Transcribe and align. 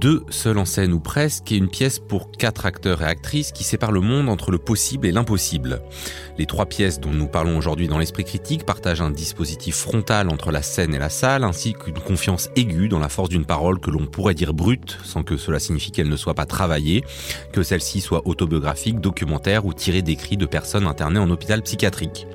deux 0.00 0.24
seuls 0.30 0.56
en 0.56 0.64
scène 0.64 0.94
ou 0.94 1.00
presque, 1.00 1.52
et 1.52 1.56
une 1.56 1.68
pièce 1.68 1.98
pour 1.98 2.32
quatre 2.32 2.64
acteurs 2.64 3.02
et 3.02 3.04
actrices 3.04 3.52
qui 3.52 3.64
séparent 3.64 3.92
le 3.92 4.00
monde 4.00 4.30
entre 4.30 4.50
le 4.50 4.56
possible 4.56 5.06
et 5.06 5.12
l'impossible. 5.12 5.82
Les 6.38 6.46
trois 6.46 6.64
pièces 6.64 7.00
dont 7.00 7.12
nous 7.12 7.26
parlons 7.26 7.58
aujourd'hui 7.58 7.86
dans 7.86 7.98
l'esprit 7.98 8.24
critique 8.24 8.64
partagent 8.64 9.02
un 9.02 9.10
dispositif 9.10 9.76
frontal 9.76 10.30
entre 10.30 10.52
la 10.52 10.62
scène 10.62 10.94
et 10.94 10.98
la 10.98 11.10
salle, 11.10 11.44
ainsi 11.44 11.74
qu'une 11.74 11.98
confiance 11.98 12.48
aiguë 12.56 12.88
dans 12.88 12.98
la 12.98 13.10
force 13.10 13.28
d'une 13.28 13.44
parole 13.44 13.78
que 13.78 13.90
l'on 13.90 14.06
pourrait 14.06 14.32
dire 14.32 14.54
brute, 14.54 14.96
sans 15.04 15.22
que 15.22 15.36
cela 15.36 15.58
signifie 15.58 15.90
qu'elle 15.90 16.08
ne 16.08 16.16
soit 16.16 16.34
pas 16.34 16.46
travaillée, 16.46 17.04
que 17.52 17.62
celle-ci 17.62 18.00
soit 18.00 18.26
autobiographique, 18.26 19.00
documentaire 19.00 19.66
ou 19.66 19.74
tirée 19.74 20.00
d'écrits 20.00 20.38
de 20.38 20.46
personnes 20.46 20.86
internées 20.86 21.18
en 21.18 21.28
hôpital 21.28 21.60
psychiatrique. 21.60 22.26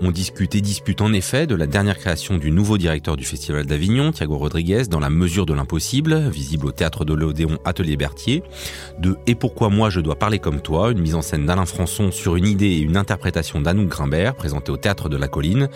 On 0.00 0.12
discute 0.12 0.54
et 0.54 0.60
dispute 0.60 1.00
en 1.00 1.12
effet 1.12 1.48
de 1.48 1.54
la 1.56 1.66
dernière 1.66 1.98
création 1.98 2.38
du 2.38 2.52
nouveau 2.52 2.78
directeur 2.78 3.16
du 3.16 3.24
Festival 3.24 3.66
d'Avignon, 3.66 4.12
Thiago 4.12 4.36
Rodriguez, 4.36 4.84
dans 4.88 5.00
La 5.00 5.10
mesure 5.10 5.46
de 5.46 5.54
l'impossible, 5.54 6.28
visible 6.28 6.66
au 6.66 6.72
théâtre 6.72 6.91
de 7.00 7.14
l'Odéon 7.14 7.58
Atelier 7.64 7.96
Berthier, 7.96 8.42
de 8.98 9.16
Et 9.26 9.34
pourquoi 9.34 9.68
moi 9.68 9.90
je 9.90 10.00
dois 10.00 10.16
parler 10.16 10.38
comme 10.38 10.60
toi, 10.60 10.92
une 10.92 11.00
mise 11.00 11.14
en 11.14 11.22
scène 11.22 11.46
d'Alain 11.46 11.66
Françon 11.66 12.12
sur 12.12 12.36
une 12.36 12.46
idée 12.46 12.66
et 12.66 12.78
une 12.78 12.96
interprétation 12.96 13.60
d'Anouk 13.60 13.88
Grimbert, 13.88 14.34
présentée 14.34 14.70
au 14.70 14.76
théâtre 14.76 15.08
de 15.08 15.16
la 15.16 15.28
Colline, 15.28 15.68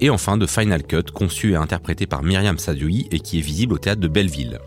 et 0.00 0.10
enfin 0.10 0.36
de 0.36 0.46
Final 0.46 0.84
Cut, 0.84 1.10
conçu 1.12 1.52
et 1.52 1.56
interprété 1.56 2.06
par 2.06 2.22
Myriam 2.22 2.58
Sadioui 2.58 3.08
et 3.10 3.20
qui 3.20 3.38
est 3.38 3.42
visible 3.42 3.74
au 3.74 3.78
théâtre 3.78 4.00
de 4.00 4.08
Belleville. 4.08 4.58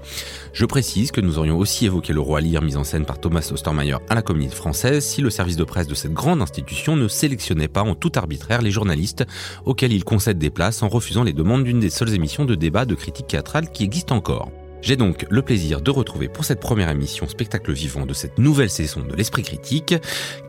Je 0.54 0.66
précise 0.66 1.12
que 1.12 1.22
nous 1.22 1.40
aurions 1.40 1.58
aussi 1.58 1.86
évoqué 1.86 2.14
le 2.14 2.20
roi 2.20 2.42
Lear 2.42 2.62
mise 2.62 2.78
en 2.78 2.84
scène 2.84 3.06
par 3.06 3.20
Thomas 3.20 3.50
Ostermeyer 3.52 3.98
à 4.10 4.16
la 4.16 4.22
Comédie 4.22 4.54
Française 4.54 5.04
si 5.04 5.22
le 5.22 5.30
service 5.30 5.56
de 5.56 5.64
presse 5.64 5.88
de 5.88 5.96
cette 5.96 6.14
grande 6.14 6.42
institution 6.42 6.96
ne 6.96 7.08
sélectionnait 7.08 7.68
pas 7.68 7.82
en 7.82 7.96
tout 7.96 8.12
arbitraire 8.16 8.62
les 8.62 8.72
journalistes 8.72 9.26
auxquels 9.66 9.94
il 9.94 10.04
concède 10.04 10.38
des 10.38 10.50
places 10.50 10.84
en 10.84 10.90
refusant 10.90 11.24
les 11.24 11.34
demandes 11.34 11.64
d'une 11.64 11.80
des 11.80 11.90
seules 11.90 12.14
émissions 12.14 12.46
de 12.46 12.56
débat 12.56 12.86
de 12.86 12.96
critique 12.96 13.28
théâtrale 13.28 13.72
qui 13.72 13.84
existent 13.84 14.16
encore. 14.16 14.52
J'ai 14.84 14.98
donc 14.98 15.26
le 15.30 15.42
plaisir 15.42 15.80
de 15.82 15.90
retrouver 15.92 16.28
pour 16.28 16.44
cette 16.44 16.60
première 16.60 16.90
émission 16.90 17.26
spectacle 17.26 17.72
vivant 17.72 18.06
de 18.06 18.14
cette 18.14 18.38
nouvelle 18.38 18.70
saison 18.70 19.00
de 19.00 19.16
l'Esprit 19.16 19.42
critique, 19.42 19.96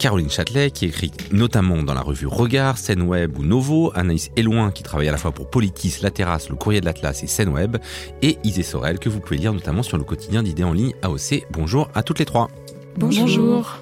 Caroline 0.00 0.28
Châtelet 0.28 0.72
qui 0.72 0.86
écrit 0.86 1.12
notamment 1.30 1.84
dans 1.84 1.94
la 1.94 2.00
revue 2.00 2.26
Regard, 2.26 2.76
Scène 2.76 3.02
Web 3.02 3.38
ou 3.38 3.44
Novo, 3.44 3.92
Anaïs 3.94 4.32
Eloin 4.36 4.72
qui 4.72 4.82
travaille 4.82 5.08
à 5.08 5.12
la 5.12 5.18
fois 5.18 5.30
pour 5.30 5.48
Politis, 5.48 5.98
La 6.02 6.10
Terrasse, 6.10 6.48
Le 6.48 6.56
Courrier 6.56 6.80
de 6.80 6.86
l'Atlas 6.86 7.22
et 7.22 7.28
Scène 7.28 7.50
Web, 7.50 7.76
et 8.22 8.38
Isée 8.42 8.64
Sorel 8.64 8.98
que 8.98 9.08
vous 9.08 9.20
pouvez 9.20 9.36
lire 9.36 9.52
notamment 9.52 9.84
sur 9.84 9.98
le 9.98 10.04
quotidien 10.04 10.42
d'idées 10.42 10.64
en 10.64 10.72
ligne 10.72 10.94
AOC. 11.02 11.46
Bonjour 11.52 11.88
à 11.94 12.02
toutes 12.02 12.18
les 12.18 12.24
trois. 12.24 12.48
Bonjour. 12.96 13.78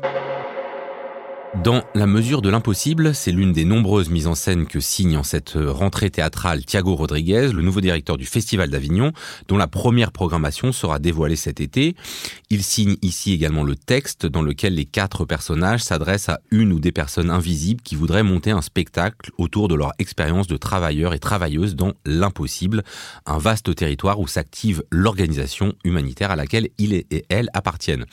Dans 1.57 1.85
La 1.95 2.07
mesure 2.07 2.41
de 2.41 2.49
l'impossible, 2.49 3.15
c'est 3.15 3.31
l'une 3.31 3.53
des 3.53 3.67
nombreuses 3.67 4.09
mises 4.09 4.27
en 4.27 4.35
scène 4.35 4.67
que 4.67 4.81
signe 4.81 5.19
en 5.19 5.23
cette 5.23 5.53
rentrée 5.55 6.09
théâtrale 6.09 6.65
Thiago 6.65 6.97
Rodriguez, 6.97 7.51
le 7.53 7.61
nouveau 7.61 7.83
directeur 7.83 8.17
du 8.17 8.25
Festival 8.25 8.71
d'Avignon, 8.71 9.13
dont 9.49 9.59
la 9.59 9.67
première 9.67 10.13
programmation 10.13 10.73
sera 10.73 10.99
dévoilée 10.99 11.37
cet 11.37 11.61
été. 11.61 11.95
Il 12.49 12.63
signe 12.63 12.97
ici 13.03 13.35
également 13.35 13.65
le 13.65 13.77
texte 13.77 14.25
dans 14.25 14.41
lequel 14.41 14.75
les 14.75 14.87
quatre 14.87 15.27
personnages 15.27 15.83
s'adressent 15.83 16.31
à 16.31 16.41
une 16.51 16.73
ou 16.73 16.81
des 16.81 16.91
personnes 16.91 17.29
invisibles 17.31 17.83
qui 17.83 17.97
voudraient 17.97 18.23
monter 18.23 18.51
un 18.51 18.63
spectacle 18.63 19.31
autour 19.37 19.69
de 19.69 19.75
leur 19.75 19.93
expérience 19.99 20.47
de 20.47 20.57
travailleurs 20.57 21.13
et 21.13 21.19
travailleuses 21.19 21.77
dans 21.77 21.93
l'impossible, 22.07 22.83
un 23.27 23.39
vaste 23.39 23.75
territoire 23.75 24.21
où 24.21 24.27
s'active 24.27 24.85
l'organisation 24.91 25.75
humanitaire 25.85 26.31
à 26.31 26.37
laquelle 26.37 26.71
il 26.79 26.95
et 26.95 27.27
elle 27.29 27.51
appartiennent. 27.53 28.07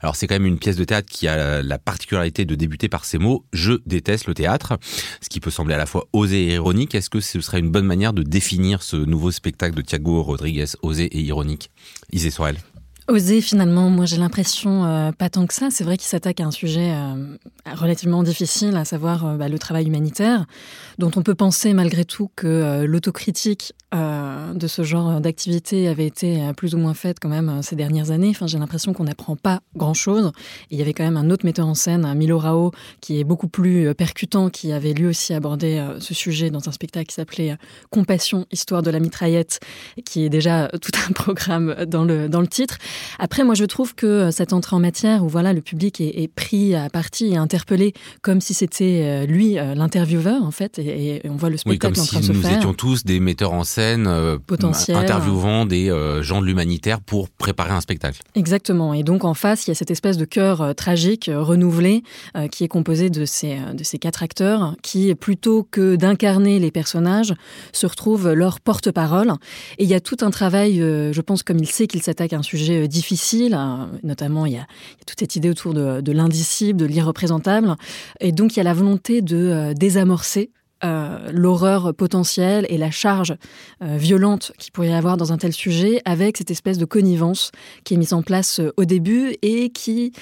Alors 0.00 0.16
c'est 0.16 0.26
quand 0.26 0.36
même 0.36 0.46
une 0.46 0.58
pièce 0.58 0.76
de 0.76 0.84
théâtre 0.84 1.08
qui 1.10 1.28
a 1.28 1.62
la 1.62 1.78
particularité 1.78 2.46
de 2.46 2.54
débuter 2.54 2.85
par 2.88 3.04
ces 3.04 3.18
mots 3.18 3.44
Je 3.52 3.74
déteste 3.86 4.26
le 4.26 4.34
théâtre, 4.34 4.78
ce 5.20 5.28
qui 5.28 5.40
peut 5.40 5.50
sembler 5.50 5.74
à 5.74 5.78
la 5.78 5.86
fois 5.86 6.06
osé 6.12 6.44
et 6.44 6.54
ironique. 6.54 6.94
Est-ce 6.94 7.10
que 7.10 7.20
ce 7.20 7.40
serait 7.40 7.60
une 7.60 7.70
bonne 7.70 7.86
manière 7.86 8.12
de 8.12 8.22
définir 8.22 8.82
ce 8.82 8.96
nouveau 8.96 9.30
spectacle 9.30 9.74
de 9.74 9.82
Thiago 9.82 10.22
Rodriguez, 10.22 10.66
osé 10.82 11.04
et 11.04 11.20
ironique? 11.20 11.70
Isée 12.12 12.30
Sorel 12.30 12.56
Oser 13.08 13.40
finalement, 13.40 13.88
moi 13.88 14.04
j'ai 14.04 14.16
l'impression 14.16 14.84
euh, 14.84 15.12
pas 15.12 15.30
tant 15.30 15.46
que 15.46 15.54
ça. 15.54 15.68
C'est 15.70 15.84
vrai 15.84 15.96
qu'il 15.96 16.08
s'attaque 16.08 16.40
à 16.40 16.44
un 16.44 16.50
sujet 16.50 16.92
euh, 16.92 17.36
relativement 17.72 18.24
difficile, 18.24 18.74
à 18.76 18.84
savoir 18.84 19.24
euh, 19.24 19.36
bah, 19.36 19.48
le 19.48 19.60
travail 19.60 19.86
humanitaire, 19.86 20.44
dont 20.98 21.12
on 21.14 21.22
peut 21.22 21.36
penser 21.36 21.72
malgré 21.72 22.04
tout 22.04 22.30
que 22.34 22.84
l'autocritique 22.84 23.74
de 23.92 24.66
ce 24.66 24.82
genre 24.82 25.22
d'activité 25.22 25.88
avait 25.88 26.06
été 26.06 26.50
plus 26.54 26.74
ou 26.74 26.78
moins 26.78 26.92
faite 26.92 27.16
quand 27.18 27.30
même 27.30 27.62
ces 27.62 27.76
dernières 27.76 28.10
années. 28.10 28.28
Enfin, 28.28 28.46
j'ai 28.46 28.58
l'impression 28.58 28.92
qu'on 28.92 29.04
n'apprend 29.04 29.36
pas 29.36 29.60
grand-chose. 29.74 30.32
Il 30.70 30.78
y 30.78 30.82
avait 30.82 30.92
quand 30.92 31.04
même 31.04 31.16
un 31.16 31.30
autre 31.30 31.46
metteur 31.46 31.66
en 31.66 31.74
scène, 31.74 32.12
Milo 32.14 32.38
Rao, 32.38 32.72
qui 33.00 33.18
est 33.18 33.24
beaucoup 33.24 33.48
plus 33.48 33.94
percutant, 33.94 34.50
qui 34.50 34.72
avait 34.72 34.92
lui 34.92 35.06
aussi 35.06 35.32
abordé 35.32 35.82
ce 35.98 36.12
sujet 36.12 36.50
dans 36.50 36.68
un 36.68 36.72
spectacle 36.72 37.06
qui 37.06 37.14
s'appelait 37.14 37.56
Compassion, 37.88 38.44
histoire 38.50 38.82
de 38.82 38.90
la 38.90 39.00
mitraillette, 39.00 39.60
qui 40.04 40.24
est 40.24 40.30
déjà 40.30 40.68
tout 40.82 40.92
un 41.08 41.12
programme 41.14 41.74
dans 41.86 42.04
le, 42.04 42.28
dans 42.28 42.42
le 42.42 42.48
titre. 42.48 42.76
Après, 43.18 43.44
moi, 43.44 43.54
je 43.54 43.64
trouve 43.64 43.94
que 43.94 44.06
euh, 44.06 44.30
cette 44.30 44.52
entrée 44.52 44.76
en 44.76 44.80
matière 44.80 45.24
où 45.24 45.28
voilà, 45.28 45.52
le 45.52 45.60
public 45.60 46.00
est, 46.00 46.28
pris 46.28 46.74
à 46.74 46.90
partie 46.90 47.32
et 47.32 47.36
interpellé 47.36 47.94
comme 48.22 48.40
si 48.40 48.54
c'était 48.54 49.02
euh, 49.04 49.26
lui 49.26 49.58
euh, 49.58 49.74
l'intervieweur, 49.74 50.42
en 50.42 50.50
fait, 50.50 50.78
et, 50.78 51.22
on 51.24 51.36
voit 51.36 51.50
le 51.50 51.56
spectacle 51.56 52.00
en 52.00 52.04
train 52.04 52.20
de 52.20 52.24
se 52.24 52.32
nous 52.32 52.42
faire. 52.42 52.56
étions 52.56 52.74
tous 52.74 53.04
des 53.04 53.20
metteurs 53.20 53.52
en 53.52 53.64
scène 53.64 54.08
potentiels, 54.46 54.96
interviewant 54.96 55.66
des 55.66 55.86
gens 56.20 56.40
de 56.40 56.46
l'humanitaire 56.46 57.00
pour 57.00 57.28
préparer 57.28 57.72
un 57.72 57.80
spectacle. 57.80 58.20
Exactement. 58.34 58.94
Et 58.94 59.02
donc, 59.02 59.24
en 59.24 59.34
face, 59.34 59.66
il 59.66 59.70
y 59.70 59.72
a 59.72 59.74
cette 59.74 59.90
espèce 59.90 60.16
de 60.16 60.24
cœur 60.24 60.74
tragique, 60.74 61.30
renouvelé, 61.32 62.02
qui 62.50 62.64
est 62.64 62.68
composé 62.68 63.10
de 63.10 63.24
ces, 63.24 63.58
de 63.74 63.84
ces 63.84 63.98
quatre 63.98 64.22
acteurs 64.22 64.74
qui, 64.82 65.14
plutôt 65.14 65.66
que 65.70 65.96
d'incarner 65.96 66.58
les 66.58 66.70
personnages, 66.70 67.34
se 67.72 67.86
retrouvent 67.86 68.32
leur 68.32 68.60
porte-parole. 68.60 69.32
Et 69.78 69.84
il 69.84 69.90
y 69.90 69.94
a 69.94 70.00
tout 70.00 70.18
un 70.20 70.30
travail, 70.30 70.78
je 70.78 71.20
pense, 71.20 71.42
comme 71.42 71.58
il 71.58 71.68
sait 71.68 71.86
qu'il 71.86 72.02
s'attaque 72.02 72.32
à 72.32 72.38
un 72.38 72.42
sujet 72.42 72.85
difficile. 72.88 73.54
Hein. 73.54 73.90
Notamment, 74.02 74.46
il 74.46 74.54
y, 74.54 74.58
a, 74.58 74.66
toute 75.06 75.18
cette 75.18 75.36
idée 75.36 75.50
autour 75.50 75.74
de, 75.74 76.12
l'indicible, 76.12 76.78
de 76.78 76.86
l'irreprésentable. 76.86 77.76
Et 78.20 78.32
donc, 78.32 78.54
il 78.54 78.58
y 78.58 78.60
a 78.60 78.64
la 78.64 78.74
volonté 78.74 79.22
de 79.22 79.36
euh, 79.36 79.74
désamorcer 79.74 80.50
euh, 80.84 81.30
l'horreur 81.32 81.94
potentielle 81.94 82.66
et 82.68 82.76
la 82.76 82.90
charge 82.90 83.34
euh, 83.82 83.96
violente 83.96 84.52
qu'il 84.58 84.72
pourrait 84.72 84.90
y 84.90 84.92
avoir 84.92 85.16
dans 85.16 85.32
un 85.32 85.38
tel 85.38 85.54
sujet 85.54 86.02
avec 86.04 86.36
cette 86.36 86.50
espèce 86.50 86.76
de 86.76 86.84
connivence 86.84 87.50
qui 87.84 87.94
est 87.94 87.96
mise 87.96 88.12
en 88.12 88.22
place 88.22 88.60
au 88.76 88.84
début 88.84 89.36
et 89.40 89.70
qui 89.70 90.12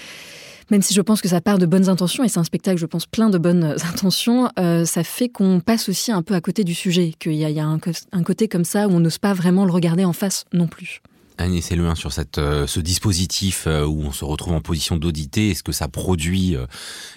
même 0.71 0.81
si 0.81 0.95
je 0.95 1.03
pense 1.03 1.21
que 1.21 1.29
ça 1.29 1.43
part 1.43 1.59
de 1.59 1.67
bonnes 1.67 1.91
intentions, 1.91 2.25
et 2.25 2.29
c'est 2.29 2.39
un 2.39 2.45
spectacle, 2.45 2.79
je 2.79 2.87
pense, 2.87 3.05
plein 3.05 3.29
de 3.29 3.37
bonnes 3.37 3.65
intentions, 3.93 4.49
ça 4.57 5.05
fait 5.05 5.29
qu'on 5.29 5.61
passe 5.61 5.91
aussi 5.91 6.11
un 6.11 6.23
peu 6.23 6.33
à 6.33 6.41
côté 6.41 6.65
du 6.65 6.73
sujet, 6.73 7.13
qu'il 7.19 7.35
y 7.35 7.61
a, 7.61 7.67
un, 7.67 8.23
côté 8.23 8.49
comme 8.49 8.65
ça 8.65 8.89
où 8.89 8.93
on 8.93 9.01
n'ose 9.01 9.19
pas 9.19 9.35
vraiment 9.35 9.67
le 9.67 9.73
regarder 9.73 10.07
en 10.07 10.15
face 10.15 10.47
non 10.55 10.67
plus. 10.67 11.03
Agnès 11.37 11.73
Elouin, 11.73 11.97
sur 11.97 12.13
cette, 12.13 12.39
euh, 12.39 12.67
ce 12.69 12.79
dispositif 12.79 13.65
euh, 13.67 13.85
où 13.85 14.03
on 14.03 14.13
se 14.13 14.25
retrouve 14.25 14.55
en 14.55 14.61
position 14.61 14.97
d'auditer, 14.97 15.51
est-ce 15.51 15.65
que 15.65 15.73
ça 15.73 15.89
produit 15.89 16.55
euh, 16.55 16.67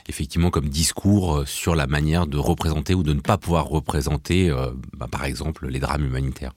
effectivement 0.10 0.50
comme 0.50 0.70
discours 0.70 1.44
sur 1.46 1.76
la 1.76 1.86
manière 1.86 2.26
de 2.26 2.38
représenter 2.38 2.96
ou 2.96 3.04
de 3.04 3.14
ne 3.14 3.20
pas 3.20 3.38
pouvoir 3.38 3.68
représenter, 3.68 4.52
bah, 4.96 5.08
par 5.12 5.26
exemple, 5.26 5.68
les 5.68 5.80
drames 5.80 6.04
humanitaires? 6.04 6.54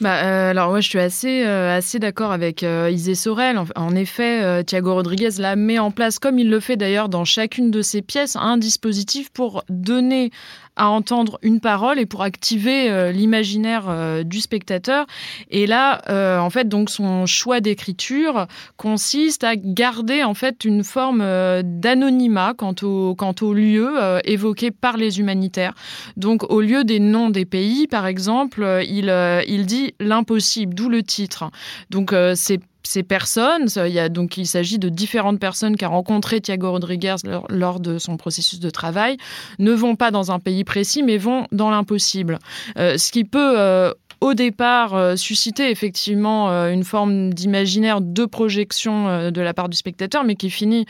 Bah, 0.00 0.14
alors 0.48 0.70
ouais, 0.70 0.80
je 0.80 0.88
suis 0.88 0.98
assez, 0.98 1.42
assez 1.42 1.98
d'accord 1.98 2.32
avec 2.32 2.62
Isée 2.62 3.14
Sorel. 3.14 3.60
En, 3.74 3.94
effet, 3.96 4.64
Thiago 4.64 4.94
Rodriguez 4.94 5.30
la 5.38 5.56
met 5.56 5.78
en 5.78 5.90
place, 5.90 6.18
comme 6.18 6.38
il 6.38 6.48
le 6.48 6.60
fait 6.60 6.76
d'ailleurs 6.76 7.08
dans 7.08 7.24
chacune 7.24 7.70
de 7.70 7.82
ses 7.82 8.00
pièces, 8.00 8.36
un 8.36 8.56
dispositif 8.56 9.30
pour 9.30 9.64
donner 9.68 10.30
à 10.78 10.88
entendre 10.88 11.38
une 11.42 11.60
parole 11.60 11.98
et 11.98 12.06
pour 12.06 12.22
activer 12.22 12.88
euh, 12.88 13.12
l'imaginaire 13.12 13.86
euh, 13.88 14.22
du 14.22 14.40
spectateur. 14.40 15.06
Et 15.50 15.66
là, 15.66 16.00
euh, 16.08 16.38
en 16.38 16.48
fait, 16.50 16.68
donc 16.68 16.88
son 16.88 17.26
choix 17.26 17.60
d'écriture 17.60 18.46
consiste 18.76 19.44
à 19.44 19.56
garder 19.56 20.22
en 20.22 20.34
fait 20.34 20.64
une 20.64 20.84
forme 20.84 21.18
d'anonymat 21.62 22.54
quant 22.56 22.74
au 22.82 23.14
quant 23.14 23.34
au 23.42 23.52
lieu 23.52 23.96
évoqué 24.24 24.70
par 24.70 24.96
les 24.96 25.18
humanitaires. 25.18 25.74
Donc, 26.16 26.50
au 26.50 26.60
lieu 26.60 26.84
des 26.84 27.00
noms 27.00 27.30
des 27.30 27.44
pays, 27.44 27.86
par 27.86 28.06
exemple, 28.06 28.82
il 28.86 29.12
il 29.48 29.66
dit 29.66 29.94
l'impossible, 29.98 30.74
d'où 30.74 30.88
le 30.88 31.02
titre. 31.02 31.50
Donc, 31.90 32.14
c'est 32.34 32.60
ces 32.82 33.02
personnes, 33.02 33.66
il, 33.76 33.94
y 33.94 34.10
donc, 34.10 34.36
il 34.36 34.46
s'agit 34.46 34.78
de 34.78 34.88
différentes 34.88 35.38
personnes 35.38 35.76
qu'a 35.76 35.88
rencontré 35.88 36.40
Thiago 36.40 36.70
Rodriguez 36.70 37.16
lors, 37.48 37.80
de 37.80 37.98
son 37.98 38.16
processus 38.16 38.60
de 38.60 38.70
travail, 38.70 39.16
ne 39.58 39.72
vont 39.72 39.96
pas 39.96 40.10
dans 40.10 40.32
un 40.32 40.38
pays 40.38 40.64
précis, 40.64 41.02
mais 41.02 41.18
vont 41.18 41.46
dans 41.52 41.70
l'impossible. 41.70 42.38
Euh, 42.78 42.96
ce 42.96 43.12
qui 43.12 43.24
peut 43.24 43.58
euh, 43.58 43.92
au 44.20 44.34
départ 44.34 44.94
euh, 44.94 45.16
susciter 45.16 45.70
effectivement 45.70 46.48
une 46.48 46.84
forme 46.84 47.32
d'imaginaire 47.32 48.00
de 48.00 48.24
projection 48.24 49.30
de 49.30 49.40
la 49.40 49.54
part 49.54 49.68
du 49.68 49.76
spectateur, 49.76 50.24
mais 50.24 50.34
qui 50.34 50.50
finit 50.50 50.86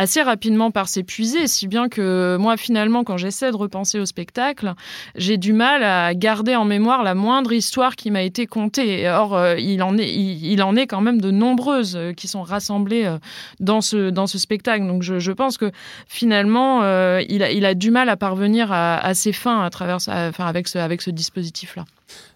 assez 0.00 0.22
rapidement 0.22 0.70
par 0.70 0.88
s'épuiser, 0.88 1.46
si 1.46 1.68
bien 1.68 1.90
que 1.90 2.38
moi, 2.40 2.56
finalement, 2.56 3.04
quand 3.04 3.18
j'essaie 3.18 3.50
de 3.50 3.56
repenser 3.56 4.00
au 4.00 4.06
spectacle, 4.06 4.72
j'ai 5.14 5.36
du 5.36 5.52
mal 5.52 5.82
à 5.82 6.14
garder 6.14 6.56
en 6.56 6.64
mémoire 6.64 7.02
la 7.02 7.14
moindre 7.14 7.52
histoire 7.52 7.96
qui 7.96 8.10
m'a 8.10 8.22
été 8.22 8.46
contée. 8.46 9.06
Or, 9.10 9.36
euh, 9.36 9.56
il, 9.58 9.82
en 9.82 9.98
est, 9.98 10.10
il, 10.10 10.62
en 10.62 10.74
est 10.74 10.86
quand 10.86 11.02
même 11.02 11.20
de 11.20 11.30
nombreuses 11.30 11.96
euh, 11.96 12.12
qui 12.14 12.28
sont 12.28 12.42
rassemblées 12.42 13.04
euh, 13.04 13.18
dans 13.58 13.82
ce, 13.82 14.08
dans 14.08 14.26
ce 14.26 14.38
spectacle. 14.38 14.86
Donc, 14.86 15.02
je, 15.02 15.32
pense 15.32 15.58
que 15.58 15.70
finalement, 16.08 16.80
il, 17.20 17.42
a, 17.42 17.74
du 17.74 17.90
mal 17.90 18.08
à 18.08 18.16
parvenir 18.16 18.72
à, 18.72 19.14
ses 19.14 19.32
fins 19.32 19.62
à 19.62 19.70
travers, 19.70 19.96
enfin, 19.96 20.46
avec 20.46 20.74
avec 20.74 21.02
ce 21.02 21.10
dispositif-là. 21.10 21.84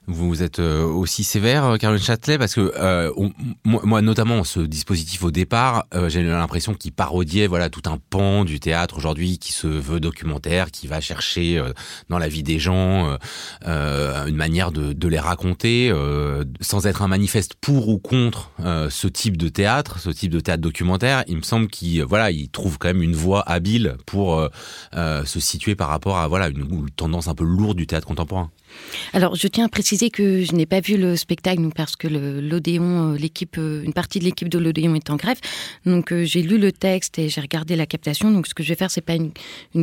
Vous 0.07 0.43
êtes 0.43 0.59
euh, 0.59 0.85
aussi 0.85 1.25
sévère, 1.25 1.65
euh, 1.65 1.77
Caroline 1.79 2.03
Châtelet, 2.03 2.37
parce 2.37 2.55
que 2.55 2.73
euh, 2.79 3.11
moi, 3.65 4.03
notamment, 4.03 4.45
ce 4.45 4.61
dispositif 4.61 5.25
au 5.25 5.31
départ, 5.31 5.87
j'ai 6.09 6.23
l'impression 6.23 6.75
qu'il 6.75 6.93
parodiait 6.93 7.47
voilà 7.47 7.71
tout 7.71 7.83
un 7.87 7.99
pan 7.99 8.45
du 8.45 8.61
théâtre 8.61 8.99
aujourd'hui 8.99 9.39
qui 9.39 9.53
se 9.53 9.67
veut 9.67 10.01
documentaire, 10.01 10.71
qui 10.71 10.87
va 10.87 11.01
chercher 11.01 11.63
dans 12.09 12.19
la 12.19 12.29
vie 12.29 12.43
des 12.43 12.59
gens 12.59 13.17
une 13.65 14.37
manière 14.37 14.73
de, 14.73 15.09
les 15.09 15.19
raconter, 15.19 15.93
sans 16.61 16.87
être 16.87 17.03
un 17.03 17.09
manifeste 17.09 17.55
pour 17.61 17.89
ou 17.89 17.99
contre 17.99 18.51
ce 18.91 19.09
type 19.09 19.37
de 19.37 19.49
théâtre, 19.49 19.99
ce 19.99 20.11
type 20.11 20.31
de 20.31 20.41
théâtre 20.41 20.63
documentaire. 20.63 21.25
Il 21.27 21.37
me 21.37 21.43
semble 21.43 21.69
qu'il 21.69 22.03
voilà, 22.05 22.31
il 22.31 22.49
trouve 22.49 22.79
quand 22.79 22.89
même 22.89 23.03
une 23.03 23.17
voie 23.17 23.43
habile 23.49 23.97
pour 24.07 24.49
se 24.93 25.41
situer 25.41 25.75
par 25.75 25.89
rapport 25.89 26.19
à 26.19 26.29
voilà 26.29 26.49
une 26.49 26.91
tendance 26.91 27.29
un 27.29 27.35
peu 27.35 27.45
lourde 27.45 27.77
du 27.77 27.87
théâtre 27.87 28.07
contemporain. 28.07 28.51
Alors, 29.13 29.35
je 29.35 29.47
tiens 29.49 29.67
à 29.67 29.69
préciser 29.69 30.11
que 30.11 30.43
je 30.43 30.53
n'ai 30.53 30.67
pas 30.67 30.81
vu 30.81 30.97
le 30.97 31.17
spectacle 31.17 31.63
parce 31.75 31.97
que 31.97 32.09
l'Odéon, 32.09 33.13
euh, 33.13 33.17
l'équipe, 33.17 33.57
euh, 33.59 33.83
une 33.85 33.93
partie 33.93 34.19
de 34.19 34.25
l'équipe 34.25 34.49
de 34.49 34.59
l'Odéon 34.59 34.95
est 34.95 35.11
en 35.11 35.17
grève. 35.17 35.39
Donc, 35.87 36.13
euh, 36.13 36.25
j'ai 36.25 36.43
lu 36.43 36.59
le 36.59 36.73
texte 36.73 37.19
et 37.19 37.29
j'ai 37.29 37.41
regardé 37.41 37.77
la 37.77 37.87
captation. 37.87 38.31
Donc, 38.31 38.47
ce 38.47 38.55
que 38.55 38.63
je 38.63 38.69
vais 38.71 38.75
faire, 38.75 38.91
c'est 38.91 39.01
pas 39.01 39.15
une, 39.15 39.33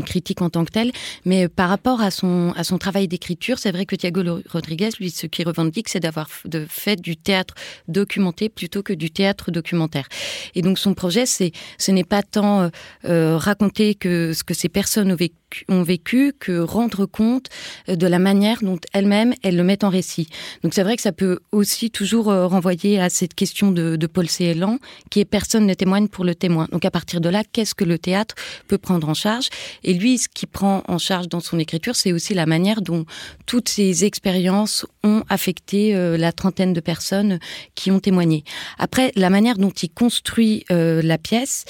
critique 0.03 0.41
en 0.41 0.49
tant 0.49 0.65
que 0.65 0.71
telle, 0.71 0.91
mais 1.25 1.47
par 1.47 1.69
rapport 1.69 2.01
à 2.01 2.11
son 2.11 2.53
travail 2.79 3.07
d'écriture, 3.07 3.59
c'est 3.59 3.71
vrai 3.71 3.85
que 3.85 3.95
Thiago 3.95 4.41
Rodriguez, 4.49 4.89
lui, 4.99 5.11
ce 5.11 5.27
qu'il 5.27 5.47
revendique, 5.47 5.89
c'est 5.89 5.99
d'avoir 5.99 6.27
fait 6.67 6.99
du 6.99 7.17
théâtre 7.17 7.53
documenté 7.87 8.49
plutôt 8.49 8.81
que 8.81 8.93
du 8.93 9.11
théâtre 9.11 9.51
documentaire. 9.51 10.07
Et 10.55 10.61
donc, 10.61 10.79
son 10.79 10.93
projet, 10.93 11.25
c'est 11.25 11.51
ce 11.77 11.91
n'est 11.91 12.03
pas 12.03 12.23
tant 12.23 12.69
raconter 13.03 13.95
que 13.95 14.33
ce 14.33 14.43
que 14.43 14.53
ces 14.53 14.69
personnes 14.69 15.11
ont 15.11 15.15
vécu 15.15 15.35
ont 15.67 15.83
vécu 15.83 16.33
que 16.37 16.59
rendre 16.59 17.05
compte 17.05 17.47
euh, 17.89 17.95
de 17.95 18.07
la 18.07 18.19
manière 18.19 18.59
dont 18.61 18.79
elles-mêmes 18.93 19.33
elles 19.43 19.55
le 19.55 19.63
mettent 19.63 19.83
en 19.83 19.89
récit. 19.89 20.27
Donc 20.63 20.73
c'est 20.73 20.83
vrai 20.83 20.95
que 20.95 21.01
ça 21.01 21.11
peut 21.11 21.39
aussi 21.51 21.91
toujours 21.91 22.29
euh, 22.29 22.47
renvoyer 22.47 22.99
à 22.99 23.09
cette 23.09 23.33
question 23.33 23.71
de, 23.71 23.97
Paul 24.07 24.27
Célan, 24.27 24.79
qui 25.09 25.19
est 25.19 25.25
personne 25.25 25.65
ne 25.65 25.73
témoigne 25.73 26.07
pour 26.07 26.25
le 26.25 26.35
témoin. 26.35 26.67
Donc 26.71 26.85
à 26.85 26.91
partir 26.91 27.21
de 27.21 27.29
là, 27.29 27.43
qu'est-ce 27.43 27.75
que 27.75 27.85
le 27.85 27.97
théâtre 27.97 28.35
peut 28.67 28.77
prendre 28.77 29.07
en 29.07 29.13
charge? 29.13 29.49
Et 29.83 29.93
lui, 29.93 30.17
ce 30.17 30.27
qu'il 30.27 30.49
prend 30.49 30.83
en 30.87 30.97
charge 30.97 31.29
dans 31.29 31.39
son 31.39 31.59
écriture, 31.59 31.95
c'est 31.95 32.11
aussi 32.11 32.33
la 32.33 32.45
manière 32.45 32.81
dont 32.81 33.05
toutes 33.45 33.69
ces 33.69 34.05
expériences 34.05 34.85
ont 35.03 35.23
affecté 35.29 35.95
euh, 35.95 36.17
la 36.17 36.31
trentaine 36.31 36.73
de 36.73 36.79
personnes 36.79 37.39
qui 37.75 37.91
ont 37.91 37.99
témoigné. 37.99 38.43
Après, 38.77 39.11
la 39.15 39.29
manière 39.29 39.57
dont 39.57 39.71
il 39.71 39.89
construit 39.89 40.65
la 40.69 41.17
pièce 41.17 41.65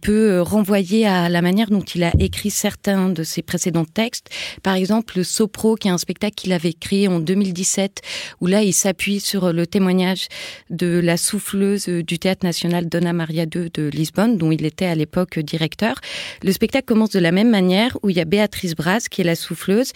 peut 0.00 0.40
renvoyer 0.40 1.06
à 1.06 1.28
la 1.28 1.42
manière 1.42 1.70
dont 1.70 1.82
il 1.82 2.04
a 2.04 2.12
écrit 2.18 2.50
certains 2.50 3.08
de 3.14 3.22
ses 3.22 3.42
précédents 3.42 3.84
textes. 3.84 4.28
Par 4.62 4.74
exemple, 4.74 5.14
le 5.16 5.24
Sopro, 5.24 5.76
qui 5.76 5.88
est 5.88 5.90
un 5.90 5.98
spectacle 5.98 6.34
qu'il 6.34 6.52
avait 6.52 6.72
créé 6.72 7.08
en 7.08 7.20
2017, 7.20 8.02
où 8.40 8.46
là, 8.46 8.62
il 8.62 8.72
s'appuie 8.72 9.20
sur 9.20 9.52
le 9.52 9.66
témoignage 9.66 10.28
de 10.70 11.00
la 11.02 11.16
souffleuse 11.16 11.88
du 11.88 12.18
Théâtre 12.18 12.44
national 12.44 12.88
Donna 12.88 13.12
Maria 13.12 13.44
II 13.44 13.70
de 13.72 13.88
Lisbonne, 13.88 14.36
dont 14.36 14.50
il 14.50 14.64
était 14.66 14.86
à 14.86 14.94
l'époque 14.94 15.38
directeur. 15.38 16.00
Le 16.42 16.52
spectacle 16.52 16.86
commence 16.86 17.10
de 17.10 17.20
la 17.20 17.32
même 17.32 17.50
manière, 17.50 17.96
où 18.02 18.10
il 18.10 18.16
y 18.16 18.20
a 18.20 18.24
Béatrice 18.24 18.74
Brass, 18.74 19.08
qui 19.08 19.20
est 19.22 19.24
la 19.24 19.36
souffleuse, 19.36 19.92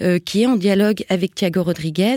euh, 0.00 0.18
qui 0.18 0.42
est 0.42 0.46
en 0.46 0.56
dialogue 0.56 1.04
avec 1.08 1.34
Thiago 1.34 1.62
Rodriguez 1.62 2.16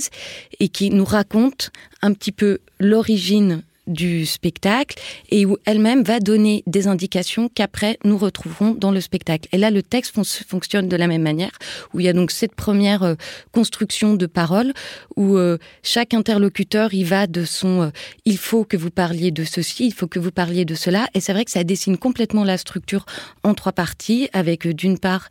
et 0.59 0.69
qui 0.69 0.89
nous 0.89 1.05
raconte 1.05 1.71
un 2.01 2.13
petit 2.13 2.31
peu 2.31 2.59
l'origine 2.79 3.61
du 3.87 4.25
spectacle 4.25 4.97
et 5.29 5.45
où 5.45 5.57
elle-même 5.65 6.03
va 6.03 6.19
donner 6.19 6.63
des 6.67 6.87
indications 6.87 7.49
qu'après 7.53 7.97
nous 8.03 8.17
retrouverons 8.17 8.71
dans 8.71 8.91
le 8.91 9.01
spectacle. 9.01 9.47
Et 9.51 9.57
là, 9.57 9.71
le 9.71 9.83
texte 9.83 10.15
fonctionne 10.47 10.87
de 10.87 10.95
la 10.95 11.07
même 11.07 11.21
manière, 11.21 11.51
où 11.93 11.99
il 11.99 12.05
y 12.05 12.09
a 12.09 12.13
donc 12.13 12.31
cette 12.31 12.55
première 12.55 13.03
euh, 13.03 13.15
construction 13.51 14.15
de 14.15 14.25
paroles, 14.25 14.73
où 15.15 15.37
euh, 15.37 15.57
chaque 15.83 16.13
interlocuteur 16.13 16.93
y 16.93 17.03
va 17.03 17.27
de 17.27 17.45
son 17.45 17.83
euh, 17.83 17.89
il 18.25 18.37
faut 18.37 18.63
que 18.63 18.77
vous 18.77 18.91
parliez 18.91 19.31
de 19.31 19.43
ceci, 19.43 19.87
il 19.87 19.93
faut 19.93 20.07
que 20.07 20.19
vous 20.19 20.31
parliez 20.31 20.65
de 20.65 20.75
cela. 20.75 21.07
Et 21.13 21.19
c'est 21.19 21.33
vrai 21.33 21.45
que 21.45 21.51
ça 21.51 21.63
dessine 21.63 21.97
complètement 21.97 22.43
la 22.43 22.57
structure 22.57 23.05
en 23.43 23.53
trois 23.53 23.71
parties, 23.71 24.29
avec 24.33 24.67
d'une 24.67 24.97
part 24.97 25.29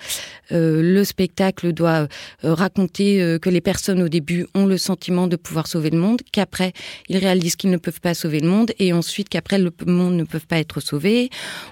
le 0.50 1.04
spectacle 1.04 1.72
doit 1.72 2.06
raconter 2.42 3.38
que 3.40 3.50
les 3.50 3.60
personnes 3.60 4.02
au 4.02 4.08
début 4.08 4.46
ont 4.54 4.66
le 4.66 4.78
sentiment 4.78 5.26
de 5.26 5.36
pouvoir 5.36 5.66
sauver 5.66 5.90
le 5.90 5.98
monde, 5.98 6.20
qu'après 6.32 6.72
ils 7.08 7.18
réalisent 7.18 7.56
qu'ils 7.56 7.70
ne 7.70 7.76
peuvent 7.76 8.00
pas 8.00 8.14
sauver 8.14 8.40
monde 8.46 8.72
et 8.78 8.92
ensuite 8.92 9.28
qu'après 9.28 9.58
le 9.58 9.72
monde 9.86 10.14
ne 10.14 10.24
peut 10.24 10.40
pas 10.40 10.58
être 10.58 10.80
sauvé. 10.80 11.30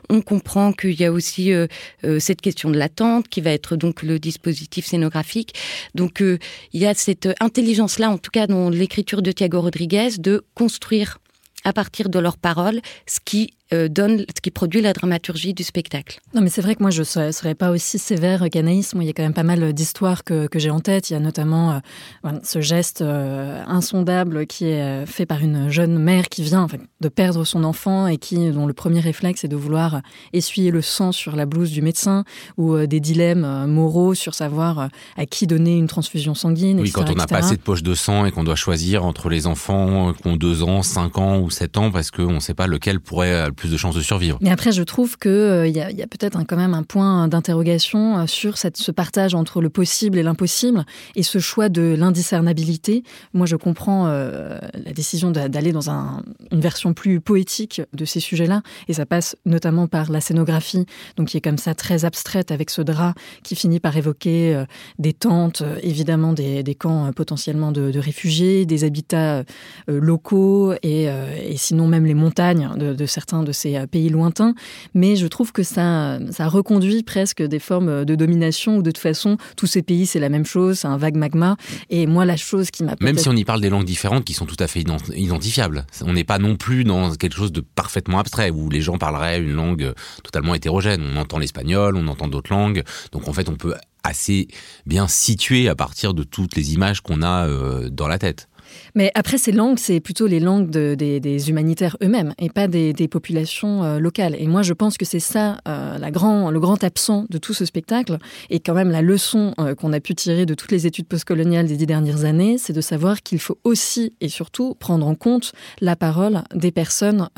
On 0.09 0.21
comprend 0.21 0.73
qu'il 0.73 1.01
y 1.01 1.05
a 1.05 1.13
aussi 1.13 1.53
euh, 1.53 1.67
euh, 2.05 2.19
cette 2.19 2.41
question 2.41 2.71
de 2.71 2.79
l'attente 2.79 3.29
qui 3.29 3.41
va 3.41 3.51
être 3.51 3.77
donc 3.77 4.03
le 4.03 4.19
dispositif 4.19 4.87
scénographique. 4.87 5.55
Donc 5.95 6.21
euh, 6.21 6.39
il 6.73 6.81
y 6.81 6.87
a 6.87 6.95
cette 6.95 7.29
intelligence-là, 7.41 8.11
en 8.11 8.19
tout 8.19 8.31
cas 8.31 8.47
dans 8.47 8.71
l'écriture 8.71 9.23
de 9.23 9.33
Thiago 9.33 9.61
Rodriguez, 9.61 10.19
de 10.19 10.45
construire 10.55 11.19
à 11.65 11.73
partir 11.73 12.09
de 12.09 12.19
leurs 12.19 12.39
paroles 12.39 12.81
ce 13.07 13.21
qui 13.25 13.55
euh, 13.73 13.89
donne, 13.89 14.21
ce 14.21 14.41
qui 14.41 14.51
produit 14.51 14.81
la 14.81 14.93
dramaturgie 14.93 15.55
du 15.55 15.63
spectacle. 15.63 16.21
Non, 16.35 16.43
mais 16.43 16.51
c'est 16.51 16.63
vrai 16.63 16.75
que 16.75 16.83
moi, 16.83 16.91
je 16.91 17.01
ne 17.01 17.33
serais, 17.33 17.55
pas 17.55 17.71
aussi 17.71 17.99
sévère 17.99 18.45
qu'Anaïs. 18.51 18.95
Moi, 18.95 19.05
il 19.05 19.07
y 19.07 19.11
a 19.11 19.13
quand 19.13 19.23
même 19.23 19.35
pas 19.35 19.43
mal 19.43 19.73
d'histoires 19.73 20.25
que, 20.25 20.47
que 20.47 20.59
j'ai 20.59 20.71
en 20.71 20.81
tête. 20.81 21.11
Il 21.11 21.15
y 21.15 21.17
a 21.17 21.21
notamment 21.21 21.81
euh, 22.25 22.31
ce 22.43 22.61
geste 22.61 23.03
euh, 23.03 23.63
insondable 23.67 24.47
qui 24.47 24.67
est 24.67 25.07
fait 25.07 25.27
par 25.27 25.41
une 25.41 25.71
jeune 25.71 25.99
mère 25.99 26.29
qui 26.29 26.43
vient 26.43 26.67
de 27.01 27.09
perdre 27.09 27.45
son 27.45 27.65
enfant 27.65 28.07
et 28.07 28.19
qui, 28.19 28.51
dont 28.51 28.67
le 28.67 28.73
premier 28.73 29.01
réflexe 29.01 29.45
est 29.45 29.49
de 29.49 29.57
vouloir 29.57 30.03
essuyer 30.33 30.71
le 30.71 30.83
sang 30.83 31.13
sur 31.13 31.37
la 31.37 31.47
blouse 31.47 31.71
du 31.71 31.83
médecin 31.83 32.25
ou 32.57 32.77
des 32.87 33.01
dilemmes 33.01 33.67
moraux 33.67 34.15
sur 34.15 34.35
savoir 34.35 34.89
à 35.17 35.27
qui 35.27 35.47
donner 35.47 35.77
une 35.77 35.87
transfusion 35.87 36.35
sanguine. 36.35 36.81
Oui, 36.81 36.91
quand 36.91 37.11
on 37.11 37.15
n'a 37.15 37.27
pas 37.27 37.39
assez 37.39 37.57
de 37.57 37.63
poche 37.63 37.83
de 37.83 37.95
sang 37.95 38.27
et 38.27 38.31
qu'on 38.31 38.45
doit 38.45 38.57
choisir 38.57 39.05
entre 39.05 39.29
les 39.29 39.47
enfants 39.47 40.13
qui 40.13 40.27
ont 40.27 40.37
2 40.37 40.63
ans, 40.63 40.83
5 40.83 41.19
ans 41.19 41.39
ou 41.41 41.51
7 41.51 41.79
ans 41.79 41.91
parce 41.91 42.11
qu'on 42.11 42.35
ne 42.35 42.41
sait 42.41 42.55
pas 42.55 42.67
lequel 42.67 43.01
pourrait 43.01 43.51
de 43.71 43.77
chances 43.77 43.95
de 43.95 44.01
survivre. 44.01 44.39
Mais 44.41 44.51
après, 44.51 44.73
je 44.73 44.83
trouve 44.83 45.19
qu'il 45.19 45.31
euh, 45.31 45.67
y 45.67 45.81
a, 45.81 46.07
peut-être 46.07 46.39
quand 46.47 46.57
même 46.57 46.75
un 46.75 46.83
point 46.83 47.29
d'interrogation 47.29 48.19
euh, 48.19 48.27
sur 48.27 48.57
ce 48.59 48.91
partage 48.91 49.35
entre 49.35 49.61
le 49.61 49.71
possible 49.71 50.19
et 50.19 50.23
l'impossible 50.23 50.85
et 51.17 51.23
ce 51.23 51.39
choix 51.39 51.69
de 51.69 51.95
l'indiscernabilité. 51.99 53.03
Moi, 53.35 53.47
je 53.47 53.57
comprends 53.57 54.07
euh, 54.07 54.59
la 54.75 54.93
décision 54.93 55.31
d'aller 55.31 55.73
dans 55.73 55.91
un, 55.91 56.23
une 56.51 56.61
version 56.61 56.95
plus 56.95 57.21
poétique 57.21 57.83
de 57.93 58.05
ces 58.05 58.21
sujets-là 58.21 58.63
et 58.89 58.95
ça 58.95 59.07
passe 59.07 59.37
notamment 59.45 59.87
par 59.87 60.11
la 60.11 60.21
scénographie, 60.21 60.87
donc 61.17 61.29
qui 61.29 61.37
est 61.37 61.41
comme 61.41 61.59
ça 61.59 61.75
très 61.75 62.05
abstraite 62.05 62.51
avec 62.51 62.71
ce 62.71 62.83
drap 62.83 63.15
qui 63.43 63.55
finit 63.55 63.81
par 63.81 63.97
évoquer 63.97 64.55
euh, 64.55 64.65
des 64.99 65.13
tentes, 65.13 65.63
évidemment 65.83 66.33
des, 66.33 66.63
camps 66.79 67.13
potentiellement 67.13 67.71
de, 67.71 67.99
réfugiés, 67.99 68.65
des 68.65 68.85
habitats 68.85 69.45
locaux 69.87 70.73
et, 70.83 71.09
sinon 71.57 71.87
même 71.87 72.07
les 72.07 72.15
montagnes 72.15 72.71
de 72.77 73.07
certains 73.07 73.42
de 73.45 73.53
ces 73.53 73.77
euh, 73.77 73.87
pays 73.87 74.09
lointains, 74.09 74.55
mais 74.95 75.17
je 75.17 75.27
trouve 75.27 75.53
que 75.53 75.63
ça, 75.63 76.19
ça 76.31 76.49
reconduit 76.49 77.03
presque 77.03 77.43
des 77.43 77.59
formes 77.59 78.05
de 78.05 78.15
domination 78.15 78.79
où 78.79 78.83
de 78.83 78.91
toute 78.91 79.03
façon, 79.03 79.37
tous 79.57 79.67
ces 79.67 79.83
pays, 79.83 80.07
c'est 80.07 80.21
la 80.21 80.29
même 80.29 80.47
chose, 80.47 80.81
c'est 80.81 80.89
un 80.89 80.97
vague 80.97 81.17
magma. 81.17 81.57
Et 81.91 82.07
moi, 82.07 82.25
la 82.25 82.37
chose 82.37 82.71
qui 82.71 82.85
m'a... 82.85 82.95
Même 83.01 83.19
si 83.19 83.29
on 83.29 83.37
y 83.37 83.45
parle 83.45 83.61
des 83.61 83.71
langues 83.71 83.85
différentes 83.85 84.25
qui 84.25 84.35
sont 84.35 84.47
tout 84.47 84.57
à 84.59 84.67
fait 84.67 84.85
identifiables. 85.15 85.87
On 86.05 86.13
n'est 86.13 86.25
pas 86.25 86.39
non 86.39 86.57
plus 86.57 86.85
dans 86.85 87.15
quelque 87.15 87.37
chose 87.37 87.53
de 87.53 87.61
parfaitement 87.61 88.19
abstrait, 88.19 88.51
où 88.51 88.71
les 88.71 88.81
gens 88.81 88.99
parleraient 88.99 89.41
une 89.41 89.53
langue 89.53 89.93
totalement 90.23 90.55
hétérogène. 90.55 91.03
On 91.03 91.17
entend 91.17 91.39
l'espagnol, 91.39 91.97
on 91.97 92.07
entend 92.09 92.29
d'autres 92.29 92.53
langues. 92.53 92.83
Donc 93.13 93.29
en 93.29 93.33
fait, 93.33 93.49
on 93.49 93.57
peut 93.57 93.75
assez 94.03 94.49
bien 94.87 95.09
situer 95.09 95.69
à 95.69 95.75
partir 95.75 96.15
de 96.15 96.25
toutes 96.25 96.57
les 96.57 96.75
images 96.75 97.01
qu'on 97.01 97.23
a 97.23 97.47
euh, 97.47 97.89
dans 97.89 98.09
la 98.09 98.19
tête. 98.19 98.49
Mais 98.95 99.11
après, 99.15 99.39
ces 99.39 99.53
langues, 99.53 99.79
c'est 99.79 100.01
plutôt 100.01 100.27
les 100.27 100.41
langues 100.41 100.71
de, 100.71 100.95
des, 100.95 101.51
humanitaires 101.51 101.97
eux-mêmes 102.03 102.35
et 102.39 102.51
pas 102.51 102.69
des, 102.69 102.93
populations 103.09 103.85
euh, 103.85 103.99
locales. 103.99 104.37
Et 104.39 104.47
moi, 104.47 104.63
je 104.63 104.73
pense 104.73 104.97
que 104.97 105.05
c'est 105.05 105.21
ça 105.21 105.59
euh, 105.69 105.99
le 105.99 106.61
grand 106.61 106.85
absent 106.85 107.27
de 107.29 107.39
tout 107.39 107.55
ce 107.55 107.65
spectacle 107.65 108.19
et 108.49 108.61
quand 108.61 108.75
même 108.75 108.91
la 108.91 109.03
leçon 109.03 109.55
euh, 109.59 109.75
qu'on 109.75 109.93
a 109.93 110.01
pu 110.01 110.15
tirer 110.15 110.47
de 110.47 110.55
toutes 110.55 110.71
les 110.71 110.87
études 110.87 111.07
postcoloniales 111.07 111.67
des 111.67 111.77
dix 111.77 111.87
dernières 111.87 112.25
années, 112.25 112.59
c'est 112.59 112.73
de 112.73 112.81
savoir 112.81 113.23
qu'il 113.23 113.39
faut 113.39 113.59
aussi 113.65 114.15
et 114.21 114.29
surtout 114.29 114.75
prendre 114.75 115.07
en 115.07 115.15
compte 115.15 115.53
la 115.81 115.97
parole 115.97 116.43
des 116.55 116.71
personnes 116.71 117.29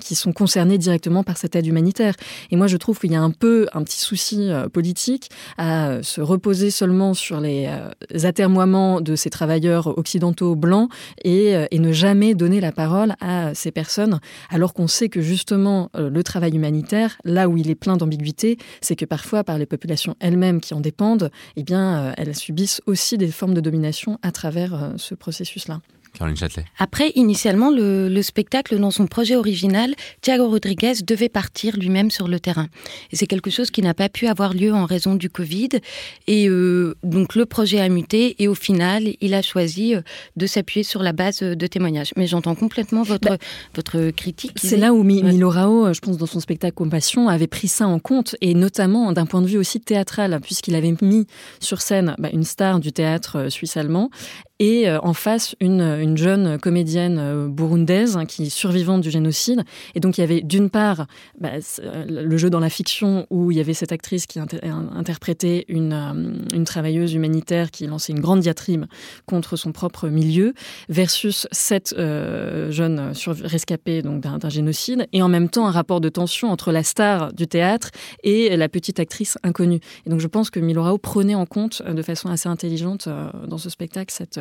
qui 0.00 0.14
sont 0.14 0.32
concernées 0.32 0.78
directement 0.78 1.22
par 1.22 1.36
cette 1.36 1.56
aide 1.56 1.66
humanitaire. 1.66 2.14
Et 2.50 2.56
moi, 2.56 2.66
je 2.66 2.76
trouve 2.76 2.98
qu'il 2.98 3.12
y 3.12 3.16
a 3.16 3.22
un 3.22 3.30
peu 3.30 3.66
un 3.72 3.82
petit 3.82 3.98
souci 3.98 4.50
politique 4.72 5.30
à 5.58 6.02
se 6.02 6.20
reposer 6.20 6.70
seulement 6.70 7.14
sur 7.14 7.40
les, 7.40 7.70
les 8.10 8.26
atermoiements 8.26 9.00
de 9.00 9.16
ces 9.16 9.30
travailleurs 9.30 9.96
occidentaux 9.98 10.54
blancs 10.56 10.73
et, 11.24 11.54
et, 11.70 11.78
ne 11.78 11.92
jamais 11.92 12.34
donner 12.34 12.60
la 12.60 12.72
parole 12.72 13.14
à 13.20 13.54
ces 13.54 13.70
personnes, 13.70 14.20
alors 14.50 14.74
qu'on 14.74 14.86
sait 14.86 15.08
que 15.08 15.20
justement 15.20 15.90
le 15.94 16.22
travail 16.22 16.54
humanitaire, 16.56 17.18
là 17.24 17.48
où 17.48 17.56
il 17.56 17.70
est 17.70 17.74
plein 17.74 17.96
d'ambiguïté, 17.96 18.56
c'est 18.80 18.96
que 18.96 19.04
parfois 19.04 19.44
par 19.44 19.58
les 19.58 19.66
populations 19.66 20.16
elles-mêmes 20.20 20.60
qui 20.60 20.74
en 20.74 20.80
dépendent, 20.80 21.30
eh 21.56 21.62
bien, 21.62 22.14
elles 22.16 22.34
subissent 22.34 22.80
aussi 22.86 23.18
des 23.18 23.28
formes 23.28 23.54
de 23.54 23.60
domination 23.60 24.18
à 24.22 24.32
travers 24.32 24.94
ce 24.96 25.14
processus-là. 25.14 25.80
Caroline 26.14 26.36
Châtelet. 26.36 26.64
Après, 26.78 27.10
initialement, 27.14 27.70
le, 27.70 28.22
spectacle, 28.22 28.78
dans 28.78 28.90
son 28.90 29.06
projet 29.06 29.36
original, 29.36 29.94
Thiago 30.22 30.48
Rodriguez 30.48 30.94
devait 31.04 31.28
partir 31.28 31.76
lui-même 31.76 32.10
sur 32.10 32.28
le 32.28 32.40
terrain. 32.40 32.68
Et 33.10 33.16
c'est 33.16 33.26
quelque 33.26 33.50
chose 33.50 33.70
qui 33.70 33.82
n'a 33.82 33.94
pas 33.94 34.08
pu 34.08 34.26
avoir 34.26 34.54
lieu 34.54 34.72
en 34.72 34.86
raison 34.86 35.14
du 35.14 35.28
Covid. 35.28 35.70
Et 36.26 36.48
euh, 36.48 36.94
donc, 37.02 37.34
le 37.34 37.46
projet 37.46 37.80
a 37.80 37.88
muté 37.88 38.36
et 38.38 38.48
au 38.48 38.54
final, 38.54 39.08
il 39.20 39.34
a 39.34 39.42
choisi 39.42 39.94
euh, 39.94 40.02
de 40.36 40.46
s'appuyer 40.46 40.84
sur 40.84 41.02
la 41.02 41.12
base 41.12 41.40
de 41.40 41.66
témoignages. 41.66 42.12
Mais 42.16 42.26
j'entends 42.26 42.54
complètement 42.54 43.02
votre, 43.02 43.28
bah, 43.28 43.38
votre 43.74 44.10
critique. 44.10 44.52
C'est 44.56 44.76
là 44.76 44.92
où 44.92 45.02
Milo 45.02 45.50
Rao, 45.50 45.92
je 45.92 46.00
pense, 46.00 46.16
dans 46.16 46.26
son 46.26 46.40
spectacle 46.40 46.74
Compassion, 46.74 47.28
avait 47.28 47.46
pris 47.46 47.68
ça 47.68 47.86
en 47.86 47.98
compte, 47.98 48.36
et 48.40 48.54
notamment 48.54 49.12
d'un 49.12 49.26
point 49.26 49.42
de 49.42 49.46
vue 49.46 49.58
aussi 49.58 49.80
théâtral, 49.80 50.38
puisqu'il 50.42 50.74
avait 50.74 50.94
mis 51.02 51.26
sur 51.60 51.80
scène 51.80 52.14
bah, 52.18 52.30
une 52.32 52.44
star 52.44 52.80
du 52.80 52.92
théâtre 52.92 53.36
euh, 53.36 53.50
suisse-allemand 53.50 54.10
et 54.60 54.88
euh, 54.88 54.98
en 55.02 55.14
face 55.14 55.56
une, 55.60 55.80
une 55.80 56.16
jeune 56.16 56.58
comédienne 56.58 57.18
euh, 57.18 57.48
burundaise 57.48 58.16
hein, 58.16 58.24
qui 58.24 58.44
est 58.44 58.50
survivante 58.50 59.00
du 59.00 59.10
génocide. 59.10 59.64
Et 59.94 60.00
donc 60.00 60.16
il 60.16 60.20
y 60.20 60.24
avait 60.24 60.42
d'une 60.42 60.70
part 60.70 61.06
bah, 61.40 61.50
euh, 61.80 62.04
le 62.08 62.36
jeu 62.36 62.50
dans 62.50 62.60
la 62.60 62.70
fiction 62.70 63.26
où 63.30 63.50
il 63.50 63.56
y 63.56 63.60
avait 63.60 63.74
cette 63.74 63.90
actrice 63.90 64.26
qui 64.26 64.38
interprétait 64.38 65.64
une, 65.68 66.64
travailleuse 66.64 67.14
humanitaire 67.14 67.70
qui 67.70 67.86
lançait 67.86 68.12
une 68.12 68.20
grande 68.20 68.40
diatribe 68.40 68.84
contre 69.26 69.56
son 69.56 69.72
propre 69.72 70.08
milieu 70.08 70.54
versus 70.88 71.46
cette 71.52 71.94
jeune 71.96 73.12
rescapée 73.42 74.02
d'un 74.02 74.48
génocide 74.48 75.06
et 75.12 75.22
en 75.22 75.28
même 75.28 75.48
temps 75.48 75.66
un 75.66 75.70
rapport 75.70 76.00
de 76.00 76.08
tension 76.08 76.50
entre 76.50 76.72
la 76.72 76.82
star 76.82 77.32
du 77.32 77.46
théâtre 77.46 77.90
et 78.22 78.56
la 78.56 78.68
petite 78.68 78.98
actrice 78.98 79.36
inconnue. 79.42 79.80
Et 80.06 80.10
donc 80.10 80.20
je 80.20 80.26
pense 80.26 80.50
que 80.50 80.58
Milorao 80.60 80.98
prenait 80.98 81.34
en 81.34 81.46
compte 81.46 81.82
de 81.82 82.02
façon 82.02 82.28
assez 82.28 82.48
intelligente 82.48 83.08
dans 83.46 83.58
ce 83.58 83.68
spectacle 83.68 84.12
cette 84.12 84.40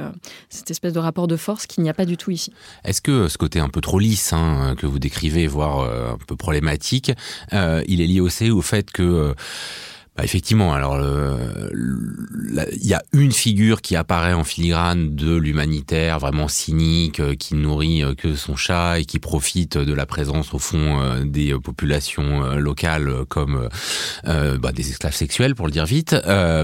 cette 0.50 0.72
espèce 0.72 0.94
de 0.94 1.00
rapport 1.00 1.28
de 1.28 1.38
force 1.38 1.68
qu'il 1.68 1.84
n'y 1.84 1.90
a 1.90 1.94
pas 1.94 2.06
du 2.06 2.18
tout 2.18 2.32
ici. 2.32 2.52
Est-ce 2.84 3.02
que 3.02 3.28
ce 3.28 3.38
côté 3.38 3.60
un 3.60 3.70
peu 3.70 3.82
trop 3.82 4.00
lisse 4.00 4.34
hein, 4.34 4.76
que 4.78 4.86
vous 4.86 5.00
décrivez, 5.00 5.48
voire 5.48 5.80
euh, 5.80 6.14
un 6.14 6.18
peu 6.28 6.36
problématique, 6.36 7.12
euh, 7.54 7.84
il 7.88 8.02
est 8.02 8.08
lié 8.08 8.20
aussi 8.20 8.50
au 8.50 8.62
fait 8.62 8.92
que 8.92 9.36
bah 10.16 10.24
effectivement, 10.24 10.74
alors 10.74 11.00
il 11.74 12.88
y 12.88 12.94
a 12.94 13.02
une 13.14 13.32
figure 13.32 13.82
qui 13.82 13.96
apparaît 13.96 14.34
en 14.34 14.44
filigrane 14.44 15.16
de 15.16 15.36
l'humanitaire, 15.36 16.20
vraiment 16.20 16.48
cynique, 16.48 17.38
qui 17.38 17.56
nourrit 17.56 18.04
que 18.18 18.36
son 18.36 18.56
chat 18.56 19.00
et 19.00 19.06
qui 19.06 19.18
profite 19.18 19.78
de 19.78 19.94
la 19.94 20.06
présence 20.06 20.54
au 20.54 20.60
fond 20.60 21.24
des 21.26 21.54
populations 21.56 22.56
locales 22.58 23.26
comme 23.28 23.70
bah, 24.24 24.72
des 24.72 24.90
esclaves 24.90 25.16
sexuels, 25.16 25.56
pour 25.56 25.66
le 25.66 25.72
dire 25.72 25.86
vite. 25.86 26.16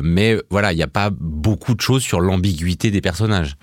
mais 0.03 0.37
voilà, 0.51 0.71
il 0.71 0.75
n'y 0.75 0.83
a 0.83 0.87
pas 0.87 1.09
beaucoup 1.11 1.73
de 1.73 1.81
choses 1.81 2.03
sur 2.03 2.21
l'ambiguïté 2.21 2.91
des 2.91 3.01
personnages. 3.01 3.55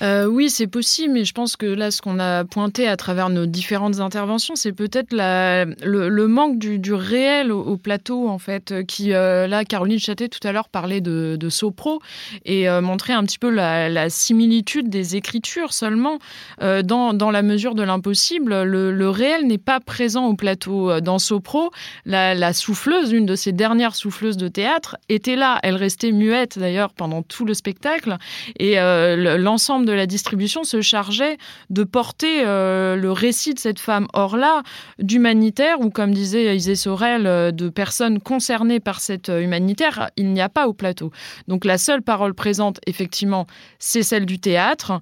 Euh, 0.00 0.26
oui, 0.26 0.48
c'est 0.48 0.66
possible, 0.66 1.12
mais 1.12 1.24
je 1.24 1.32
pense 1.32 1.56
que 1.56 1.66
là, 1.66 1.90
ce 1.90 2.00
qu'on 2.00 2.18
a 2.18 2.44
pointé 2.44 2.88
à 2.88 2.96
travers 2.96 3.28
nos 3.28 3.46
différentes 3.46 4.00
interventions, 4.00 4.56
c'est 4.56 4.72
peut-être 4.72 5.12
le, 5.12 6.26
manque 6.26 6.58
du, 6.58 6.94
réel 6.94 7.52
au, 7.52 7.76
plateau, 7.76 8.28
en 8.28 8.38
fait, 8.38 8.72
euh, 8.72 8.82
qui, 8.82 9.12
euh, 9.12 9.46
là, 9.46 9.64
Caroline 9.64 9.98
Châté 9.98 10.28
tout 10.28 10.46
à 10.46 10.52
l'heure 10.52 10.68
parlait 10.68 11.00
de, 11.00 11.38
Sopro 11.50 12.00
et 12.46 12.68
montrait 12.80 13.12
un 13.12 13.24
petit 13.24 13.38
peu 13.38 13.50
la, 13.50 14.08
similitude 14.08 14.88
des 14.88 15.16
écritures 15.16 15.72
seulement. 15.72 16.18
Dans, 16.60 17.30
la 17.30 17.42
mesure 17.42 17.74
de 17.74 17.82
l'impossible, 17.82 18.62
le, 18.62 19.08
réel 19.10 19.46
n'est 19.46 19.58
pas 19.58 19.80
présent 19.80 20.26
au 20.26 20.34
plateau. 20.34 21.00
Dans 21.00 21.18
Sopro, 21.18 21.70
la, 22.06 22.34
la 22.34 22.52
souffleuse, 22.52 23.12
une 23.12 23.26
de 23.26 23.34
ces 23.34 23.52
dernières 23.52 23.94
souffleuses 23.94 24.36
de 24.36 24.48
théâtre, 24.48 24.96
était 25.08 25.36
là. 25.36 25.58
Elle 25.62 25.76
restait 25.76 26.12
muette, 26.12 26.58
d'ailleurs, 26.58 26.92
pendant 26.94 27.22
tout 27.22 27.44
le 27.44 27.54
spectacle. 27.54 28.16
Et 28.58 28.76
l'ensemble 28.76 29.81
de 29.84 29.92
la 29.92 30.06
distribution 30.06 30.64
se 30.64 30.80
chargeait 30.80 31.38
de 31.70 31.84
porter 31.84 32.42
euh, 32.44 32.96
le 32.96 33.12
récit 33.12 33.54
de 33.54 33.58
cette 33.58 33.78
femme. 33.78 34.06
Or 34.12 34.36
là, 34.36 34.62
d'humanitaire, 34.98 35.80
ou 35.80 35.90
comme 35.90 36.12
disait 36.12 36.56
Isée 36.56 36.74
Sorel, 36.74 37.26
euh, 37.26 37.50
de 37.50 37.68
personnes 37.68 38.20
concernées 38.20 38.80
par 38.80 39.00
cette 39.00 39.28
euh, 39.28 39.40
humanitaire, 39.40 40.10
il 40.16 40.32
n'y 40.32 40.40
a 40.40 40.48
pas 40.48 40.68
au 40.68 40.72
plateau. 40.72 41.10
Donc 41.48 41.64
la 41.64 41.78
seule 41.78 42.02
parole 42.02 42.34
présente, 42.34 42.80
effectivement, 42.86 43.46
c'est 43.78 44.02
celle 44.02 44.26
du 44.26 44.38
théâtre, 44.38 45.00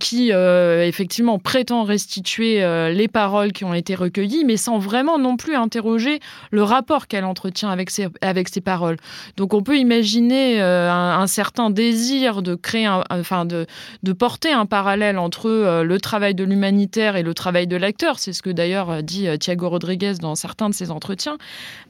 qui 0.00 0.30
effectivement 0.30 1.38
prétend 1.38 1.84
restituer 1.84 2.60
les 2.92 3.08
paroles 3.08 3.52
qui 3.52 3.64
ont 3.64 3.74
été 3.74 3.94
recueillies, 3.94 4.44
mais 4.44 4.56
sans 4.56 4.78
vraiment 4.78 5.18
non 5.18 5.36
plus 5.36 5.54
interroger 5.54 6.20
le 6.50 6.62
rapport 6.62 7.06
qu'elle 7.06 7.24
entretient 7.24 7.70
avec 7.70 7.90
ces, 7.90 8.08
avec 8.20 8.48
ces 8.48 8.60
paroles. 8.60 8.96
Donc 9.36 9.54
on 9.54 9.62
peut 9.62 9.76
imaginer 9.76 10.60
un, 10.60 11.26
certain 11.26 11.70
désir 11.70 12.42
de 12.42 12.54
créer, 12.54 12.88
enfin 13.10 13.44
de, 13.44 13.66
de 14.02 14.12
porter 14.22 14.52
un 14.52 14.66
parallèle 14.66 15.18
entre 15.18 15.50
euh, 15.50 15.82
le 15.82 15.98
travail 15.98 16.32
de 16.32 16.44
l'humanitaire 16.44 17.16
et 17.16 17.24
le 17.24 17.34
travail 17.34 17.66
de 17.66 17.74
l'acteur. 17.74 18.20
C'est 18.20 18.32
ce 18.32 18.40
que 18.40 18.50
d'ailleurs 18.50 18.88
euh, 18.88 19.02
dit 19.02 19.26
euh, 19.26 19.36
Thiago 19.36 19.68
Rodriguez 19.68 20.12
dans 20.20 20.36
certains 20.36 20.68
de 20.68 20.74
ses 20.76 20.92
entretiens. 20.92 21.38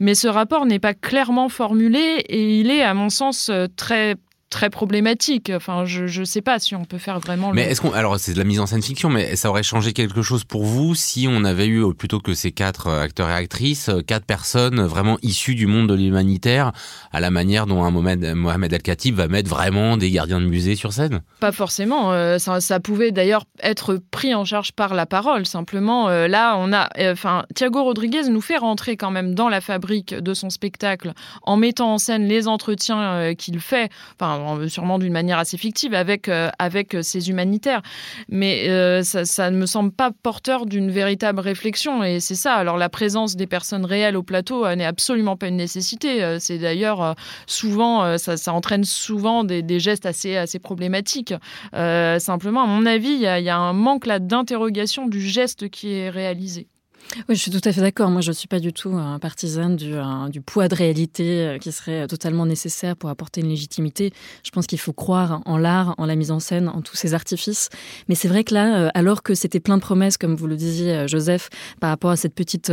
Mais 0.01 0.15
ce 0.15 0.29
rapport 0.29 0.65
n'est 0.65 0.79
pas 0.79 0.95
clairement 0.95 1.51
formulé 1.51 1.99
et 1.99 2.59
il 2.59 2.71
est, 2.71 2.81
à 2.81 2.95
mon 2.95 3.11
sens, 3.11 3.51
très 3.77 4.17
très 4.53 4.71
problématique. 4.71 5.51
Enfin, 5.55 5.85
je 5.85 6.21
ne 6.21 6.25
sais 6.25 6.43
pas 6.43 6.61
si 6.61 6.77
on 6.77 6.85
peut 6.85 6.99
faire 6.99 7.19
vraiment. 7.19 7.53
Mais 7.53 7.63
est-ce 7.63 7.81
qu'on 7.81 7.93
alors 7.93 8.21
c'est 8.21 8.35
de 8.35 8.39
la 8.39 8.45
mise 8.45 8.61
en 8.61 8.67
scène 8.67 8.83
fiction, 8.83 9.09
mais 9.09 9.35
ça 9.35 9.49
aurait 9.49 9.63
changé 9.63 9.93
quelque 9.93 10.23
chose 10.23 10.45
pour 10.45 10.65
vous 10.65 10.95
si 10.95 11.27
on 11.29 11.45
avait 11.45 11.67
eu 11.67 11.83
plutôt 11.95 12.21
que 12.21 12.35
ces 12.35 12.53
quatre 12.53 12.87
euh, 12.87 13.01
acteurs 13.01 13.31
et 13.31 13.33
actrices, 13.33 13.89
euh, 13.89 14.03
quatre 14.03 14.27
personnes 14.27 14.83
vraiment 14.83 15.19
issues 15.23 15.55
du 15.55 15.67
monde 15.67 15.89
de 15.89 15.95
l'humanitaire, 15.95 16.73
à 17.13 17.21
la 17.21 17.31
manière 17.31 17.67
dont 17.67 17.83
un 17.83 17.91
Mohamed 17.91 18.73
El 18.73 18.83
Khatib 18.83 19.17
va 19.17 19.27
mettre 19.27 19.49
vraiment 19.49 19.97
des 19.97 20.11
gardiens 20.11 20.41
de 20.41 20.47
musée 20.47 20.77
sur 20.77 20.93
scène? 20.93 21.23
Pas 21.41 21.53
forcément. 21.53 22.13
Euh, 22.13 22.39
ça, 22.39 22.81
pouvait 22.81 23.11
d'ailleurs 23.11 23.45
être 23.63 23.99
pris 24.11 24.35
en 24.35 24.45
charge 24.45 24.73
par 24.73 24.95
la 24.95 25.07
parole. 25.07 25.47
Simplement, 25.47 26.09
là, 26.09 26.57
on 26.59 26.73
a, 26.73 26.89
enfin, 27.13 27.45
Thiago 27.55 27.83
Rodriguez 27.85 28.29
nous 28.29 28.41
fait 28.41 28.59
rentrer 28.59 28.97
quand 28.97 29.11
même 29.11 29.35
dans 29.35 29.49
la 29.49 29.61
fabrique 29.61 30.15
de 30.15 30.35
son 30.35 30.51
spectacle 30.51 31.13
en 31.43 31.57
mettant 31.57 31.95
en 31.95 31.99
scène 31.99 32.27
les 32.27 32.49
entretiens 32.49 33.35
qu'il 33.35 33.61
fait. 33.61 33.91
Enfin 34.19 34.42
sûrement 34.69 34.99
d'une 34.99 35.13
manière 35.13 35.39
assez 35.39 35.57
fictive, 35.57 35.95
avec, 35.95 36.29
euh, 36.29 36.51
avec 36.59 36.97
ces 37.03 37.31
humanitaires. 37.31 37.83
Mais 38.29 38.69
euh, 38.69 39.03
ça, 39.03 39.51
ne 39.51 39.57
me 39.57 39.67
semble 39.67 39.93
pas 39.93 40.11
porteur 40.23 40.67
d'une 40.67 40.91
véritable 40.91 41.41
réflexion. 41.41 42.03
Et 42.05 42.21
c'est 42.21 42.35
ça. 42.35 42.55
Alors, 42.55 42.77
la 42.77 42.89
présence 42.89 43.37
des 43.37 43.47
personnes 43.47 43.85
réelles 43.85 44.17
au 44.17 44.23
plateau 44.23 44.67
n'est 44.75 44.85
absolument 44.85 45.37
pas 45.37 45.49
une 45.49 45.57
nécessité. 45.57 46.23
Euh, 46.23 46.39
c'est 46.39 46.59
d'ailleurs 46.59 47.15
souvent, 47.47 48.19
ça, 48.19 48.53
entraîne 48.53 48.85
souvent 48.85 49.45
des, 49.45 49.81
gestes 49.81 50.07
assez, 50.07 50.37
assez 50.37 50.59
problématiques. 50.59 51.35
simplement, 51.73 52.63
à 52.63 52.67
mon 52.67 52.87
avis, 52.87 53.13
il 53.13 53.21
y, 53.21 53.45
y, 53.45 53.49
a 53.49 53.57
un 53.57 53.73
manque 53.73 54.07
là 54.07 54.19
d'interrogation 54.19 55.07
du 55.07 55.21
geste 55.21 55.69
qui 55.69 55.93
est 55.93 56.11
réalisé. 56.11 56.69
Oui, 57.29 57.37
je 57.37 57.41
suis 57.41 57.51
tout 57.51 57.61
à 57.65 57.73
fait 57.73 57.81
d'accord. 57.81 58.11
Moi, 58.11 58.23
je 58.23 58.31
ne 58.31 58.35
suis 58.35 58.49
pas 58.49 58.59
du 58.59 58.73
tout 58.73 58.95
un 58.95 59.19
partisan 59.19 59.71
du, 59.71 59.95
du 60.31 60.41
poids 60.41 60.69
de 60.69 60.75
réalité 60.75 61.47
euh, 61.47 61.59
qui 61.59 61.71
serait 61.71 62.07
totalement 62.07 62.47
nécessaire 62.47 62.97
pour 62.97 63.11
apporter 63.11 63.43
une 63.43 63.49
légitimité. 63.49 64.13
Je 64.45 64.51
pense 64.51 64.67
qu'il 64.67 64.79
faut 64.79 64.95
croire 64.95 65.43
en 65.45 65.59
l'art, 65.59 65.95
en 65.99 66.07
la 66.07 66.17
mise 66.17 66.31
en 66.31 66.41
scène, 66.41 66.69
en 66.69 66.81
tous 66.81 66.97
ces 66.97 67.13
artifices. 67.13 67.69
Mais 68.09 68.15
c'est 68.15 68.29
vrai 68.29 68.45
que 68.45 68.55
là, 68.55 68.77
euh, 68.77 68.91
alors 68.95 69.23
que 69.23 69.35
c'était 69.35 69.61
plein 69.61 69.77
de 69.77 69.83
promesses, 69.83 70.17
comme 70.17 70.35
vous 70.35 70.47
le 70.47 70.57
disiez, 70.57 70.93
euh, 70.93 71.07
Joseph, 71.07 71.51
par 71.81 71.91
rapport 71.91 72.11
à 72.11 72.17
cette 72.17 72.35
petite 72.35 72.73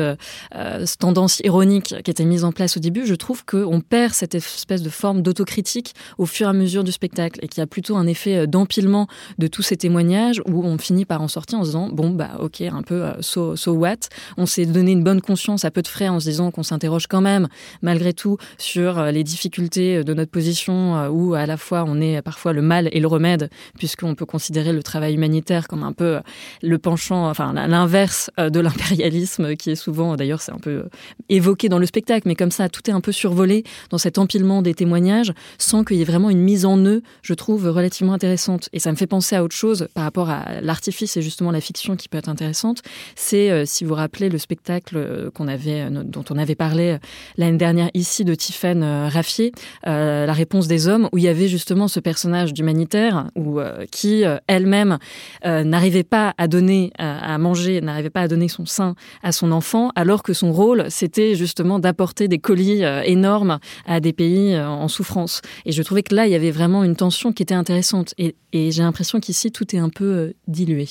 tendance 0.99 1.41
ironique 1.43 1.95
qui 2.03 2.11
était 2.11 2.25
mise 2.25 2.43
en 2.43 2.51
place 2.51 2.77
au 2.77 2.79
début, 2.79 3.05
je 3.05 3.15
trouve 3.15 3.43
qu'on 3.43 3.81
perd 3.81 4.13
cette 4.13 4.35
espèce 4.35 4.81
de 4.81 4.89
forme 4.89 5.21
d'autocritique 5.21 5.93
au 6.17 6.25
fur 6.25 6.47
et 6.47 6.49
à 6.49 6.53
mesure 6.53 6.83
du 6.83 6.91
spectacle 6.91 7.39
et 7.43 7.47
qu'il 7.47 7.59
y 7.59 7.63
a 7.63 7.67
plutôt 7.67 7.97
un 7.97 8.07
effet 8.07 8.47
d'empilement 8.47 9.07
de 9.37 9.47
tous 9.47 9.61
ces 9.61 9.77
témoignages 9.77 10.41
où 10.47 10.63
on 10.63 10.77
finit 10.77 11.05
par 11.05 11.21
en 11.21 11.27
sortir 11.27 11.59
en 11.59 11.63
se 11.63 11.69
disant, 11.69 11.89
bon, 11.89 12.11
bah, 12.11 12.37
ok, 12.39 12.61
un 12.61 12.83
peu 12.83 13.11
so, 13.21 13.55
so 13.55 13.73
what? 13.73 14.09
On 14.37 14.45
s'est 14.45 14.65
donné 14.65 14.91
une 14.91 15.03
bonne 15.03 15.21
conscience 15.21 15.65
à 15.65 15.71
peu 15.71 15.81
de 15.81 15.87
frais 15.87 16.09
en 16.09 16.19
se 16.19 16.29
disant 16.29 16.51
qu'on 16.51 16.63
s'interroge 16.63 17.07
quand 17.07 17.21
même, 17.21 17.47
malgré 17.81 18.13
tout, 18.13 18.37
sur 18.57 18.99
euh, 18.99 19.11
les 19.11 19.23
difficultés 19.23 20.03
de 20.03 20.13
notre 20.13 20.31
position, 20.31 20.97
euh, 20.97 21.09
où 21.09 21.33
à 21.33 21.45
la 21.45 21.57
fois 21.57 21.83
on 21.87 21.99
est 22.01 22.21
parfois 22.21 22.53
le 22.53 22.61
mal 22.61 22.89
et 22.91 22.99
le 22.99 23.07
remède, 23.07 23.49
puisqu'on 23.77 24.15
peut 24.15 24.25
considérer 24.25 24.73
le 24.73 24.83
travail 24.83 25.15
humanitaire 25.15 25.67
comme 25.67 25.83
un 25.83 25.93
peu 25.93 26.19
le 26.61 26.77
penchant, 26.77 27.29
enfin 27.29 27.53
l'inverse 27.53 28.31
euh, 28.39 28.49
de 28.49 28.59
l'impérialisme, 28.59 29.55
qui 29.55 29.71
est 29.71 29.75
souvent, 29.75 30.15
d'ailleurs, 30.15 30.41
c'est 30.41 30.51
un 30.51 30.59
peu 30.59 30.85
évoqué 31.29 31.69
dans 31.69 31.79
le 31.79 31.85
spectacle, 31.85 32.27
mais 32.27 32.35
comme 32.35 32.51
ça, 32.51 32.69
tout 32.69 32.89
est 32.89 32.93
un 32.93 33.01
peu 33.01 33.11
survolé 33.11 33.63
dans 33.89 33.97
cet 33.97 34.17
empilement 34.17 34.61
des 34.61 34.73
témoignages, 34.73 35.33
sans 35.57 35.83
qu'il 35.83 35.97
y 35.97 36.01
ait 36.01 36.05
vraiment 36.05 36.29
une 36.29 36.41
mise 36.41 36.65
en 36.65 36.77
eux, 36.77 37.01
je 37.21 37.33
trouve, 37.33 37.67
relativement 37.67 38.13
intéressante. 38.13 38.69
Et 38.73 38.79
ça 38.79 38.91
me 38.91 38.97
fait 38.97 39.07
penser 39.07 39.35
à 39.35 39.43
autre 39.43 39.55
chose 39.55 39.87
par 39.93 40.03
rapport 40.03 40.29
à 40.29 40.61
l'artifice 40.61 41.17
et 41.17 41.21
justement 41.21 41.51
la 41.51 41.61
fiction 41.61 41.95
qui 41.95 42.07
peut 42.09 42.17
être 42.17 42.29
intéressante. 42.29 42.81
C'est, 43.15 43.65
si 43.65 43.83
vous 43.83 43.95
rappelez, 43.95 44.08
rappeler 44.09 44.29
le 44.29 44.39
spectacle 44.39 45.29
qu'on 45.35 45.47
avait, 45.47 45.87
dont 45.91 46.25
on 46.31 46.37
avait 46.39 46.55
parlé 46.55 46.97
l'année 47.37 47.57
dernière 47.57 47.91
ici 47.93 48.25
de 48.25 48.33
Tiffaine 48.33 48.83
Raffier, 48.83 49.51
La 49.83 50.33
réponse 50.33 50.67
des 50.67 50.87
hommes, 50.87 51.09
où 51.11 51.19
il 51.19 51.25
y 51.25 51.27
avait 51.27 51.47
justement 51.47 51.87
ce 51.87 51.99
personnage 51.99 52.53
d'humanitaire 52.53 53.27
où, 53.35 53.59
qui 53.91 54.23
elle-même 54.47 54.97
n'arrivait 55.45 56.03
pas 56.03 56.33
à 56.39 56.47
donner 56.47 56.91
à 56.97 57.37
manger, 57.37 57.81
n'arrivait 57.81 58.09
pas 58.09 58.21
à 58.21 58.27
donner 58.27 58.47
son 58.47 58.65
sein 58.65 58.95
à 59.21 59.31
son 59.31 59.51
enfant, 59.51 59.91
alors 59.95 60.23
que 60.23 60.33
son 60.33 60.51
rôle, 60.51 60.85
c'était 60.89 61.35
justement 61.35 61.77
d'apporter 61.77 62.27
des 62.27 62.39
colis 62.39 62.81
énormes 63.05 63.59
à 63.85 63.99
des 63.99 64.13
pays 64.13 64.57
en 64.57 64.87
souffrance. 64.87 65.41
Et 65.65 65.71
je 65.71 65.83
trouvais 65.83 66.01
que 66.01 66.15
là, 66.15 66.25
il 66.25 66.31
y 66.31 66.35
avait 66.35 66.51
vraiment 66.51 66.83
une 66.83 66.95
tension 66.95 67.31
qui 67.31 67.43
était 67.43 67.53
intéressante. 67.53 68.13
Et, 68.17 68.35
j'ai 68.53 68.81
l'impression 68.81 69.19
qu'ici, 69.19 69.51
tout 69.51 69.75
est 69.75 69.79
un 69.79 69.89
peu 69.89 70.05
euh, 70.05 70.33
dilué. 70.47 70.87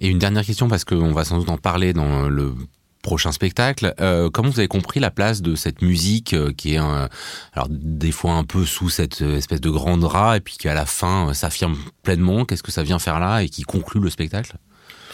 Et 0.00 0.08
une 0.08 0.18
dernière 0.18 0.44
question, 0.44 0.68
parce 0.68 0.84
qu'on 0.84 1.12
va 1.12 1.24
sans 1.24 1.38
doute 1.38 1.50
en 1.50 1.58
parler 1.58 1.92
dans 1.92 2.28
le 2.28 2.54
prochain 3.02 3.30
spectacle. 3.30 3.94
Euh, 4.00 4.30
comment 4.30 4.50
vous 4.50 4.58
avez 4.58 4.68
compris 4.68 4.98
la 4.98 5.12
place 5.12 5.40
de 5.40 5.54
cette 5.54 5.80
musique 5.80 6.34
euh, 6.34 6.52
qui 6.52 6.74
est 6.74 6.78
alors 6.78 7.68
des 7.68 8.10
fois 8.10 8.32
un 8.32 8.42
peu 8.42 8.64
sous 8.64 8.88
cette 8.88 9.20
espèce 9.20 9.60
de 9.60 9.70
grand 9.70 9.96
drap 9.96 10.36
et 10.36 10.40
puis 10.40 10.56
qui 10.56 10.68
à 10.68 10.74
la 10.74 10.86
fin 10.86 11.32
s'affirme 11.32 11.76
pleinement? 12.02 12.44
Qu'est-ce 12.44 12.64
que 12.64 12.72
ça 12.72 12.82
vient 12.82 12.98
faire 12.98 13.20
là 13.20 13.42
et 13.42 13.48
qui 13.48 13.62
conclut 13.62 14.00
le 14.00 14.10
spectacle? 14.10 14.56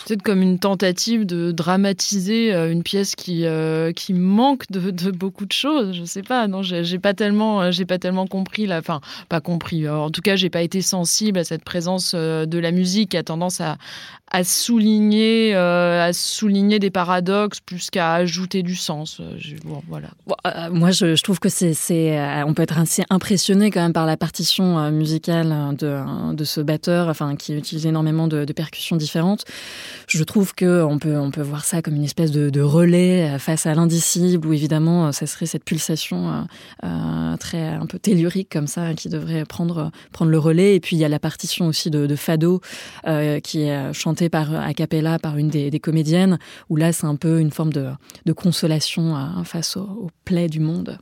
Peut-être 0.07 0.23
comme 0.23 0.43
une 0.43 0.59
tentative 0.59 1.27
de 1.27 1.53
dramatiser 1.53 2.53
euh, 2.53 2.73
une 2.73 2.83
pièce 2.83 3.15
qui, 3.15 3.47
euh, 3.47 3.93
qui 3.93 4.15
manque 4.15 4.71
de, 4.71 4.91
de, 4.91 5.11
beaucoup 5.11 5.47
de 5.47 5.53
choses. 5.53 5.93
Je 5.95 6.05
sais 6.05 6.23
pas, 6.23 6.49
non, 6.49 6.63
j'ai 6.63 6.99
pas 6.99 7.15
tellement, 7.15 7.63
euh, 7.63 7.71
j'ai 7.71 7.85
pas 7.85 7.99
tellement 7.99 8.27
compris 8.27 8.67
la, 8.67 8.79
enfin, 8.79 9.01
pas 9.29 9.41
compris. 9.41 9.89
en 9.89 10.11
tout 10.11 10.21
cas, 10.21 10.35
j'ai 10.35 10.51
pas 10.51 10.63
été 10.63 10.83
sensible 10.83 11.39
à 11.39 11.45
cette 11.45 11.65
présence 11.65 12.15
de 12.15 12.59
la 12.59 12.73
musique 12.73 13.11
qui 13.11 13.17
a 13.17 13.23
tendance 13.23 13.61
à, 13.61 13.77
à 14.31 14.45
souligner, 14.45 15.55
à 15.55 16.13
souligner 16.13 16.79
des 16.79 16.91
paradoxes 16.91 17.61
plus 17.61 17.91
qu'à 17.91 18.15
ajouter 18.15 18.63
du 18.63 18.75
sens. 18.75 19.21
Bon, 19.65 19.83
voilà. 19.89 20.09
moi, 20.71 20.91
je, 20.91 21.15
je, 21.15 21.23
trouve 21.23 21.39
que 21.39 21.49
c'est, 21.49 21.75
on 22.45 22.55
peut 22.55 22.63
être 22.63 22.79
assez 22.79 23.05
impressionné 23.11 23.71
quand 23.71 23.83
même 23.83 23.93
par 23.93 24.07
la 24.07 24.17
partition 24.17 24.91
musicale 24.91 25.77
de, 25.77 26.35
de 26.35 26.45
ce 26.45 26.61
batteur, 26.61 27.09
enfin, 27.09 27.37
qui 27.37 27.55
utilise 27.55 27.87
énormément 27.87 28.27
de 28.27 28.53
percussions 28.53 28.97
différentes. 28.97 29.45
Je 30.09 30.23
trouve 30.25 30.55
que 30.55 30.83
on 30.83 30.99
peut, 30.99 31.19
on 31.19 31.31
peut 31.31 31.43
voir 31.43 31.65
ça 31.65 31.83
comme 31.83 31.95
une 31.95 32.05
espèce 32.05 32.31
de, 32.31 32.61
relais 32.61 33.31
euh, 33.31 33.39
face 33.39 33.67
à 33.67 33.75
l'indicible, 33.75 34.47
où 34.47 34.53
évidemment, 34.53 35.09
euh, 35.09 35.13
ça 35.13 35.27
serait 35.27 35.47
cette 35.47 35.65
pulsation 35.65 36.47
euh, 36.85 37.37
très 37.39 37.69
un 37.69 37.87
peu 37.87 37.99
tellurique 37.99 38.49
comme 38.51 38.67
ça 38.67 38.95
qui 38.95 39.09
devrait 39.09 39.45
prendre, 39.45 39.91
prendre 40.13 40.31
le 40.31 40.39
relais. 40.39 40.77
Et 40.77 40.81
puis 40.81 40.97
il 40.97 40.99
y 40.99 41.05
a 41.05 41.09
la 41.09 41.19
partition 41.19 41.67
aussi 41.67 41.91
de, 41.91 42.13
Fado 42.15 42.61
qui 43.43 43.63
est 43.63 43.93
chantée 43.93 44.29
par 44.29 44.55
a 44.55 44.75
cappella 44.75 45.19
par 45.19 45.39
une 45.39 45.49
des, 45.49 45.81
comédiennes, 45.81 46.39
où 46.69 46.77
là 46.77 46.93
c'est 46.93 47.07
un 47.07 47.17
peu 47.17 47.41
une 47.41 47.51
forme 47.51 47.73
de, 47.73 48.33
consolation 48.33 49.17
face 49.45 49.77
aux 49.77 49.83
au 49.83 50.11
plaies 50.25 50.49
du 50.49 50.61
monde. 50.61 50.99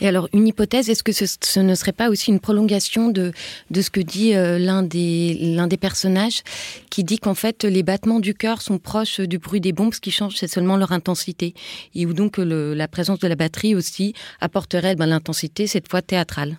Et 0.00 0.08
alors, 0.08 0.28
une 0.32 0.46
hypothèse, 0.46 0.88
est-ce 0.90 1.02
que 1.02 1.12
ce, 1.12 1.60
ne 1.60 1.74
serait 1.74 1.92
pas 1.92 2.08
aussi 2.08 2.30
une 2.30 2.40
prolongation 2.40 3.08
de, 3.08 3.32
de 3.70 3.82
ce 3.82 3.90
que 3.90 4.00
dit 4.00 4.34
euh, 4.34 4.58
l'un 4.58 4.82
des, 4.82 5.36
l'un 5.40 5.66
des 5.66 5.76
personnages, 5.76 6.42
qui 6.90 7.04
dit 7.04 7.18
qu'en 7.18 7.34
fait, 7.34 7.64
les 7.64 7.82
battements 7.82 8.20
du 8.20 8.34
cœur 8.34 8.62
sont 8.62 8.78
proches 8.78 9.20
du 9.20 9.38
bruit 9.38 9.60
des 9.60 9.72
bombes, 9.72 9.94
ce 9.94 10.00
qui 10.00 10.10
change, 10.10 10.36
c'est 10.36 10.48
seulement 10.48 10.76
leur 10.76 10.92
intensité. 10.92 11.54
Et 11.94 12.06
où 12.06 12.12
donc 12.12 12.38
la 12.38 12.88
présence 12.88 13.18
de 13.18 13.28
la 13.28 13.36
batterie 13.36 13.74
aussi 13.74 14.14
apporterait 14.40 14.96
ben, 14.96 15.06
l'intensité, 15.06 15.66
cette 15.66 15.88
fois 15.88 16.02
théâtrale. 16.02 16.58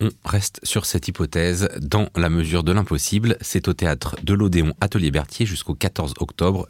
On 0.00 0.10
reste 0.26 0.60
sur 0.62 0.84
cette 0.84 1.08
hypothèse 1.08 1.70
dans 1.80 2.10
la 2.16 2.28
mesure 2.28 2.62
de 2.62 2.72
l'impossible. 2.72 3.38
C'est 3.40 3.66
au 3.66 3.72
théâtre 3.72 4.16
de 4.22 4.34
l'Odéon 4.34 4.74
Atelier 4.80 5.10
Berthier 5.10 5.46
jusqu'au 5.46 5.74
14 5.74 6.14
octobre 6.20 6.68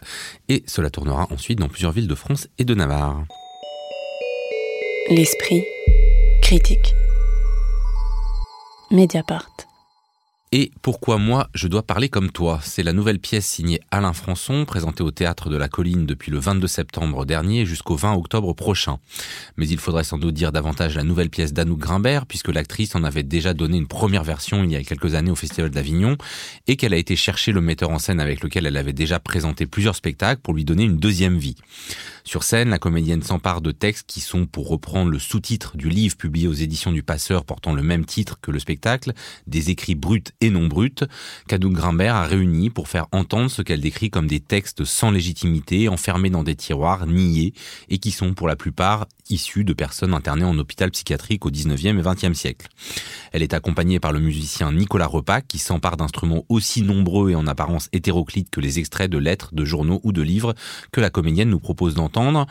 et 0.49 0.63
cela 0.69 0.91
tournera 0.91 1.27
ensuite 1.33 1.59
dans 1.59 1.69
plusieurs 1.69 1.91
villes 1.91 2.07
de 2.07 2.15
France 2.15 2.47
et 2.59 2.65
de 2.65 2.75
Navarre. 2.75 3.25
L'esprit 5.09 5.63
critique. 6.43 6.93
Mediapart. 8.91 9.47
Et 10.51 10.73
pourquoi 10.83 11.19
moi, 11.19 11.49
je 11.55 11.69
dois 11.69 11.83
parler 11.85 12.09
comme 12.09 12.31
toi? 12.31 12.61
C'est 12.63 12.83
la 12.83 12.93
nouvelle 12.93 13.21
pièce 13.21 13.47
signée 13.47 13.81
Alain 13.91 14.13
Françon, 14.13 14.65
présentée 14.65 15.03
au 15.03 15.11
Théâtre 15.13 15.49
de 15.49 15.57
la 15.57 15.69
Colline 15.69 16.07
depuis 16.07 16.33
le 16.33 16.39
22 16.39 16.67
septembre 16.67 17.25
dernier 17.25 17.67
jusqu'au 17.67 17.95
20 17.95 18.15
octobre 18.15 18.53
prochain. 18.53 18.99
Mais 19.57 19.69
il 19.69 19.79
faudrait 19.79 20.03
sans 20.03 20.19
doute 20.19 20.35
dire 20.35 20.51
davantage 20.51 20.97
la 20.97 21.03
nouvelle 21.05 21.31
pièce 21.31 21.53
d'Anouk 21.53 21.79
Grimbert, 21.79 22.27
puisque 22.27 22.49
l'actrice 22.49 22.95
en 22.97 23.05
avait 23.05 23.23
déjà 23.23 23.55
donné 23.55 23.77
une 23.77 23.89
première 23.89 24.25
version 24.25 24.65
il 24.65 24.73
y 24.73 24.77
a 24.77 24.83
quelques 24.83 25.15
années 25.15 25.31
au 25.31 25.37
Festival 25.37 25.71
d'Avignon, 25.71 26.17
et 26.67 26.77
qu'elle 26.77 26.95
a 26.95 26.97
été 26.97 27.15
chercher 27.15 27.53
le 27.53 27.61
metteur 27.61 27.91
en 27.91 27.99
scène 27.99 28.19
avec 28.19 28.43
lequel 28.43 28.67
elle 28.67 28.77
avait 28.77 28.93
déjà 28.93 29.21
présenté 29.21 29.67
plusieurs 29.67 29.95
spectacles 29.95 30.41
pour 30.41 30.55
lui 30.55 30.65
donner 30.65 30.85
une 30.85 30.97
deuxième 30.97 31.39
vie. 31.39 31.57
Sur 32.27 32.43
scène, 32.43 32.71
la 32.71 32.81
comédienne 32.81 33.23
s'empare 33.23 33.61
de 33.61 33.71
textes 33.71 34.05
qui 34.09 34.21
sont, 34.21 34.47
pour 34.47 34.69
reprendre 34.69 35.13
le 35.13 35.19
sous-titre 35.21 35.77
du 35.77 35.89
livre 35.89 36.17
publié 36.17 36.49
aux 36.49 36.53
éditions 36.53 36.91
du 36.91 37.05
Passeur 37.05 37.45
portant 37.45 37.73
le 37.73 37.85
même 37.85 38.05
titre 38.05 38.41
que 38.41 38.51
le 38.51 38.59
spectacle, 38.59 39.13
des 39.47 39.71
écrits 39.71 39.95
bruts 39.95 40.25
et 40.41 40.51
non 40.51 40.67
brutes, 40.67 41.05
qu'Anouk 41.47 41.75
Grimbert 41.75 42.17
a 42.17 42.27
réunis 42.27 42.69
pour 42.69 42.89
faire 42.89 43.07
entendre 43.13 43.49
ce 43.49 43.63
qu'elle 43.63 43.81
décrit 43.81 44.11
comme 44.11 44.27
des 44.27 44.41
textes 44.41 44.85
sans 44.85 45.13
légitimité, 45.13 45.89
enfermés 45.89 46.29
dans 46.29 46.43
des 46.43 46.57
tiroirs, 46.57 47.07
niés, 47.07 47.55
et 47.91 47.99
qui 47.99 48.11
sont 48.11 48.35
pour 48.35 48.49
la 48.49 48.57
plupart 48.57 49.07
issus 49.31 49.63
de 49.63 49.73
personnes 49.73 50.13
internées 50.13 50.45
en 50.45 50.59
hôpital 50.59 50.91
psychiatrique 50.91 51.47
au 51.47 51.51
19e 51.53 51.97
et 51.97 52.03
20e 52.03 52.35
siècle. 52.35 52.67
Elle 53.31 53.45
est 53.45 53.55
accompagnée 53.55 54.01
par 54.01 54.11
le 54.11 54.19
musicien 54.19 54.73
Nicolas 54.73 55.07
Repac, 55.07 55.47
qui 55.47 55.59
s'empare 55.59 55.97
d'instruments 55.97 56.45
aussi 56.49 56.83
nombreux 56.83 57.31
et 57.31 57.37
en 57.37 57.47
apparence 57.47 57.89
hétéroclites 57.93 58.51
que 58.51 58.61
les 58.61 58.81
extraits 58.81 59.11
de 59.11 59.19
lettres, 59.19 59.55
de 59.55 59.65
journaux 59.65 60.01
ou 60.03 60.11
de 60.11 60.23
livres 60.23 60.55
que 60.91 61.01
la 61.01 61.11
comédienne 61.11 61.51
nous 61.51 61.61
propose 61.61 61.95
d'entendre 61.95 62.16
entendre. 62.17 62.47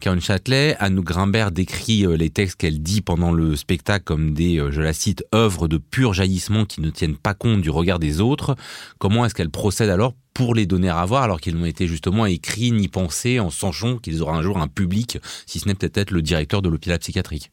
Caroline 0.00 0.22
Châtelet, 0.22 0.76
Anne 0.80 1.00
Grimbert 1.00 1.52
décrit 1.52 2.04
euh, 2.04 2.16
les 2.16 2.30
textes 2.30 2.56
qu'elle 2.56 2.82
dit 2.82 3.00
pendant 3.00 3.32
le 3.32 3.56
spectacle 3.56 4.04
comme 4.04 4.34
des, 4.34 4.58
euh, 4.58 4.70
je 4.70 4.80
la 4.80 4.92
cite, 4.92 5.24
œuvres 5.34 5.68
de 5.68 5.78
pur 5.78 6.12
jaillissement 6.12 6.64
qui 6.64 6.80
ne 6.80 6.90
tiennent 6.90 7.16
pas 7.16 7.34
compte 7.34 7.60
du 7.60 7.70
regard 7.70 7.98
des 7.98 8.20
autres. 8.20 8.56
Comment 8.98 9.24
est-ce 9.24 9.34
qu'elle 9.34 9.50
procède 9.50 9.90
alors 9.90 10.14
pour 10.34 10.54
les 10.54 10.66
donner 10.66 10.88
à 10.88 11.04
voir 11.04 11.22
alors 11.22 11.40
qu'ils 11.40 11.56
n'ont 11.56 11.64
été 11.64 11.86
justement 11.86 12.26
écrits 12.26 12.72
ni 12.72 12.88
pensés 12.88 13.38
en 13.38 13.50
sachant 13.50 13.98
qu'ils 13.98 14.20
auront 14.20 14.34
un 14.34 14.42
jour 14.42 14.58
un 14.58 14.68
public, 14.68 15.18
si 15.46 15.60
ce 15.60 15.68
n'est 15.68 15.74
peut-être 15.74 16.10
le 16.10 16.22
directeur 16.22 16.60
de 16.60 16.68
l'hôpital 16.68 16.98
psychiatrique 16.98 17.50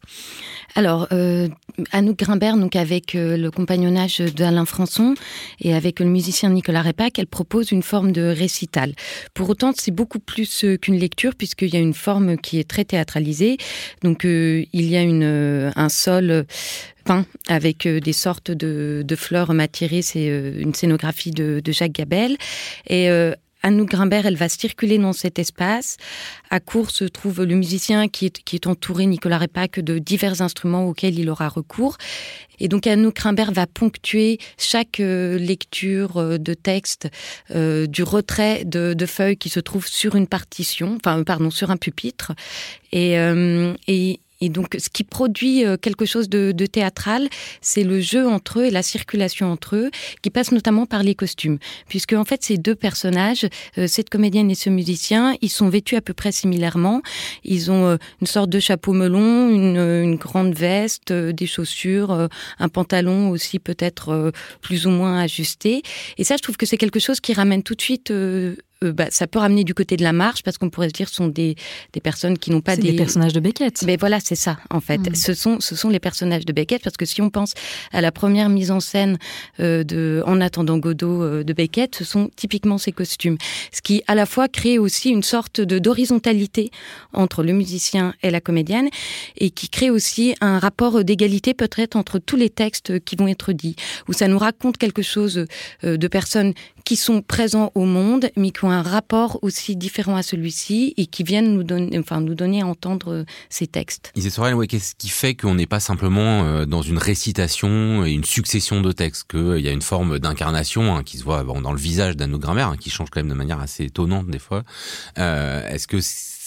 Alors, 0.76 1.08
euh, 1.12 1.48
Anouk 1.92 2.18
Grimbert, 2.18 2.58
donc 2.58 2.76
avec 2.76 3.16
euh, 3.16 3.38
le 3.38 3.52
compagnonnage 3.52 4.18
d'Alain 4.20 4.66
Françon 4.66 5.14
et 5.60 5.74
avec 5.74 6.00
le 6.00 6.08
musicien 6.08 6.50
Nicolas 6.50 6.82
Repac, 6.82 7.20
elle 7.20 7.28
propose 7.28 7.72
une 7.72 7.84
forme 7.84 8.12
de 8.12 8.24
récital. 8.24 8.94
Pour 9.34 9.50
autant, 9.50 9.74
c'est 9.76 9.92
beaucoup 9.92 10.20
plus 10.20 10.64
euh, 10.64 10.78
qu'une 10.78 10.98
lecture 10.98 11.36
puisqu'il 11.36 11.74
y 11.74 11.78
a 11.78 11.80
une 11.80 11.94
forme 11.94 12.38
qui 12.38 12.60
est 12.60 12.68
très 12.68 12.86
théâtralisée. 12.86 13.58
Donc, 14.02 14.26
euh, 14.26 14.66
il 14.74 14.90
y 14.90 14.98
a 14.98 15.02
une, 15.02 15.72
un 15.76 15.90
sol 15.90 16.46
peint 17.04 17.26
avec 17.48 17.88
des 17.88 18.14
sortes 18.14 18.52
de, 18.52 19.16
fleurs 19.16 19.54
matiérées. 19.54 20.02
C'est 20.02 20.28
une 20.28 20.74
scénographie 20.74 21.32
de, 21.32 21.62
Jacques 21.72 21.94
Gabel. 21.94 22.38
Et 22.88 23.10
Anouk 23.64 23.90
Grimbert, 23.90 24.26
elle 24.26 24.36
va 24.36 24.50
circuler 24.50 24.98
dans 24.98 25.14
cet 25.14 25.38
espace. 25.38 25.98
À 26.50 26.60
court 26.60 26.90
se 26.90 27.06
trouve 27.06 27.44
le 27.44 27.56
musicien 27.56 28.08
qui 28.08 28.26
est, 28.26 28.68
entouré, 28.68 29.06
Nicolas 29.06 29.38
Repac, 29.38 29.80
de 29.80 30.00
divers 30.00 30.42
instruments 30.42 30.88
auxquels 30.88 31.20
il 31.20 31.30
aura 31.30 31.48
recours. 31.48 31.98
Et 32.60 32.68
donc 32.68 32.88
Anouk 32.88 33.16
Grimbert 33.16 33.52
va 33.52 33.68
ponctuer 33.68 34.40
chaque 34.58 35.00
euh, 35.00 35.38
lecture 35.38 36.18
euh, 36.18 36.38
de 36.38 36.54
texte 36.54 37.10
euh, 37.52 37.88
du 37.88 38.04
retrait 38.04 38.64
de, 38.66 38.96
feuilles 39.06 39.38
qui 39.38 39.50
se 39.50 39.60
trouvent 39.60 39.88
sur 39.88 40.16
une 40.16 40.28
partition, 40.28 40.98
enfin 40.98 41.24
pardon, 41.24 41.50
sur 41.50 41.72
un 41.72 41.78
pupitre. 41.78 42.34
Et, 42.92 43.14
et 43.88 44.20
et 44.42 44.50
donc, 44.50 44.76
ce 44.78 44.90
qui 44.90 45.04
produit 45.04 45.64
euh, 45.64 45.78
quelque 45.78 46.06
chose 46.06 46.28
de, 46.28 46.52
théâtral, 46.66 47.30
c'est 47.62 47.84
le 47.84 48.02
jeu 48.02 48.28
entre 48.28 48.60
eux 48.60 48.66
et 48.66 48.72
la 48.72 48.84
circulation 48.84 49.52
entre 49.52 49.76
eux, 49.76 49.92
qui 50.22 50.30
passe 50.30 50.52
notamment 50.52 50.86
par 50.86 51.04
les 51.04 51.16
costumes. 51.16 51.60
Puisque, 51.88 52.14
en 52.14 52.26
fait, 52.26 52.44
ces 52.44 52.58
deux 52.58 52.76
personnages, 52.76 53.46
euh, 53.78 53.88
cette 53.88 54.10
comédienne 54.10 54.50
et 54.50 54.56
ce 54.56 54.70
musicien, 54.70 55.36
ils 55.42 55.50
sont 55.50 55.70
vêtus 55.70 55.96
à 55.96 56.02
peu 56.02 56.14
près 56.14 56.32
similairement. 56.32 57.02
Ils 57.44 57.70
ont 57.72 57.86
euh, 57.86 57.98
une 58.20 58.28
sorte 58.28 58.50
de 58.50 58.60
chapeau 58.60 58.94
melon, 58.94 59.50
une, 59.50 59.78
une 59.78 60.16
grande 60.16 60.54
veste, 60.54 61.14
des 61.14 61.48
chaussures, 61.48 62.30
un 62.60 62.70
pantalon 62.70 63.30
aussi 63.30 63.60
peut-être 63.60 64.32
plus 64.62 64.88
ou 64.88 64.90
moins 64.90 65.20
ajusté. 65.20 65.84
Et 66.18 66.24
ça, 66.24 66.36
je 66.38 66.42
trouve 66.42 66.58
que 66.58 66.66
c'est 66.66 66.78
quelque 66.78 67.00
chose 67.00 67.20
qui 67.20 67.34
ramène 67.34 67.62
tout 67.64 67.76
de 67.76 67.82
suite 67.82 68.12
euh, 68.84 68.94
bah, 68.94 69.08
ça 69.12 69.28
peut 69.28 69.40
ramener 69.40 69.64
du 69.64 69.74
côté 69.74 69.96
de 69.96 70.04
la 70.04 70.14
marche 70.14 70.42
parce 70.44 70.58
qu'on 70.58 70.70
pourrait 70.70 70.90
se 70.90 70.94
dire 70.94 71.08
ce 71.08 71.16
sont 71.16 71.28
des, 71.28 71.56
des 71.94 72.00
personnes 72.00 72.38
qui 72.38 72.50
n'ont 72.50 72.62
pas 72.62 72.76
des... 72.76 72.92
des 72.92 72.98
personnages 72.98 73.34
de 73.34 73.40
Beckett. 73.40 73.84
Mais 73.84 73.96
voilà, 73.96 74.20
c'est 74.20 74.36
ça 74.36 74.58
en 74.70 74.80
fait. 74.80 74.98
Hmm. 74.98 75.16
Ce 75.16 75.34
sont 75.34 75.60
ce 75.60 75.76
sont 75.76 75.90
les 75.90 76.00
personnages 76.00 76.46
de 76.46 76.54
Beckett 76.54 76.84
parce 76.84 76.98
que 76.98 77.06
si 77.06 77.22
on 77.22 77.30
pense 77.30 77.54
à 77.92 78.02
la 78.02 78.12
première 78.12 78.50
mise 78.50 78.72
en 78.72 78.80
scène 78.80 79.20
euh, 79.60 79.84
de 79.84 80.24
En 80.26 80.42
attendant 80.42 80.78
Godot 80.78 81.24
euh, 81.24 81.44
de 81.44 81.54
Beckett, 81.54 81.96
ce 81.96 82.04
sont 82.04 82.30
typiquement 82.36 82.78
ces 82.78 82.92
costumes, 82.92 83.38
ce 83.72 83.82
qui 83.82 84.04
à 84.08 84.16
la 84.16 84.26
fois 84.26 84.48
crée 84.48 84.80
aussi 84.80 85.10
une 85.10 85.24
sorte 85.24 85.62
de 85.62 85.78
d'horizontalité 85.78 86.72
entre 87.14 87.44
le 87.44 87.54
musicien 87.54 88.14
et 88.24 88.32
la 88.32 88.42
comédienne 88.42 88.90
et 89.38 89.52
qui 89.52 89.70
crée 89.70 89.90
aussi 89.90 90.36
un 90.42 90.60
rapport 90.60 91.04
d'égalité 91.04 91.54
peut-être 91.54 91.96
entre 91.96 92.20
tous 92.20 92.36
les 92.36 92.50
textes 92.50 93.00
qui 93.06 93.16
vont 93.16 93.28
être 93.28 93.52
dits 93.52 93.76
où 94.08 94.14
ça 94.14 94.28
nous 94.28 94.38
raconte 94.38 94.78
quelque 94.78 95.02
chose 95.02 95.46
de 95.84 96.08
personnes 96.08 96.54
qui 96.86 96.96
sont 96.96 97.22
présents 97.22 97.72
au 97.76 97.86
monde, 97.86 98.30
mais 98.36 98.52
qui 98.52 98.66
ont 98.66 98.72
un 98.72 98.82
rapport 98.82 99.40
aussi 99.42 99.76
différent 99.76 100.16
à 100.16 100.24
celui-ci 100.24 100.94
et 100.98 101.06
qui 101.06 101.24
viennent 101.24 101.54
nous 101.54 101.64
donner, 101.64 101.98
enfin, 102.00 102.22
nous 102.22 102.36
donner 102.36 102.62
à 102.62 102.68
entendre 102.68 103.26
ces 103.50 103.68
textes. 103.68 104.12
Isée 104.16 104.30
Sorel, 104.30 104.56
ouais, 104.56 104.68
qu'est-ce 104.68 104.96
qui 104.96 105.10
fait 105.10 105.36
qu'on 105.36 105.56
n'est 105.56 105.68
pas 105.68 105.80
simplement 105.80 106.44
euh, 106.44 106.66
dans 106.66 106.82
une 106.82 106.98
récitation 106.98 108.06
et 108.06 108.12
une 108.12 108.24
succession 108.24 108.82
de 108.82 108.92
textes, 108.92 109.26
qu'il 109.30 109.60
y 109.60 109.68
a 109.68 109.72
une 109.72 109.82
forme 109.82 110.20
d'incarnation 110.20 110.96
hein, 110.96 111.04
qui 111.04 111.18
se 111.18 111.24
voit 111.24 111.44
dans 111.44 111.74
le 111.74 111.80
visage 111.80 112.16
d'Anne 112.16 112.38
Grimmer, 112.38 112.62
hein, 112.62 112.76
qui 112.80 112.90
change 112.90 113.10
quand 113.10 113.20
même 113.20 113.30
de 113.30 113.36
manière 113.36 113.60
assez 113.60 113.86
étonnante 113.86 114.28
des 114.28 114.40
fois. 114.40 114.64
Euh, 115.18 115.68
Est-ce 115.70 115.88
que 115.88 116.00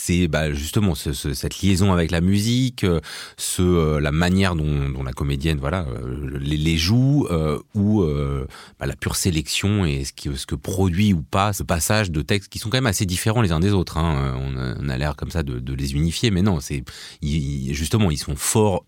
c'est 0.05 0.27
bah, 0.27 0.53
justement 0.53 0.93
ce, 0.93 1.13
ce, 1.13 1.33
cette 1.33 1.61
liaison 1.61 1.91
avec 1.91 2.11
la 2.11 2.21
musique, 2.21 2.83
euh, 2.83 2.99
ce, 3.37 3.61
euh, 3.63 3.99
la 3.99 4.11
manière 4.11 4.55
dont, 4.55 4.89
dont, 4.89 5.03
la 5.03 5.13
comédienne 5.13 5.57
voilà 5.59 5.87
euh, 5.87 6.37
les, 6.39 6.57
les, 6.57 6.77
joue, 6.77 7.27
euh, 7.31 7.59
ou 7.73 8.03
euh, 8.03 8.45
bah, 8.79 8.85
la 8.85 8.95
pure 8.95 9.15
sélection 9.15 9.85
et 9.85 10.05
ce, 10.05 10.13
qui, 10.13 10.29
ce 10.35 10.45
que 10.45 10.55
produit 10.55 11.13
ou 11.13 11.23
pas 11.23 11.53
ce 11.53 11.63
passage 11.63 12.11
de 12.11 12.21
textes 12.21 12.49
qui 12.49 12.59
sont 12.59 12.69
quand 12.69 12.77
même 12.77 12.85
assez 12.85 13.05
différents 13.05 13.41
les 13.41 13.51
uns 13.51 13.59
des 13.59 13.71
autres. 13.71 13.97
Hein. 13.97 14.35
On 14.39 14.89
a, 14.89 14.93
a 14.93 14.97
l'air 14.97 15.15
comme 15.15 15.31
ça 15.31 15.41
de, 15.41 15.59
de, 15.59 15.73
les 15.73 15.93
unifier, 15.93 16.29
mais 16.29 16.41
non, 16.43 16.59
c'est 16.59 16.83
justement 17.21 18.11
ils 18.11 18.17
sont 18.17 18.35
forts 18.35 18.85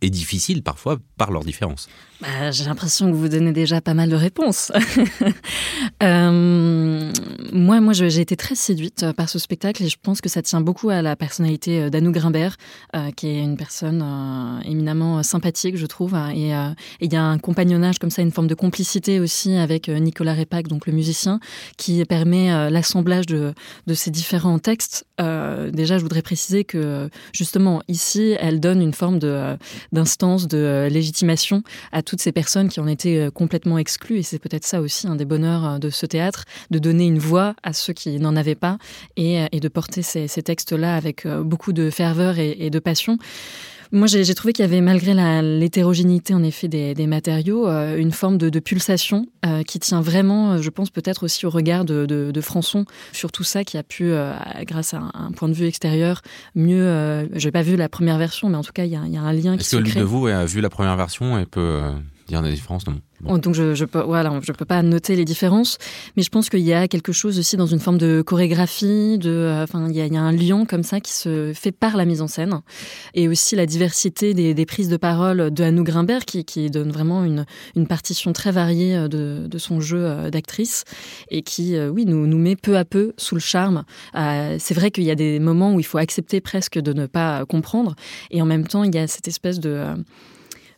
et 0.00 0.10
difficiles 0.10 0.62
parfois 0.62 0.98
par 1.16 1.30
leurs 1.30 1.44
différences. 1.44 1.88
Bah, 2.20 2.50
J'ai 2.52 2.64
l'impression 2.64 3.10
que 3.10 3.16
vous 3.16 3.28
donnez 3.28 3.52
déjà 3.52 3.80
pas 3.80 3.92
mal 3.92 4.08
de 4.08 4.14
réponses. 4.14 4.70
euh, 6.02 7.12
moi, 7.52 7.80
moi 7.80 7.92
j'ai 7.92 8.20
été 8.20 8.36
très 8.36 8.54
séduite 8.54 9.12
par 9.12 9.28
ce 9.28 9.38
spectacle 9.38 9.82
et 9.82 9.88
je 9.88 9.96
pense 10.00 10.20
que 10.20 10.28
ça 10.28 10.40
tient 10.40 10.60
beaucoup 10.60 10.90
à 10.90 11.02
la 11.02 11.16
personnalité 11.16 11.90
d'Anou 11.90 12.12
Grimbert, 12.12 12.56
euh, 12.94 13.10
qui 13.10 13.28
est 13.28 13.42
une 13.42 13.56
personne 13.56 14.02
euh, 14.02 14.60
éminemment 14.68 15.22
sympathique, 15.22 15.76
je 15.76 15.86
trouve. 15.86 16.14
Et 16.34 16.52
il 17.00 17.12
y 17.12 17.16
a 17.16 17.22
un 17.22 17.38
compagnonnage 17.38 17.98
comme 17.98 18.10
ça, 18.10 18.22
une 18.22 18.30
forme 18.30 18.46
de 18.46 18.54
complicité 18.54 19.18
aussi 19.18 19.56
avec 19.56 19.88
Nicolas 19.88 20.34
Repac, 20.34 20.68
donc 20.68 20.86
le 20.86 20.92
musicien, 20.92 21.40
qui 21.76 22.04
permet 22.04 22.70
l'assemblage 22.70 23.26
de, 23.26 23.54
de, 23.86 23.94
ces 23.94 24.10
différents 24.10 24.58
textes. 24.58 25.06
déjà, 25.18 25.98
je 25.98 26.02
voudrais 26.02 26.22
préciser 26.22 26.64
que 26.64 27.10
justement, 27.32 27.82
ici, 27.88 28.36
elle 28.38 28.60
donne 28.60 28.80
une 28.80 28.94
forme 28.94 29.18
d'instance 29.18 29.53
de, 29.92 30.46
de 30.46 30.88
légitimation 30.90 31.62
à 31.92 32.02
toutes 32.02 32.20
ces 32.20 32.32
personnes 32.32 32.68
qui 32.68 32.80
en 32.80 32.86
étaient 32.86 33.28
complètement 33.34 33.78
exclues. 33.78 34.18
Et 34.18 34.22
c'est 34.22 34.38
peut-être 34.38 34.64
ça 34.64 34.80
aussi 34.80 35.06
un 35.06 35.16
des 35.16 35.24
bonheurs 35.24 35.78
de 35.78 35.90
ce 35.90 36.06
théâtre, 36.06 36.44
de 36.70 36.78
donner 36.78 37.06
une 37.06 37.18
voix 37.18 37.54
à 37.62 37.72
ceux 37.72 37.92
qui 37.92 38.18
n'en 38.18 38.36
avaient 38.36 38.54
pas 38.54 38.78
et, 39.16 39.48
de 39.60 39.68
porter 39.68 40.02
ces, 40.02 40.28
textes-là 40.28 40.96
avec 40.96 41.26
beaucoup 41.26 41.72
de 41.72 41.90
ferveur 41.90 42.38
et 42.38 42.70
de 42.70 42.78
passion. 42.78 43.18
Moi, 43.94 44.08
j'ai 44.08 44.34
trouvé 44.34 44.52
qu'il 44.52 44.64
y 44.64 44.66
avait, 44.66 44.80
malgré 44.80 45.14
l'hétérogénéité 45.40 46.34
en 46.34 46.42
effet 46.42 46.66
des, 46.66 46.94
des 46.94 47.06
matériaux, 47.06 47.68
euh, 47.68 47.96
une 47.96 48.10
forme 48.10 48.38
de, 48.38 48.48
de 48.48 48.58
pulsation 48.58 49.26
euh, 49.46 49.62
qui 49.62 49.78
tient 49.78 50.00
vraiment, 50.00 50.60
je 50.60 50.68
pense, 50.68 50.90
peut-être 50.90 51.22
aussi 51.22 51.46
au 51.46 51.50
regard 51.50 51.84
de, 51.84 52.04
de, 52.04 52.32
de, 52.32 52.40
Françon 52.40 52.86
sur 53.12 53.30
tout 53.30 53.44
ça, 53.44 53.62
qui 53.62 53.78
a 53.78 53.84
pu, 53.84 54.06
euh, 54.10 54.32
grâce 54.62 54.94
à 54.94 54.98
un, 54.98 55.12
un, 55.14 55.30
point 55.30 55.48
de 55.48 55.54
vue 55.54 55.66
extérieur, 55.66 56.22
mieux. 56.56 57.28
je 57.34 57.46
n'ai 57.46 57.52
pas 57.52 57.62
vu 57.62 57.76
la 57.76 57.88
première 57.88 58.18
version, 58.18 58.48
mais 58.48 58.56
en 58.56 58.64
tout 58.64 58.72
cas, 58.72 58.84
il 58.84 58.90
y 58.90 58.96
a, 58.96 59.06
y 59.06 59.16
a 59.16 59.22
un 59.22 59.32
lien 59.32 59.56
qui 59.56 59.64
se 59.64 59.76
que 59.76 59.82
l'une 59.82 59.94
de 59.94 60.02
vous 60.02 60.26
a 60.26 60.44
vu 60.44 60.60
la 60.60 60.70
première 60.70 60.96
version 60.96 61.38
et 61.38 61.46
peut 61.46 61.80
dire 62.26 62.42
des 62.42 62.52
différences 62.52 62.86
non 62.86 63.00
Bon. 63.20 63.38
Donc 63.38 63.54
je 63.54 63.74
je 63.74 63.84
peux 63.84 64.02
voilà 64.02 64.38
je 64.42 64.52
peux 64.52 64.64
pas 64.64 64.82
noter 64.82 65.16
les 65.16 65.24
différences, 65.24 65.78
mais 66.16 66.22
je 66.22 66.28
pense 66.28 66.50
qu'il 66.50 66.60
y 66.60 66.74
a 66.74 66.88
quelque 66.88 67.12
chose 67.12 67.38
aussi 67.38 67.56
dans 67.56 67.66
une 67.66 67.78
forme 67.78 67.96
de 67.96 68.22
chorégraphie, 68.22 69.18
de 69.18 69.62
enfin 69.62 69.88
il 69.88 69.96
y 69.96 70.16
a, 70.16 70.20
un 70.20 70.32
lien 70.32 70.66
comme 70.66 70.82
ça 70.82 71.00
qui 71.00 71.12
se 71.12 71.52
fait 71.54 71.72
par 71.72 71.96
la 71.96 72.04
mise 72.04 72.20
en 72.20 72.26
scène 72.26 72.60
et 73.14 73.28
aussi 73.28 73.56
la 73.56 73.66
diversité 73.66 74.34
des, 74.34 74.52
des 74.52 74.66
prises 74.66 74.88
de 74.88 74.96
parole 74.96 75.50
de 75.50 75.64
Anou 75.64 75.84
Grimbert 75.84 76.24
qui, 76.26 76.44
qui 76.44 76.70
donne 76.70 76.90
vraiment 76.90 77.24
une, 77.24 77.46
une 77.76 77.86
partition 77.86 78.32
très 78.32 78.50
variée 78.50 79.08
de, 79.08 79.46
de 79.46 79.58
son 79.58 79.80
jeu 79.80 80.30
d'actrice 80.30 80.84
et 81.30 81.42
qui 81.42 81.78
oui 81.78 82.04
nous 82.04 82.26
nous 82.26 82.38
met 82.38 82.56
peu 82.56 82.76
à 82.76 82.84
peu 82.84 83.14
sous 83.16 83.36
le 83.36 83.40
charme. 83.40 83.84
Euh, 84.16 84.56
c'est 84.58 84.74
vrai 84.74 84.90
qu'il 84.90 85.04
y 85.04 85.10
a 85.10 85.14
des 85.14 85.38
moments 85.38 85.74
où 85.74 85.80
il 85.80 85.84
faut 85.84 85.98
accepter 85.98 86.40
presque 86.40 86.78
de 86.78 86.92
ne 86.92 87.06
pas 87.06 87.44
comprendre 87.46 87.94
et 88.30 88.42
en 88.42 88.46
même 88.46 88.66
temps 88.66 88.84
il 88.84 88.94
y 88.94 88.98
a 88.98 89.06
cette 89.06 89.28
espèce 89.28 89.60
de 89.60 89.70
euh, 89.70 89.94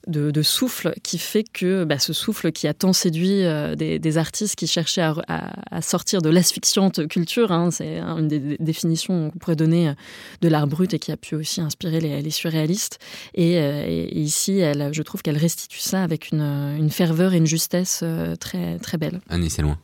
de, 0.06 0.42
souffle 0.42 0.94
qui 1.02 1.18
fait 1.18 1.44
que 1.44 1.84
bah, 1.84 1.98
ce 1.98 2.12
souffle 2.12 2.52
qui 2.52 2.66
a 2.66 2.74
tant 2.74 2.92
séduit 2.92 3.44
euh, 3.44 3.74
des, 3.74 4.18
artistes 4.18 4.54
qui 4.54 4.66
cherchaient 4.66 5.02
à, 5.02 5.82
sortir 5.82 6.22
de 6.22 6.30
l'asphyxiante 6.30 7.06
culture, 7.08 7.52
hein, 7.52 7.70
c'est 7.70 7.98
une 7.98 8.28
des 8.28 8.56
définitions 8.58 9.30
qu'on 9.30 9.38
pourrait 9.38 9.56
donner 9.56 9.92
de 10.40 10.48
l'art 10.48 10.66
brut 10.66 10.94
et 10.94 10.98
qui 10.98 11.12
a 11.12 11.16
pu 11.16 11.34
aussi 11.34 11.60
inspirer 11.60 12.00
les, 12.00 12.30
surréalistes. 12.30 12.98
Et, 13.34 13.58
euh, 13.58 13.84
et 13.86 14.18
ici, 14.18 14.58
elle, 14.58 14.90
je 14.92 15.02
trouve 15.02 15.22
qu'elle 15.22 15.38
restitue 15.38 15.80
ça 15.80 16.02
avec 16.02 16.30
une, 16.30 16.40
une 16.40 16.90
ferveur 16.90 17.34
et 17.34 17.38
une 17.38 17.46
justesse 17.46 18.00
euh, 18.02 18.36
très, 18.36 18.78
très 18.78 18.98
belle. 18.98 19.20
Annie, 19.28 19.50
c'est 19.50 19.62
loin. 19.62 19.78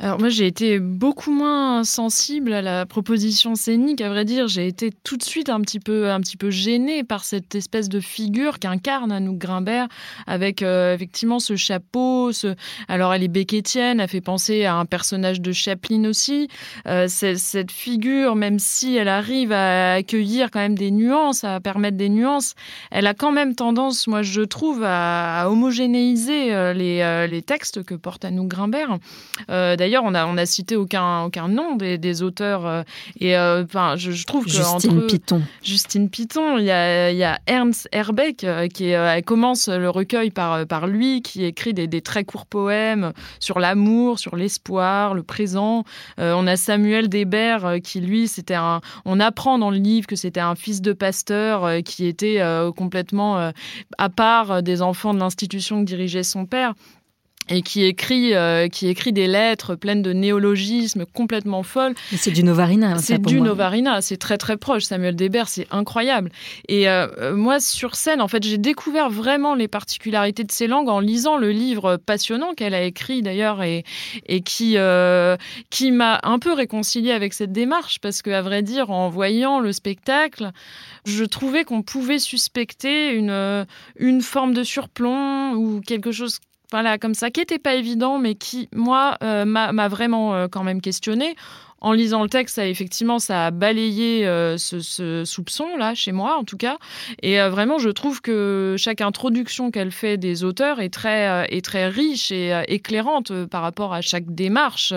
Alors 0.00 0.18
moi 0.18 0.28
j'ai 0.28 0.46
été 0.46 0.78
beaucoup 0.78 1.32
moins 1.32 1.84
sensible 1.84 2.52
à 2.52 2.62
la 2.62 2.86
proposition 2.86 3.54
scénique 3.54 4.00
à 4.00 4.08
vrai 4.08 4.24
dire. 4.24 4.48
J'ai 4.48 4.66
été 4.66 4.90
tout 5.04 5.16
de 5.16 5.22
suite 5.22 5.48
un 5.48 5.60
petit 5.60 5.80
peu 5.80 6.10
un 6.10 6.20
petit 6.20 6.36
peu 6.36 6.50
gênée 6.50 7.02
par 7.04 7.24
cette 7.24 7.54
espèce 7.54 7.88
de 7.88 8.00
figure 8.00 8.58
qu'incarne 8.58 9.10
Anouk 9.10 9.38
Grimbert 9.38 9.88
avec 10.26 10.62
euh, 10.62 10.94
effectivement 10.94 11.38
ce 11.38 11.56
chapeau 11.56 12.30
alors 12.88 13.14
elle 13.14 13.22
est 13.22 13.28
béquetienne 13.28 14.00
a 14.00 14.06
fait 14.06 14.20
penser 14.20 14.64
à 14.64 14.76
un 14.76 14.84
personnage 14.84 15.40
de 15.40 15.52
Chaplin 15.52 16.04
aussi. 16.04 16.48
Euh, 16.86 17.06
cette 17.08 17.70
figure 17.70 18.36
même 18.36 18.58
si 18.58 18.96
elle 18.96 19.08
arrive 19.08 19.52
à 19.52 19.94
accueillir 19.94 20.50
quand 20.50 20.60
même 20.60 20.76
des 20.76 20.90
nuances 20.90 21.44
à 21.44 21.60
permettre 21.60 21.96
des 21.96 22.08
nuances 22.08 22.54
elle 22.90 23.06
a 23.06 23.14
quand 23.14 23.32
même 23.32 23.54
tendance 23.54 24.06
moi 24.06 24.22
je 24.22 24.42
trouve 24.42 24.82
à, 24.84 25.48
homogénéiser 25.48 26.74
les, 26.74 27.00
euh, 27.00 27.26
les 27.26 27.42
textes 27.42 27.82
que 27.82 27.94
porte 27.94 28.24
Anouk 28.24 28.48
Grimbert. 28.48 28.98
Euh, 29.50 29.76
d'ailleurs 29.86 30.02
on 30.04 30.14
a 30.14 30.26
on 30.26 30.36
a 30.36 30.46
cité 30.46 30.74
aucun 30.74 31.22
aucun 31.22 31.46
nom 31.46 31.76
des, 31.76 31.96
des 31.96 32.22
auteurs 32.22 32.66
euh, 32.66 32.82
et 33.20 33.36
enfin 33.38 33.92
euh, 33.92 33.96
je, 33.96 34.10
je 34.10 34.26
trouve 34.26 34.44
que 34.44 34.50
Justine 34.50 34.98
entre, 34.98 35.06
Piton. 35.06 35.42
Justine 35.62 36.10
Piton 36.10 36.58
il 36.58 36.64
y 36.64 36.72
a 36.72 37.12
il 37.12 37.16
y 37.16 37.22
a 37.22 37.38
Ernst 37.46 37.88
Herbeck 37.92 38.42
euh, 38.42 38.66
qui 38.66 38.88
elle 38.88 39.22
commence 39.22 39.68
le 39.68 39.88
recueil 39.88 40.30
par 40.30 40.66
par 40.66 40.88
lui 40.88 41.22
qui 41.22 41.44
écrit 41.44 41.72
des, 41.72 41.86
des 41.86 42.00
très 42.00 42.24
courts 42.24 42.46
poèmes 42.46 43.12
sur 43.38 43.60
l'amour 43.60 44.18
sur 44.18 44.34
l'espoir 44.34 45.14
le 45.14 45.22
présent. 45.22 45.84
On 46.18 46.46
a 46.46 46.56
Samuel 46.56 47.08
Desbert 47.08 47.64
euh, 47.64 47.78
qui 47.78 48.00
lui 48.00 48.26
c'était 48.26 48.54
un 48.54 48.80
on 49.04 49.20
apprend 49.20 49.58
dans 49.58 49.70
le 49.70 49.78
livre 49.78 50.08
que 50.08 50.16
c'était 50.16 50.40
un 50.40 50.56
fils 50.56 50.82
de 50.82 50.92
pasteur 50.92 51.82
qui 51.84 52.06
était 52.06 52.40
complètement 52.76 53.52
à 53.98 54.08
part 54.08 54.62
des 54.62 54.82
enfants 54.82 55.14
de 55.14 55.20
l'institution 55.20 55.80
que 55.80 55.86
dirigeait 55.86 56.24
son 56.24 56.44
père 56.44 56.74
et 57.48 57.62
qui 57.62 57.84
écrit 57.84 58.34
euh, 58.34 58.68
qui 58.68 58.88
écrit 58.88 59.12
des 59.12 59.26
lettres 59.26 59.74
pleines 59.74 60.02
de 60.02 60.12
néologismes 60.12 61.04
complètement 61.06 61.62
folles. 61.62 61.94
C'est 62.16 62.32
du 62.32 62.42
novarina 62.42 62.98
c'est 62.98 63.18
du 63.18 63.36
moi. 63.36 63.48
novarina 63.48 64.00
c'est 64.00 64.16
très 64.16 64.38
très 64.38 64.56
proche. 64.56 64.84
Samuel 64.84 65.14
Desbert 65.14 65.48
c'est 65.48 65.66
incroyable. 65.70 66.30
Et 66.68 66.88
euh, 66.88 67.34
moi 67.36 67.60
sur 67.60 67.94
scène 67.94 68.20
en 68.20 68.28
fait 68.28 68.42
j'ai 68.42 68.58
découvert 68.58 69.10
vraiment 69.10 69.54
les 69.54 69.68
particularités 69.68 70.44
de 70.44 70.52
ces 70.52 70.66
langues 70.66 70.88
en 70.88 71.00
lisant 71.00 71.36
le 71.36 71.50
livre 71.50 71.96
passionnant 71.96 72.54
qu'elle 72.54 72.74
a 72.74 72.82
écrit 72.82 73.22
d'ailleurs 73.22 73.62
et, 73.62 73.84
et 74.26 74.40
qui 74.40 74.74
euh, 74.76 75.36
qui 75.70 75.92
m'a 75.92 76.20
un 76.24 76.38
peu 76.38 76.52
réconcilié 76.52 77.12
avec 77.12 77.32
cette 77.32 77.52
démarche 77.52 78.00
parce 78.00 78.22
que 78.22 78.30
à 78.30 78.42
vrai 78.42 78.62
dire 78.62 78.90
en 78.90 79.08
voyant 79.08 79.60
le 79.60 79.72
spectacle 79.72 80.50
je 81.04 81.24
trouvais 81.24 81.64
qu'on 81.64 81.82
pouvait 81.82 82.18
suspecter 82.18 83.12
une 83.12 83.66
une 83.98 84.22
forme 84.22 84.52
de 84.52 84.64
surplomb 84.64 85.52
ou 85.54 85.80
quelque 85.80 86.10
chose 86.10 86.40
voilà 86.70 86.98
comme 86.98 87.14
ça 87.14 87.30
qui 87.30 87.40
était 87.40 87.58
pas 87.58 87.74
évident 87.74 88.18
mais 88.18 88.34
qui 88.34 88.68
moi 88.74 89.16
euh, 89.22 89.44
m'a 89.44 89.88
vraiment 89.88 90.34
euh, 90.34 90.48
quand 90.48 90.64
même 90.64 90.80
questionné 90.80 91.34
en 91.80 91.92
lisant 91.92 92.22
le 92.22 92.28
texte 92.28 92.56
ça 92.56 92.66
effectivement 92.66 93.18
ça 93.18 93.46
a 93.46 93.50
balayé 93.50 94.26
euh, 94.26 94.56
ce, 94.56 94.80
ce 94.80 95.24
soupçon 95.24 95.76
là 95.76 95.94
chez 95.94 96.12
moi 96.12 96.36
en 96.38 96.44
tout 96.44 96.56
cas. 96.56 96.78
Et 97.22 97.40
euh, 97.40 97.50
vraiment 97.50 97.78
je 97.78 97.90
trouve 97.90 98.20
que 98.20 98.76
chaque 98.78 99.00
introduction 99.00 99.70
qu'elle 99.70 99.90
fait 99.90 100.16
des 100.16 100.44
auteurs 100.44 100.80
est 100.80 100.92
très 100.92 101.28
euh, 101.28 101.44
est 101.48 101.64
très 101.64 101.88
riche 101.88 102.32
et 102.32 102.58
éclairante 102.68 103.32
par 103.46 103.62
rapport 103.62 103.92
à 103.92 104.00
chaque 104.00 104.34
démarche. 104.34 104.94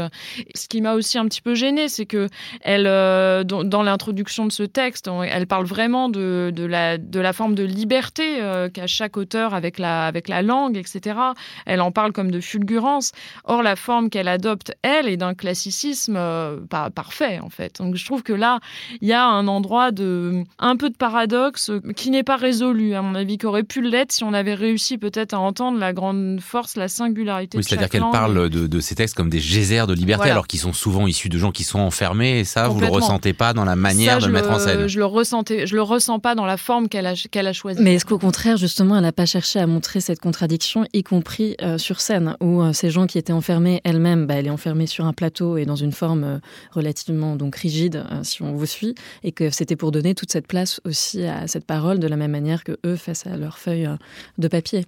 Ce 0.56 0.68
qui 0.68 0.82
m'a 0.82 0.94
aussi 0.94 1.18
un 1.18 1.26
petit 1.26 1.42
peu 1.42 1.54
gêné 1.54 1.89
c'est 1.89 2.06
que 2.06 2.28
elle 2.62 2.86
dans, 3.46 3.84
l'introduction 3.84 4.46
de 4.46 4.52
ce 4.52 4.63
texte 4.63 5.10
elle 5.30 5.48
parle 5.48 5.65
vraiment 5.65 6.10
de, 6.10 6.52
la 6.65 7.34
forme 7.34 7.56
de 7.56 7.63
liberté 7.63 8.39
qu'a 8.74 8.88
chaque 8.88 9.18
auteur 9.18 9.54
avec 9.54 9.80
la 9.80 10.06
avec 10.06 10.28
la 10.28 10.42
langue 10.42 10.78
etc 10.78 11.18
elle 11.65 11.82
en 11.82 11.92
parle 11.92 12.13
comme 12.13 12.32
de 12.32 12.39
fulgurance. 12.39 13.12
Or 13.44 13.63
la 13.63 13.76
forme 13.76 14.10
qu'elle 14.10 14.28
adopte 14.28 14.74
elle 14.82 15.08
est 15.08 15.18
d'un 15.18 15.34
classicisme 15.34 16.18
euh, 16.73 16.89
parfait 16.89 17.39
en 17.39 17.49
fait. 17.49 17.77
Donc 17.79 17.95
je 17.95 18.05
trouve 18.05 18.23
que 18.23 18.34
là, 18.34 18.60
il 19.01 19.08
y 19.08 19.13
a 19.13 19.25
un 19.25 19.47
endroit 19.47 19.91
de 19.91 20.43
un 20.58 20.75
peu 20.75 20.89
de 20.89 20.95
paradoxe 20.95 21.71
qui 21.95 22.10
n'est 22.10 22.23
pas 22.23 22.38
résolu 22.38 22.93
à 22.93 23.01
mon 23.01 23.15
avis, 23.15 23.38
qui 23.38 23.45
aurait 23.45 23.63
pu 23.63 23.82
l'être 23.82 24.12
si 24.12 24.23
on 24.23 24.34
avait 24.34 24.53
réussi 24.53 24.97
peut-être 24.97 25.34
à 25.34 25.39
entendre 25.39 25.77
la 25.79 25.93
grande 25.93 26.39
force, 26.41 26.75
la 26.75 26.88
singularité. 26.88 27.58
Oui, 27.58 27.63
c'est-à-dire 27.63 27.89
qu'elle 27.89 28.01
parle 28.12 28.49
de, 28.49 28.79
ces 28.79 28.95
textes 28.95 29.15
comme 29.15 29.29
des 29.29 29.39
geysers 29.39 29.88
de 29.88 29.93
liberté, 29.93 30.29
alors 30.29 30.47
qu'ils 30.47 30.60
sont 30.60 30.73
souvent 30.73 31.08
issus 31.08 31.29
de 31.29 31.38
gens 31.38 31.51
qui 31.51 31.63
sont 31.63 31.79
enfermés. 31.79 32.39
Et 32.39 32.43
ça, 32.43 32.67
vous 32.67 32.79
le 32.79 32.88
ressentez 32.88 33.34
pas 33.34 33.53
dans 33.53 33.65
la 33.65 33.75
manière 33.75 34.19
de 34.19 34.25
le 34.25 34.32
mettre 34.32 34.51
en 34.51 34.60
scène. 34.60 34.88
Je 34.88 34.99
le 34.99 35.05
ressentais, 35.05 35.67
je 35.67 35.75
le 35.75 35.82
ressens 35.82 36.19
pas 36.19 36.36
dans 36.36 36.45
la 36.45 36.58
forme 36.58 36.89
qu'elle 36.89 37.05
a, 37.05 37.13
qu'elle 37.32 37.47
a 37.47 37.53
choisie. 37.53 37.82
Mais 37.82 37.95
est-ce 37.95 38.05
qu'au 38.05 38.19
contraire, 38.19 38.58
justement, 38.58 38.95
elle 38.95 39.03
n'a 39.03 39.12
pas 39.12 39.25
cherché 39.25 39.60
à 39.60 39.67
montrer 39.67 40.01
cette 40.01 40.19
contradiction, 40.19 40.86
y 40.93 41.03
compris 41.03 41.55
euh, 41.62 41.77
sur 41.77 42.01
scène, 42.01 42.36
où 42.41 42.62
euh, 42.62 42.73
ces 42.73 42.89
gens 42.89 43.08
qui 43.08 43.17
étaient 43.17 43.34
enfermés 43.34 43.82
elle-même, 43.84 44.25
bah, 44.25 44.36
elle 44.36 44.47
est 44.47 44.51
enfermée 44.51 44.88
sur 44.88 45.05
un 45.05 45.13
plateau 45.13 45.58
et 45.58 45.65
dans 45.65 45.75
une 45.75 45.91
forme 45.91 46.23
euh, 46.23 46.38
relativement 46.72 47.36
donc 47.36 47.56
rigide, 47.56 48.04
si 48.24 48.41
on 48.41 48.54
vous 48.54 48.65
suit, 48.65 48.95
et 49.24 49.32
que 49.32 49.50
c'était 49.50 49.76
pour 49.76 49.91
donner 49.91 50.15
toute 50.15 50.32
cette 50.32 50.48
place 50.48 50.82
aussi 50.86 51.24
à 51.24 51.48
cette 51.48 51.65
parole 51.65 52.00
de 52.00 52.08
la 52.08 52.15
même 52.15 52.32
manière 52.32 52.63
que 52.63 52.78
eux 52.86 52.95
face 52.95 53.26
à 53.28 53.38
leurs 53.38 53.58
feuilles 53.58 53.89
de 54.38 54.48
papier. 54.48 54.86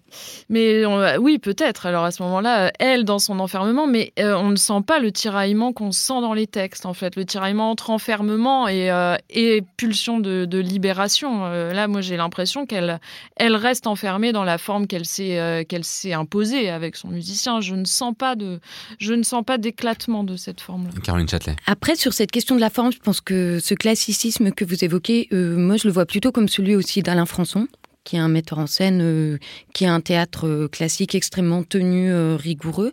Mais 0.49 0.85
oui, 1.17 1.39
peut-être. 1.39 1.85
Alors 1.85 2.03
à 2.03 2.11
ce 2.11 2.23
moment-là, 2.23 2.71
elle 2.79 3.05
dans 3.05 3.19
son 3.19 3.39
enfermement, 3.39 3.87
mais 3.87 4.13
on 4.17 4.49
ne 4.49 4.55
sent 4.55 4.81
pas 4.85 4.99
le 4.99 5.11
tiraillement 5.11 5.73
qu'on 5.73 5.91
sent 5.91 6.21
dans 6.21 6.33
les 6.33 6.47
textes, 6.47 6.85
en 6.85 6.93
fait, 6.93 7.15
le 7.15 7.25
tiraillement 7.25 7.71
entre 7.71 7.89
enfermement 7.89 8.67
et, 8.67 8.91
et 9.29 9.63
pulsion 9.77 10.19
de, 10.19 10.45
de 10.45 10.57
libération. 10.59 11.47
là, 11.49 11.87
moi, 11.87 12.01
j'ai 12.01 12.17
l'impression 12.17 12.65
qu'elle 12.65 12.99
elle 13.35 13.55
reste 13.55 13.87
enfermée 13.87 14.31
dans 14.31 14.43
la 14.43 14.57
forme 14.57 14.87
qu'elle 14.87 15.05
s'est 15.05 15.39
euh, 15.39 15.63
qu'elle 15.63 15.83
s'est 15.83 16.13
imposée 16.13 16.69
avec 16.69 16.95
son 16.95 17.09
musicien. 17.09 17.61
Je 17.61 17.75
ne 17.75 17.85
sens 17.85 18.13
pas 18.17 18.35
de 18.35 18.59
je 18.99 19.13
ne 19.13 19.23
sens 19.23 19.43
pas 19.43 19.57
d'éclatement 19.57 20.23
de 20.23 20.35
cette 20.35 20.61
forme-là. 20.61 20.91
Caroline 21.03 21.27
Châtelet. 21.27 21.55
Après 21.65 21.95
sur 21.95 22.13
cette 22.13 22.31
question 22.31 22.55
de 22.55 22.61
la 22.61 22.69
forme, 22.69 22.91
je 22.91 22.99
pense 22.99 23.21
que 23.21 23.59
ce 23.59 23.73
classicisme 23.73 24.51
que 24.51 24.65
vous 24.65 24.83
évoquez, 24.83 25.27
euh, 25.31 25.55
moi 25.55 25.77
je 25.77 25.87
le 25.87 25.93
vois 25.93 26.05
plutôt 26.05 26.31
comme 26.31 26.47
celui 26.47 26.75
aussi 26.75 27.01
d'Alain 27.01 27.25
Françon 27.25 27.67
qui 28.03 28.15
est 28.15 28.19
un 28.19 28.29
metteur 28.29 28.57
en 28.57 28.67
scène, 28.67 28.99
euh, 29.01 29.37
qui 29.73 29.85
a 29.85 29.93
un 29.93 30.01
théâtre 30.01 30.47
euh, 30.47 30.67
classique 30.67 31.13
extrêmement 31.13 31.63
tenu, 31.63 32.11
euh, 32.11 32.35
rigoureux. 32.35 32.91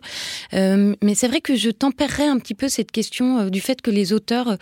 mais 0.53 1.15
c'est 1.15 1.27
vrai 1.27 1.41
que 1.41 1.55
je 1.55 1.69
tempérerais 1.69 2.27
un 2.27 2.37
petit 2.37 2.53
peu 2.53 2.69
cette 2.69 2.91
question 2.91 3.49
du 3.49 3.61
fait 3.61 3.81
que 3.81 3.91
les 3.91 4.13
auteurs 4.13 4.57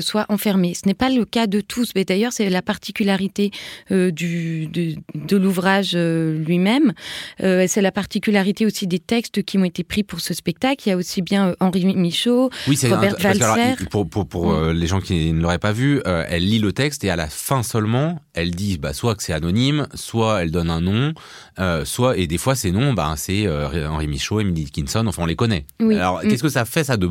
soient 0.00 0.26
enfermés. 0.28 0.74
Ce 0.74 0.86
n'est 0.86 0.94
pas 0.94 1.10
le 1.10 1.24
cas 1.24 1.46
de 1.46 1.60
tous, 1.60 1.92
mais 1.94 2.04
d'ailleurs 2.04 2.32
c'est 2.32 2.48
la 2.48 2.62
particularité 2.62 3.50
du, 3.90 4.66
de, 4.66 4.94
de 5.14 5.36
l'ouvrage 5.36 5.94
lui-même. 5.96 6.92
c'est 7.38 7.80
la 7.80 7.92
particularité 7.92 8.66
aussi 8.66 8.86
des 8.86 8.98
textes 8.98 9.42
qui 9.42 9.58
ont 9.58 9.64
été 9.64 9.84
pris 9.84 10.02
pour 10.02 10.20
ce 10.20 10.34
spectacle. 10.34 10.82
Il 10.86 10.90
y 10.90 10.92
a 10.92 10.96
aussi 10.96 11.22
bien 11.22 11.54
Henri 11.60 11.84
Michaud, 11.84 12.50
Robert 12.66 13.16
Walser. 13.22 13.84
pour, 13.90 14.08
pour, 14.08 14.26
pour 14.26 14.52
mm. 14.52 14.72
les 14.72 14.86
gens 14.86 15.00
qui 15.00 15.32
ne 15.32 15.40
l'auraient 15.40 15.58
pas 15.58 15.72
vu, 15.72 16.00
elle 16.04 16.44
lit 16.44 16.58
le 16.58 16.72
texte 16.72 17.04
et 17.04 17.10
à 17.10 17.16
la 17.16 17.28
fin 17.28 17.62
seulement, 17.62 18.20
elle 18.34 18.52
dit 18.52 18.78
bah, 18.78 18.92
soit 18.92 19.14
que 19.14 19.22
c'est 19.22 19.32
anonyme, 19.32 19.71
soit 19.94 20.42
elle 20.42 20.50
donne 20.50 20.70
un 20.70 20.80
nom, 20.80 21.12
euh, 21.58 21.84
soit 21.84 22.16
et 22.16 22.26
des 22.26 22.38
fois 22.38 22.54
ces 22.54 22.72
noms, 22.72 22.92
bah, 22.92 23.14
c'est 23.16 23.46
euh, 23.46 23.88
Henri 23.88 24.06
Michaud, 24.06 24.40
Emily 24.40 24.64
Dickinson, 24.64 25.06
enfin 25.06 25.22
on 25.22 25.26
les 25.26 25.36
connaît. 25.36 25.66
Alors 25.80 26.22
mm. 26.22 26.28
qu'est-ce 26.28 26.42
que 26.42 26.48
ça 26.48 26.64
fait 26.64 26.84
ça 26.84 26.96
de 26.96 27.10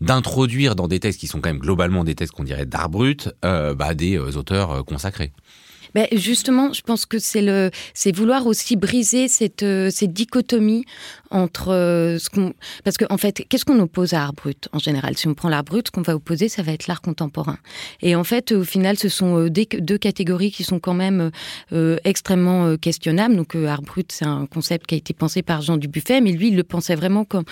d'introduire 0.00 0.76
dans 0.76 0.88
des 0.88 0.98
textes 0.98 1.20
qui 1.20 1.26
sont 1.26 1.40
quand 1.40 1.50
même 1.50 1.58
globalement 1.58 2.04
des 2.04 2.14
textes 2.14 2.34
qu'on 2.34 2.44
dirait 2.44 2.64
d'art 2.64 2.88
brut, 2.88 3.28
euh, 3.44 3.74
bah, 3.74 3.94
des 3.94 4.18
auteurs 4.18 4.84
consacrés? 4.84 5.32
Ben 5.94 6.06
justement, 6.12 6.72
je 6.72 6.82
pense 6.82 7.06
que 7.06 7.18
c'est 7.18 7.42
le, 7.42 7.70
c'est 7.94 8.14
vouloir 8.14 8.46
aussi 8.46 8.76
briser 8.76 9.28
cette, 9.28 9.62
euh, 9.62 9.90
cette 9.90 10.12
dichotomie 10.12 10.84
entre 11.30 11.72
euh, 11.72 12.18
ce 12.18 12.28
qu'on, 12.30 12.52
parce 12.84 12.96
qu'en 12.96 13.06
en 13.10 13.18
fait, 13.18 13.44
qu'est-ce 13.48 13.64
qu'on 13.64 13.78
oppose 13.80 14.14
à 14.14 14.22
art 14.22 14.32
brut 14.32 14.68
en 14.72 14.78
général? 14.78 15.16
Si 15.16 15.28
on 15.28 15.34
prend 15.34 15.48
l'art 15.48 15.64
brut, 15.64 15.86
ce 15.88 15.90
qu'on 15.90 16.02
va 16.02 16.14
opposer, 16.14 16.48
ça 16.48 16.62
va 16.62 16.72
être 16.72 16.86
l'art 16.86 17.00
contemporain. 17.00 17.58
Et 18.02 18.14
en 18.14 18.24
fait, 18.24 18.52
au 18.52 18.64
final, 18.64 18.98
ce 18.98 19.08
sont 19.08 19.46
euh, 19.46 19.50
deux 19.50 19.98
catégories 19.98 20.50
qui 20.50 20.64
sont 20.64 20.80
quand 20.80 20.94
même 20.94 21.30
extrêmement 22.04 22.76
questionnables. 22.76 23.36
Donc, 23.36 23.54
art 23.54 23.82
brut, 23.82 24.10
c'est 24.12 24.24
un 24.24 24.46
concept 24.46 24.86
qui 24.86 24.94
a 24.94 24.98
été 24.98 25.14
pensé 25.14 25.42
par 25.42 25.62
Jean 25.62 25.76
Dubuffet, 25.76 26.20
mais 26.20 26.32
lui, 26.32 26.48
il 26.48 26.56
le 26.56 26.64
pensait 26.64 26.94
vraiment 26.94 27.24
comme 27.24 27.44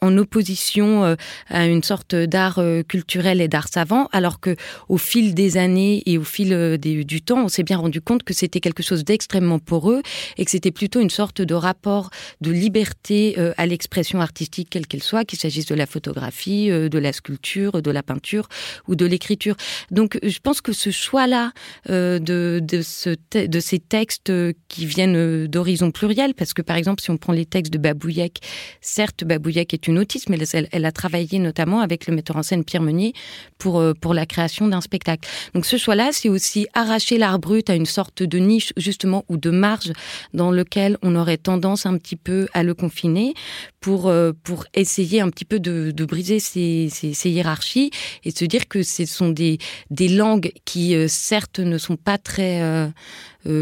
en 0.00 0.16
opposition 0.16 1.04
euh, 1.04 1.16
à 1.48 1.66
une 1.66 1.82
sorte 1.82 2.14
d'art 2.14 2.58
euh, 2.58 2.82
culturel 2.82 3.40
et 3.40 3.48
d'art 3.48 3.68
savant, 3.68 4.08
alors 4.12 4.40
que 4.40 4.56
au 4.88 4.98
fil 4.98 5.34
des 5.34 5.56
années 5.56 6.02
et 6.06 6.18
au 6.18 6.24
fil 6.24 6.52
euh, 6.52 6.76
du 6.76 7.22
temps, 7.22 7.44
on 7.44 7.48
s'est 7.48 7.62
bien 7.62 7.78
rendu 7.78 8.00
compte 8.00 8.22
que 8.22 8.34
c'était 8.34 8.60
quelque 8.60 8.82
chose 8.82 9.04
d'extrêmement 9.04 9.58
poreux 9.58 10.02
et 10.38 10.44
que 10.44 10.50
c'était 10.50 10.70
plutôt 10.70 11.00
une 11.00 11.10
sorte 11.10 11.42
de 11.42 11.54
rapport 11.54 12.10
de 12.40 12.50
liberté 12.50 13.36
à 13.56 13.66
l'expression 13.66 14.20
artistique 14.20 14.68
quelle 14.70 14.86
qu'elle 14.86 15.02
soit, 15.02 15.24
qu'il 15.24 15.38
s'agisse 15.38 15.66
de 15.66 15.74
la 15.74 15.86
photographie, 15.86 16.68
de 16.68 16.98
la 16.98 17.12
sculpture, 17.12 17.82
de 17.82 17.90
la 17.90 18.02
peinture 18.02 18.48
ou 18.88 18.96
de 18.96 19.06
l'écriture. 19.06 19.56
Donc, 19.90 20.18
je 20.22 20.38
pense 20.38 20.60
que 20.60 20.72
ce 20.72 20.90
choix-là 20.90 21.52
de, 21.88 22.18
de, 22.62 22.82
ce 22.82 23.16
de 23.34 23.60
ces 23.60 23.78
textes 23.78 24.32
qui 24.68 24.86
viennent 24.86 25.46
d'horizons 25.46 25.90
pluriels, 25.90 26.34
parce 26.34 26.54
que 26.54 26.62
par 26.62 26.76
exemple, 26.76 27.02
si 27.02 27.10
on 27.10 27.16
prend 27.16 27.32
les 27.32 27.46
textes 27.46 27.72
de 27.72 27.78
Babouillec, 27.78 28.40
certes, 28.80 29.24
Babouillec 29.24 29.74
est 29.74 29.86
une 29.86 29.89
autisme. 29.98 30.34
Elle, 30.34 30.68
elle, 30.70 30.84
a 30.84 30.92
travaillé 30.92 31.38
notamment 31.38 31.80
avec 31.80 32.06
le 32.06 32.14
metteur 32.14 32.36
en 32.36 32.42
scène 32.42 32.64
Pierre 32.64 32.82
Meunier 32.82 33.12
pour, 33.58 33.78
euh, 33.78 33.92
pour 33.94 34.14
la 34.14 34.26
création 34.26 34.68
d'un 34.68 34.80
spectacle. 34.80 35.28
Donc 35.54 35.66
ce 35.66 35.76
choix-là, 35.76 36.10
c'est 36.12 36.28
aussi 36.28 36.66
arracher 36.74 37.18
l'art 37.18 37.38
brut 37.38 37.68
à 37.70 37.74
une 37.74 37.86
sorte 37.86 38.22
de 38.22 38.38
niche 38.38 38.72
justement 38.76 39.24
ou 39.28 39.36
de 39.36 39.50
marge 39.50 39.92
dans 40.34 40.50
lequel 40.50 40.98
on 41.02 41.14
aurait 41.16 41.36
tendance 41.36 41.86
un 41.86 41.96
petit 41.96 42.16
peu 42.16 42.48
à 42.52 42.62
le 42.62 42.74
confiner 42.74 43.34
pour, 43.80 44.08
euh, 44.08 44.32
pour 44.44 44.64
essayer 44.74 45.20
un 45.20 45.30
petit 45.30 45.44
peu 45.44 45.60
de, 45.60 45.92
briser 46.04 46.40
ces, 46.40 46.88
ces, 46.90 47.12
ces, 47.12 47.30
hiérarchies 47.30 47.90
et 48.24 48.30
se 48.30 48.44
dire 48.44 48.68
que 48.68 48.82
ce 48.82 49.04
sont 49.04 49.28
des, 49.28 49.58
des 49.90 50.08
langues 50.08 50.52
qui 50.64 50.94
euh, 50.94 51.06
certes 51.08 51.60
ne 51.60 51.78
sont 51.78 51.96
pas 51.96 52.18
très 52.18 52.60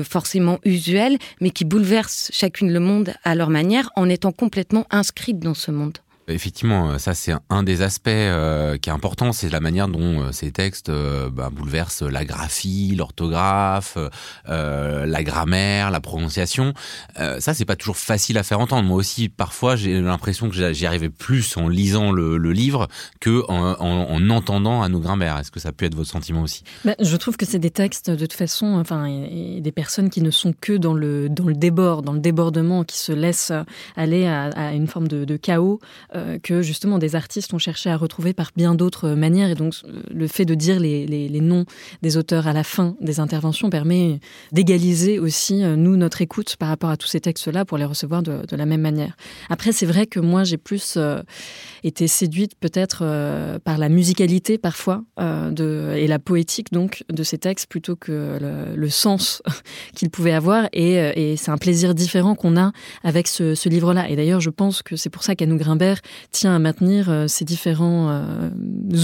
forcément 0.03 0.59
usuelles, 0.65 1.19
mais 1.41 1.51
qui 1.51 1.65
bouleversent 1.65 2.31
chacune 2.33 2.73
le 2.73 2.81
monde 2.81 3.13
à 3.25 3.35
leur 3.35 3.51
manière 3.51 3.91
en 3.97 4.09
étant 4.09 4.33
complètement 4.33 4.87
inscrites 4.91 5.39
dans 5.39 5.55
ce 5.55 5.71
monde. 5.71 5.99
Effectivement, 6.29 6.91
euh, 6.91 6.99
ça 6.99 7.15
c'est 7.15 7.33
un 7.49 7.63
des 7.63 7.83
aspects 7.83 8.09
euh, 8.09 8.77
qui 8.77 8.91
est 8.91 8.93
important, 8.93 9.33
c'est 9.33 9.49
la 9.49 9.61
manière 9.61 9.89
dont 9.89 10.21
euh, 10.21 10.33
ces 10.33 10.53
textes 10.53 10.91
bah, 10.91 11.51
bouleversent 11.51 12.03
la 12.03 12.25
graphie, 12.25 12.95
l'orthographe, 12.97 13.97
la 14.47 15.23
grammaire, 15.23 15.91
la 15.91 16.01
prononciation. 16.01 16.75
ça 17.17 17.55
c'est 17.55 17.65
pas 17.65 17.77
toujours 17.77 17.97
facile 17.97 18.39
à 18.39 18.43
faire 18.43 18.61
entendre. 18.61 18.87
Moi 18.87 18.97
aussi, 18.97 19.29
parfois 19.29 19.77
j'ai 19.77 20.01
l'impression 20.01 20.49
que 20.49 20.73
j'y 20.73 20.87
arrivais 20.87 21.09
plus 21.09 21.57
en 21.57 21.69
lisant 21.69 22.13
le, 22.13 22.37
livre 22.53 22.89
que 23.21 23.45
en, 23.49 23.77
en, 23.79 24.31
entendant 24.31 24.83
Anne 24.83 24.99
Grimbert. 24.99 25.39
Est-ce 25.39 25.51
que 25.51 25.61
ça 25.61 25.73
peut 25.73 25.87
être 25.87 25.95
votre 25.95 26.09
sentiment 26.09 26.43
aussi? 26.43 26.65
Bah, 26.85 26.95
Je 26.99 27.17
trouve 27.17 27.37
que 27.37 27.47
c'est 27.47 27.59
des 27.59 27.71
textes 27.71 28.11
de 28.11 28.17
toute 28.17 28.33
façon, 28.33 28.79
enfin, 28.79 29.09
des 29.09 29.73
personnes 29.73 30.11
qui 30.11 30.23
ne 30.23 30.31
sont 30.31 30.55
que 30.59 30.73
dans 30.73 30.95
le 30.95 31.29
dans 31.29 31.45
le 31.45 31.55
débord, 31.55 32.03
dans 32.03 32.13
le 32.13 32.21
débordement, 32.21 32.85
qui 32.85 32.99
se 32.99 33.13
laissent 33.13 33.53
aller 33.97 34.27
à, 34.27 34.45
à 34.45 34.73
une 34.73 34.87
forme 34.87 35.09
de 35.09 35.37
chaos. 35.37 35.81
Euh, 36.19 36.39
que 36.43 36.63
justement 36.63 36.99
des 36.99 37.15
artistes 37.15 37.53
ont 37.55 37.59
cherché 37.59 37.91
à 37.91 37.97
retrouver 37.97 38.33
par 38.33 38.51
bien 38.57 38.75
d'autres 38.75 39.11
manières. 39.11 39.51
Et 39.51 39.55
donc 39.55 39.75
le 40.11 40.27
fait 40.27 40.45
de 40.45 40.55
dire 40.55 40.79
les, 40.79 41.07
les, 41.07 41.41
noms 41.41 41.65
des 42.03 42.17
auteurs 42.17 42.47
à 42.47 42.53
la 42.53 42.65
fin 42.65 42.97
des 43.01 43.21
interventions 43.21 43.71
permet 43.71 44.21
d'égaliser 44.53 45.19
aussi, 45.19 45.65
euh, 45.65 45.77
nous, 45.77 45.97
notre 45.97 46.23
écoute 46.23 46.57
par 46.57 46.69
rapport 46.69 46.91
à 46.91 46.97
tous 46.97 47.07
ces 47.07 47.21
textes-là 47.21 47.65
pour 47.65 47.79
les 47.79 47.85
recevoir 47.85 48.23
de, 48.23 48.43
la 48.51 48.67
même 48.67 48.81
manière. 48.81 49.17
Après, 49.51 49.73
c'est 49.73 49.87
vrai 49.87 50.07
que 50.07 50.21
moi, 50.21 50.45
j'ai 50.45 50.57
plus 50.57 50.95
euh, 50.97 51.23
été 51.85 52.09
séduite 52.09 52.53
peut-être 52.59 52.99
par 53.65 53.79
la 53.79 53.89
musicalité 53.89 54.59
parfois 54.59 55.03
et 55.19 56.07
la 56.07 56.19
poétique 56.19 56.73
donc 56.73 57.05
de 57.13 57.23
ces 57.23 57.39
textes 57.39 57.69
plutôt 57.69 57.97
que 57.97 58.39
le, 58.75 58.89
sens 58.89 59.43
qu'ils 59.95 60.11
pouvaient 60.11 60.33
avoir. 60.33 60.69
Et, 60.73 61.37
c'est 61.37 61.51
un 61.51 61.59
plaisir 61.59 61.95
différent 61.95 62.35
qu'on 62.35 62.57
a 62.57 62.73
avec 63.05 63.29
ce, 63.29 63.55
ce 63.55 63.69
livre-là. 63.69 64.09
Et 64.09 64.17
d'ailleurs, 64.17 64.41
je 64.41 64.51
pense 64.51 64.83
que 64.83 64.97
c'est 64.97 65.11
pour 65.11 65.23
ça 65.23 65.35
qu'Anou 65.35 65.57
Grimbert 65.57 66.01
tient 66.31 66.55
à 66.55 66.59
maintenir 66.59 67.11
euh, 67.11 67.27
ces 67.29 67.45
différents 67.45 68.11
euh, 68.11 68.51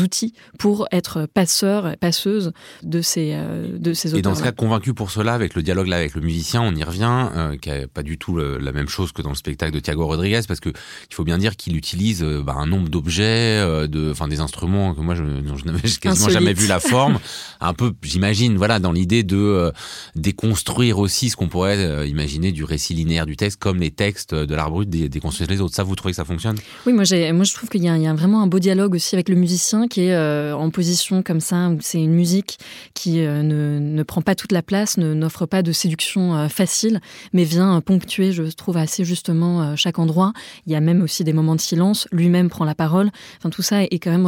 outils 0.02 0.34
pour 0.58 0.86
être 0.92 1.26
passeur, 1.26 1.96
passeuse 1.98 2.52
de 2.82 3.02
ces, 3.02 3.32
euh, 3.34 3.78
de 3.78 3.92
ces 3.92 4.10
auteurs. 4.10 4.18
Et 4.18 4.22
dans 4.22 4.34
ce 4.34 4.42
cas, 4.42 4.52
convaincu 4.52 4.94
pour 4.94 5.10
cela, 5.10 5.34
avec 5.34 5.54
le 5.54 5.62
dialogue 5.62 5.88
là 5.88 5.96
avec 5.96 6.14
le 6.14 6.20
musicien, 6.20 6.62
on 6.62 6.74
y 6.74 6.84
revient, 6.84 7.28
qui 7.60 7.70
n'est 7.70 7.86
pas 7.86 8.02
du 8.02 8.18
tout 8.18 8.38
la 8.38 8.72
même 8.72 8.88
chose 8.88 9.12
que 9.12 9.22
dans 9.22 9.30
le 9.30 9.34
spectacle 9.34 9.72
de 9.72 9.80
Thiago 9.80 10.06
Rodriguez, 10.06 10.40
parce 10.46 10.60
que 10.60 10.70
il 10.70 11.14
faut 11.14 11.24
bien 11.24 11.38
dire 11.38 11.56
qu'il 11.56 11.76
utilise 11.76 12.22
bah, 12.22 12.54
un 12.56 12.66
nombre 12.66 12.88
d'objets, 12.88 13.88
de, 13.88 14.10
enfin 14.10 14.28
des 14.28 14.40
instruments 14.40 14.94
que 14.94 15.00
moi 15.00 15.14
je, 15.14 15.22
je 15.22 15.64
n'avais 15.64 15.88
quasiment 16.00 16.28
jamais 16.28 16.54
vu 16.54 16.66
la 16.66 16.80
forme. 16.80 17.18
un 17.60 17.74
peu, 17.74 17.92
j'imagine, 18.02 18.56
voilà, 18.56 18.78
dans 18.78 18.92
l'idée 18.92 19.22
de 19.22 19.72
déconstruire 20.14 20.98
aussi 20.98 21.30
ce 21.30 21.36
qu'on 21.36 21.48
pourrait 21.48 22.08
imaginer 22.08 22.52
du 22.52 22.64
récit 22.64 22.94
linéaire 22.94 23.26
du 23.26 23.36
texte, 23.36 23.58
comme 23.60 23.78
les 23.78 23.90
textes 23.90 24.34
de 24.34 24.54
l'art 24.54 24.70
brut 24.70 24.88
déconstruire 24.88 25.50
les 25.50 25.60
autres. 25.60 25.74
Ça, 25.74 25.82
vous 25.82 25.94
trouvez 25.94 26.12
que 26.12 26.16
ça 26.16 26.24
fonctionne? 26.24 26.56
Oui, 26.86 26.92
moi, 26.94 27.04
je 27.04 27.54
trouve 27.54 27.68
qu'il 27.68 27.84
y, 27.84 27.88
a 27.88 28.14
vraiment 28.14 28.42
un 28.42 28.46
beau 28.46 28.58
dialogue 28.58 28.94
aussi 28.94 29.14
avec 29.14 29.28
le 29.28 29.34
musicien 29.34 29.88
qui 29.88 30.02
est 30.02 30.14
euh, 30.14 30.56
en 30.56 30.70
position 30.70 31.22
comme 31.22 31.40
ça, 31.40 31.68
où 31.68 31.78
c'est 31.80 32.02
une 32.02 32.14
musique 32.14 32.58
qui 32.94 33.20
euh, 33.20 33.42
ne, 33.42 33.78
ne, 33.78 34.02
prend 34.02 34.22
pas 34.22 34.34
toute 34.34 34.52
la 34.52 34.62
place, 34.62 34.96
n'offre 34.96 35.46
pas 35.46 35.62
de 35.62 35.72
séduction 35.72 36.36
euh, 36.36 36.48
facile, 36.48 37.00
mais 37.32 37.44
vient 37.44 37.80
ponctuer, 37.80 38.32
je 38.32 38.44
trouve, 38.44 38.76
assez 38.76 39.04
justement 39.04 39.76
chaque 39.76 39.98
endroit. 39.98 40.32
Il 40.66 40.72
y 40.72 40.76
a 40.76 40.80
même 40.80 41.02
aussi 41.02 41.24
des 41.24 41.32
moments 41.32 41.56
de 41.56 41.60
silence, 41.60 42.08
lui-même 42.12 42.48
prend 42.48 42.64
la 42.64 42.74
parole. 42.74 43.10
Enfin, 43.38 43.50
tout 43.50 43.62
ça 43.62 43.82
est 43.82 43.98
quand 43.98 44.10
même 44.10 44.26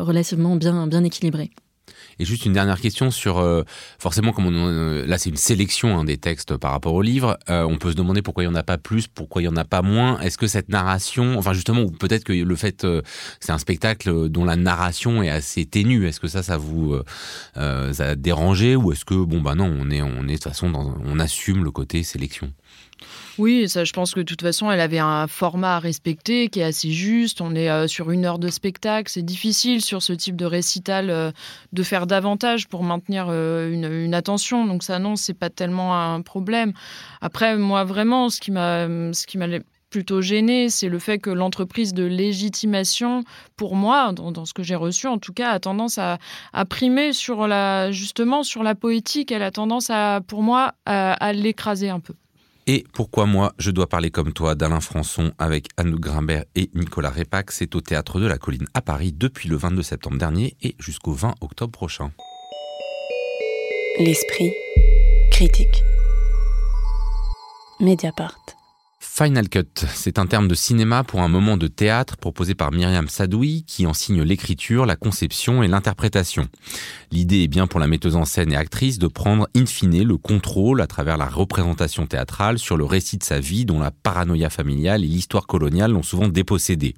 relativement 0.00 0.56
bien, 0.56 0.86
bien 0.86 1.04
équilibré. 1.04 1.50
Et 2.18 2.24
juste 2.24 2.46
une 2.46 2.52
dernière 2.52 2.80
question 2.80 3.10
sur, 3.10 3.38
euh, 3.38 3.62
forcément, 3.98 4.32
comme 4.32 4.46
on, 4.46 4.52
euh, 4.54 5.06
là 5.06 5.18
c'est 5.18 5.30
une 5.30 5.36
sélection 5.36 5.98
hein, 5.98 6.04
des 6.04 6.16
textes 6.16 6.56
par 6.56 6.72
rapport 6.72 6.94
au 6.94 7.02
livre, 7.02 7.38
euh, 7.50 7.62
on 7.62 7.76
peut 7.76 7.90
se 7.90 7.96
demander 7.96 8.22
pourquoi 8.22 8.44
il 8.44 8.48
n'y 8.48 8.52
en 8.52 8.56
a 8.56 8.62
pas 8.62 8.78
plus, 8.78 9.06
pourquoi 9.06 9.42
il 9.42 9.44
n'y 9.44 9.52
en 9.52 9.56
a 9.56 9.64
pas 9.64 9.82
moins. 9.82 10.18
Est-ce 10.20 10.38
que 10.38 10.46
cette 10.46 10.68
narration, 10.68 11.38
enfin 11.38 11.52
justement, 11.52 11.82
ou 11.82 11.90
peut-être 11.90 12.24
que 12.24 12.32
le 12.32 12.56
fait, 12.56 12.86
c'est 13.40 13.52
un 13.52 13.58
spectacle 13.58 14.28
dont 14.28 14.44
la 14.44 14.56
narration 14.56 15.22
est 15.22 15.30
assez 15.30 15.66
ténue, 15.66 16.06
est-ce 16.06 16.20
que 16.20 16.28
ça, 16.28 16.42
ça 16.42 16.56
vous 16.56 16.96
a 17.54 18.14
dérangé 18.16 18.76
ou 18.76 18.92
est-ce 18.92 19.04
que, 19.04 19.14
bon 19.14 19.40
bah 19.40 19.54
non, 19.54 19.74
on 19.78 19.90
est, 19.90 20.02
on 20.02 20.24
est 20.24 20.26
de 20.26 20.32
toute 20.34 20.44
façon, 20.44 20.70
dans, 20.70 20.94
on 21.04 21.18
assume 21.18 21.64
le 21.64 21.70
côté 21.70 22.02
sélection? 22.02 22.52
Oui, 23.38 23.68
ça, 23.68 23.84
je 23.84 23.92
pense 23.92 24.14
que 24.14 24.20
de 24.20 24.24
toute 24.24 24.40
façon, 24.40 24.70
elle 24.70 24.80
avait 24.80 24.98
un 24.98 25.26
format 25.26 25.76
à 25.76 25.78
respecter 25.78 26.48
qui 26.48 26.60
est 26.60 26.64
assez 26.64 26.90
juste. 26.90 27.40
On 27.40 27.54
est 27.54 27.70
euh, 27.70 27.86
sur 27.86 28.10
une 28.10 28.24
heure 28.24 28.38
de 28.38 28.48
spectacle. 28.48 29.10
C'est 29.10 29.24
difficile 29.24 29.82
sur 29.82 30.02
ce 30.02 30.12
type 30.14 30.36
de 30.36 30.46
récital 30.46 31.10
euh, 31.10 31.30
de 31.72 31.82
faire 31.82 32.06
davantage 32.06 32.68
pour 32.68 32.82
maintenir 32.82 33.26
euh, 33.28 33.70
une, 33.70 34.14
attention. 34.14 34.64
Donc 34.64 34.82
ça, 34.82 34.98
non, 34.98 35.16
c'est 35.16 35.34
pas 35.34 35.50
tellement 35.50 35.94
un 35.94 36.22
problème. 36.22 36.72
Après, 37.20 37.56
moi, 37.56 37.84
vraiment, 37.84 38.30
ce 38.30 38.40
qui 38.40 38.50
m'a, 38.50 38.86
ce 39.12 39.26
qui 39.26 39.36
m'a 39.36 39.46
plutôt 39.90 40.22
gêné, 40.22 40.70
c'est 40.70 40.88
le 40.88 40.98
fait 40.98 41.18
que 41.18 41.30
l'entreprise 41.30 41.92
de 41.92 42.04
légitimation, 42.04 43.22
pour 43.56 43.76
moi, 43.76 44.12
dans, 44.12 44.44
ce 44.44 44.54
que 44.54 44.62
j'ai 44.62 44.74
reçu 44.74 45.06
en 45.06 45.18
tout 45.18 45.32
cas, 45.32 45.50
a 45.50 45.60
tendance 45.60 45.98
à, 45.98 46.18
primer 46.68 47.12
sur 47.12 47.46
la, 47.46 47.92
justement 47.92 48.42
sur 48.42 48.62
la 48.62 48.74
poétique. 48.74 49.30
Elle 49.30 49.42
a 49.42 49.50
tendance 49.50 49.90
à, 49.90 50.20
pour 50.26 50.42
moi, 50.42 50.72
à 50.86 51.32
l'écraser 51.32 51.90
un 51.90 52.00
peu. 52.00 52.14
Et 52.68 52.84
pourquoi 52.92 53.26
moi, 53.26 53.52
je 53.58 53.70
dois 53.70 53.88
parler 53.88 54.10
comme 54.10 54.32
toi 54.32 54.56
d'Alain 54.56 54.80
Françon 54.80 55.32
avec 55.38 55.68
Anne 55.76 55.94
Grimbert 55.94 56.44
et 56.56 56.68
Nicolas 56.74 57.10
Répac 57.10 57.52
C'est 57.52 57.76
au 57.76 57.80
Théâtre 57.80 58.18
de 58.18 58.26
la 58.26 58.38
Colline 58.38 58.66
à 58.74 58.82
Paris 58.82 59.12
depuis 59.12 59.48
le 59.48 59.56
22 59.56 59.82
septembre 59.82 60.18
dernier 60.18 60.56
et 60.62 60.74
jusqu'au 60.80 61.12
20 61.12 61.36
octobre 61.40 61.70
prochain. 61.70 62.10
L'esprit 64.00 64.52
critique. 65.30 65.84
Mediapart. 67.78 68.55
Final 69.18 69.48
Cut, 69.48 69.86
c'est 69.94 70.18
un 70.18 70.26
terme 70.26 70.46
de 70.46 70.54
cinéma 70.54 71.02
pour 71.02 71.22
un 71.22 71.28
moment 71.28 71.56
de 71.56 71.68
théâtre 71.68 72.18
proposé 72.18 72.54
par 72.54 72.70
Myriam 72.70 73.08
Sadoui 73.08 73.64
qui 73.66 73.86
enseigne 73.86 74.20
l'écriture, 74.20 74.84
la 74.84 74.94
conception 74.94 75.62
et 75.62 75.68
l'interprétation. 75.68 76.48
L'idée 77.12 77.44
est 77.44 77.48
bien 77.48 77.66
pour 77.66 77.80
la 77.80 77.86
metteuse 77.86 78.14
en 78.14 78.26
scène 78.26 78.52
et 78.52 78.56
actrice 78.56 78.98
de 78.98 79.06
prendre 79.06 79.48
in 79.56 79.64
fine 79.64 80.02
le 80.02 80.18
contrôle 80.18 80.82
à 80.82 80.86
travers 80.86 81.16
la 81.16 81.24
représentation 81.24 82.06
théâtrale 82.06 82.58
sur 82.58 82.76
le 82.76 82.84
récit 82.84 83.16
de 83.16 83.22
sa 83.22 83.40
vie 83.40 83.64
dont 83.64 83.80
la 83.80 83.90
paranoïa 83.90 84.50
familiale 84.50 85.02
et 85.02 85.06
l'histoire 85.06 85.46
coloniale 85.46 85.92
l'ont 85.92 86.02
souvent 86.02 86.28
dépossédé. 86.28 86.94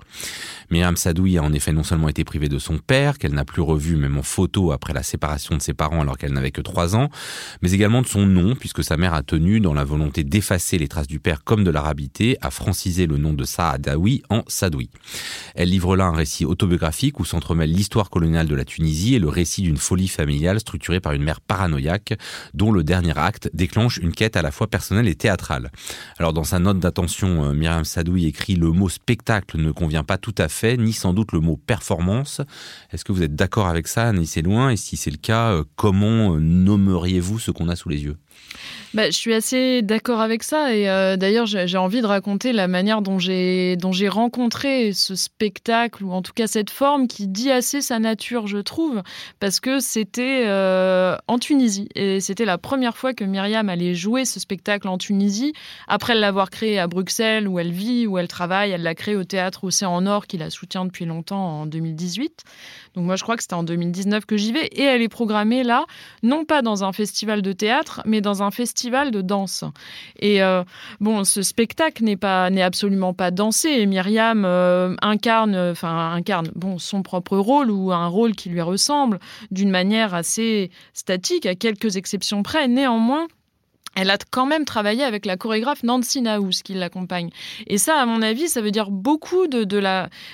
Myriam 0.73 0.97
Sadoui 0.97 1.39
a 1.39 1.45
en 1.45 1.53
effet 1.53 1.73
non 1.73 1.85
seulement 1.85 2.09
été 2.09 2.25
privée 2.25 2.49
de 2.49 2.59
son 2.59 2.79
père, 2.79 3.19
qu'elle 3.19 3.35
n'a 3.35 3.45
plus 3.45 3.63
revu 3.63 3.95
même 3.95 4.19
en 4.19 4.25
photo 4.25 4.73
après 4.73 4.93
la 4.93 5.05
séparation 5.05 5.57
de 5.57 5.63
ses 5.63 5.73
parents 5.73 6.01
alors 6.01 6.19
qu'elle 6.19 6.33
n'avait 6.33 6.51
que 6.51 6.63
trois 6.63 6.97
ans, 6.97 7.11
mais 7.63 7.71
également 7.71 8.03
de 8.03 8.09
son 8.09 8.27
nom 8.27 8.57
puisque 8.57 8.83
sa 8.83 8.97
mère 8.97 9.15
a 9.15 9.23
tenu 9.23 9.61
dans 9.61 9.73
la 9.73 9.85
volonté 9.85 10.25
d'effacer 10.25 10.79
les 10.79 10.89
traces 10.89 11.07
du 11.07 11.21
père 11.21 11.45
comme 11.45 11.63
de 11.63 11.71
l'Arabie 11.71 12.08
à 12.41 12.51
franciser 12.51 13.07
le 13.07 13.17
nom 13.17 13.33
de 13.33 13.45
Saadawi 13.45 14.23
en 14.31 14.43
Sadoui. 14.49 14.91
Elle 15.55 15.71
livre 15.71 15.97
là 15.97 16.07
un 16.07 16.15
récit 16.15 16.45
autobiographique 16.45 17.21
où 17.21 17.25
s'entremêle 17.25 17.71
l'histoire 17.71 18.11
coloniale 18.11 18.49
de 18.49 18.55
la 18.55 18.65
Tunisie 18.65 19.15
et 19.15 19.19
le 19.19 19.29
récit 19.29 19.63
d'une 19.63 19.77
folie 19.77 20.09
familiale 20.09 20.61
structurée 20.61 21.01
par 21.01 21.13
une 21.13 21.23
mère 21.23 21.41
paranoïaque 21.41 22.15
dont 22.55 22.73
le 22.73 22.83
dernier 22.83 23.17
acte 23.17 23.51
déclenche 23.55 23.99
une 23.99 24.13
quête 24.13 24.37
à 24.37 24.43
la 24.43 24.51
fois 24.51 24.67
personnelle 24.67 25.09
et 25.09 25.15
théâtrale. 25.15 25.71
Alors 26.19 26.33
dans 26.33 26.45
sa 26.45 26.59
note 26.59 26.81
d'attention, 26.81 27.45
euh, 27.45 27.53
Myriam 27.53 27.85
Sadoui 27.85 28.27
écrit 28.27 28.55
le 28.55 28.73
mot 28.73 28.89
spectacle 28.89 29.59
ne 29.59 29.71
convient 29.71 30.05
pas 30.05 30.19
tout 30.19 30.35
à 30.39 30.49
fait, 30.49 30.77
ni 30.77 30.93
sans 30.93 31.13
doute 31.13 31.33
le 31.33 31.41
mot 31.41 31.57
performance. 31.57 32.41
Est-ce 32.93 33.05
que 33.05 33.13
vous 33.13 33.23
êtes 33.23 33.35
d'accord 33.35 33.69
avec 33.69 33.87
ça, 33.87 34.09
Annie 34.09 34.27
C'est 34.27 34.43
loin, 34.43 34.71
et 34.71 34.77
si 34.77 34.97
c'est 34.97 35.11
le 35.11 35.17
cas, 35.19 35.53
euh, 35.53 35.65
comment 35.77 36.35
euh, 36.35 36.41
nommeriez-vous 36.41 37.39
ce 37.39 37.51
qu'on 37.51 37.69
a 37.69 37.77
sous 37.77 37.89
les 37.89 38.03
yeux? 38.03 38.17
Bah, 38.95 39.11
je 39.11 39.17
suis 39.17 39.35
assez 39.35 39.83
d'accord 39.83 40.23
avec 40.23 40.43
ça 40.43 40.75
et 40.75 40.89
euh, 40.89 41.17
d'ailleurs 41.17 41.45
j'ai 41.45 41.77
envie 41.77 42.01
de 42.01 42.07
raconter 42.07 42.53
la 42.55 42.69
manière 42.69 43.03
dont 43.03 43.19
j'ai 43.19 43.77
dont 43.77 43.93
j'ai 43.93 44.09
rencontré 44.09 44.95
ce 44.95 45.15
spectacle 45.15 46.05
ou 46.05 46.13
en 46.13 46.23
tout 46.23 46.33
cas 46.33 46.47
cette 46.47 46.71
forme 46.71 47.07
qui 47.07 47.29
dit 47.29 47.51
assez 47.51 47.83
sa 47.83 47.99
nature 47.99 48.47
je 48.47 48.57
trouve 48.57 49.03
parce 49.41 49.61
que 49.61 49.79
c'était 49.79 50.45
euh, 50.47 51.17
en 51.27 51.39
Tunisie 51.39 51.91
et 51.95 52.21
c'était 52.21 52.47
la 52.47 52.57
première 52.57 52.97
fois 52.97 53.13
que 53.13 53.25
Myriam 53.25 53.69
allait 53.69 53.95
jouer 53.95 54.25
ce 54.25 54.41
spectacle 54.41 54.89
en 54.89 54.97
Tunisie. 54.97 55.53
Après 55.87 56.15
l'avoir 56.15 56.49
créé 56.49 56.79
à 56.79 56.87
Bruxelles 56.87 57.47
où 57.47 57.59
elle 57.59 57.73
vit 57.73 58.07
où 58.07 58.17
elle 58.17 58.29
travaille 58.29 58.71
elle 58.71 58.83
l'a 58.83 58.95
créé 58.95 59.17
au 59.17 59.25
théâtre 59.25 59.65
Océan 59.65 60.01
Nord 60.01 60.27
qui 60.27 60.39
la 60.39 60.49
soutient 60.49 60.87
depuis 60.87 61.05
longtemps 61.05 61.61
en 61.61 61.67
2018 61.67 62.43
donc 62.95 63.05
moi 63.05 63.17
je 63.17 63.23
crois 63.23 63.37
que 63.37 63.43
c'était 63.43 63.55
en 63.55 63.65
2019 63.65 64.25
que 64.25 64.39
j'y 64.39 64.53
vais 64.53 64.67
et 64.67 64.83
elle 64.83 65.03
est 65.03 65.09
programmée 65.09 65.63
là 65.63 65.85
non 66.23 66.47
pas 66.47 66.63
dans 66.63 66.85
un 66.85 66.93
festival 66.93 67.43
de 67.43 67.53
théâtre 67.53 68.01
mais 68.07 68.23
dans 68.23 68.28
un 68.43 68.51
festival 68.51 69.11
de 69.11 69.21
danse. 69.21 69.65
Et 70.19 70.43
euh, 70.43 70.63
bon, 71.01 71.25
ce 71.25 71.43
spectacle 71.43 72.05
n'est 72.05 72.17
pas 72.17 72.51
n'est 72.51 72.63
absolument 72.63 73.15
pas 73.15 73.31
dansé. 73.31 73.87
Myriam 73.87 74.45
euh, 74.45 74.95
incarne, 75.03 75.57
enfin 75.57 76.13
incarne, 76.13 76.49
bon, 76.55 76.79
son 76.79 77.03
propre 77.03 77.37
rôle 77.37 77.71
ou 77.71 77.93
un 77.93 78.07
rôle 78.07 78.35
qui 78.35 78.49
lui 78.49 78.61
ressemble 78.61 79.19
d'une 79.51 79.71
manière 79.71 80.15
assez 80.15 80.71
statique, 80.93 81.47
à 81.47 81.55
quelques 81.55 81.97
exceptions 81.97 82.43
près. 82.43 82.69
Néanmoins, 82.69 83.27
elle 84.01 84.11
a 84.11 84.19
quand 84.31 84.47
même 84.47 84.65
travaillé 84.65 85.03
avec 85.03 85.27
la 85.27 85.37
chorégraphe 85.37 85.83
Nancy 85.83 86.23
Naous 86.23 86.63
qui 86.63 86.75
l'accompagne. 86.75 87.31
Et 87.67 87.79
ça, 87.79 88.01
à 88.01 88.07
mon 88.07 88.23
avis, 88.23 88.49
ça 88.49 88.61
veut 88.61 88.71
dire 88.71 88.93
beaucoup 88.93 89.49
de, 89.49 89.65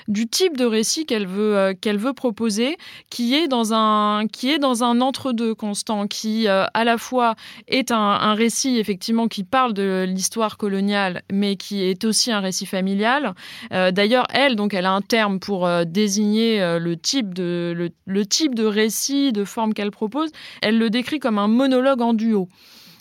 du 0.07 0.29
type 0.29 0.59
de 0.59 0.67
récit 0.67 1.07
qu'elle 1.07 1.27
veut, 1.27 1.57
euh, 1.57 1.73
qu'elle 1.73 1.97
veut 1.97 2.13
proposer, 2.13 2.77
qui 3.09 3.35
est 3.35 3.49
dans 3.49 3.73
un, 3.73 4.21
un 4.21 5.01
entre-deux 5.01 5.55
constant, 5.55 6.07
qui 6.07 6.47
euh, 6.47 6.67
à 6.75 6.85
la 6.85 6.99
fois 6.99 7.37
est 7.67 7.91
un, 7.91 8.35
récit 8.35 8.77
effectivement 8.79 9.29
qui 9.29 9.45
parle 9.45 9.73
de 9.73 10.05
l'histoire 10.07 10.59
coloniale, 10.59 11.23
mais 11.33 11.57
qui 11.57 11.85
est 11.85 12.05
aussi 12.05 12.33
un 12.33 12.41
récit 12.41 12.67
familial. 12.67 13.33
Euh, 13.73 13.93
d'ailleurs, 13.93 14.27
elle, 14.35 14.57
donc, 14.57 14.75
elle 14.75 14.85
a 14.85 14.93
un 14.93 15.01
terme 15.01 15.41
pour 15.41 15.67
désigner 15.87 16.59
le 16.79 16.97
type 16.99 17.33
de, 17.33 17.91
le 18.05 18.27
type 18.27 18.55
de 18.55 18.67
récit, 18.67 19.33
de 19.33 19.45
forme 19.45 19.73
qu'elle 19.73 19.91
propose. 19.91 20.31
Elle 20.61 20.79
le 20.79 20.91
décrit 20.91 21.19
comme 21.19 21.39
un 21.39 21.49
monologue 21.49 22.03
en 22.03 22.13
duo. 22.13 22.49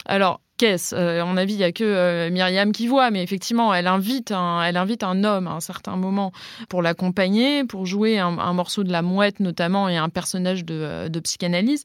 Alors, 0.05 0.41
qu'est-ce 0.57 0.95
euh, 0.95 1.21
À 1.21 1.25
mon 1.25 1.37
avis, 1.37 1.53
il 1.53 1.57
n'y 1.57 1.63
a 1.63 1.71
que 1.71 1.83
euh, 1.83 2.29
Myriam 2.29 2.71
qui 2.71 2.87
voit, 2.87 3.11
mais 3.11 3.23
effectivement, 3.23 3.73
elle 3.73 3.87
invite 3.87 4.31
un, 4.31 4.63
elle 4.63 4.77
invite 4.77 5.03
un 5.03 5.23
homme 5.23 5.47
à 5.47 5.51
un 5.51 5.59
certain 5.59 5.95
moment 5.95 6.31
pour 6.69 6.81
l'accompagner, 6.81 7.63
pour 7.63 7.85
jouer 7.85 8.19
un, 8.19 8.53
morceau 8.53 8.83
de 8.83 8.91
la 8.91 9.01
mouette 9.01 9.39
notamment 9.39 9.89
et 9.89 9.97
un 9.97 10.09
personnage 10.09 10.65
de, 10.65 10.75
euh, 10.75 11.09
de 11.09 11.19
psychanalyse. 11.19 11.83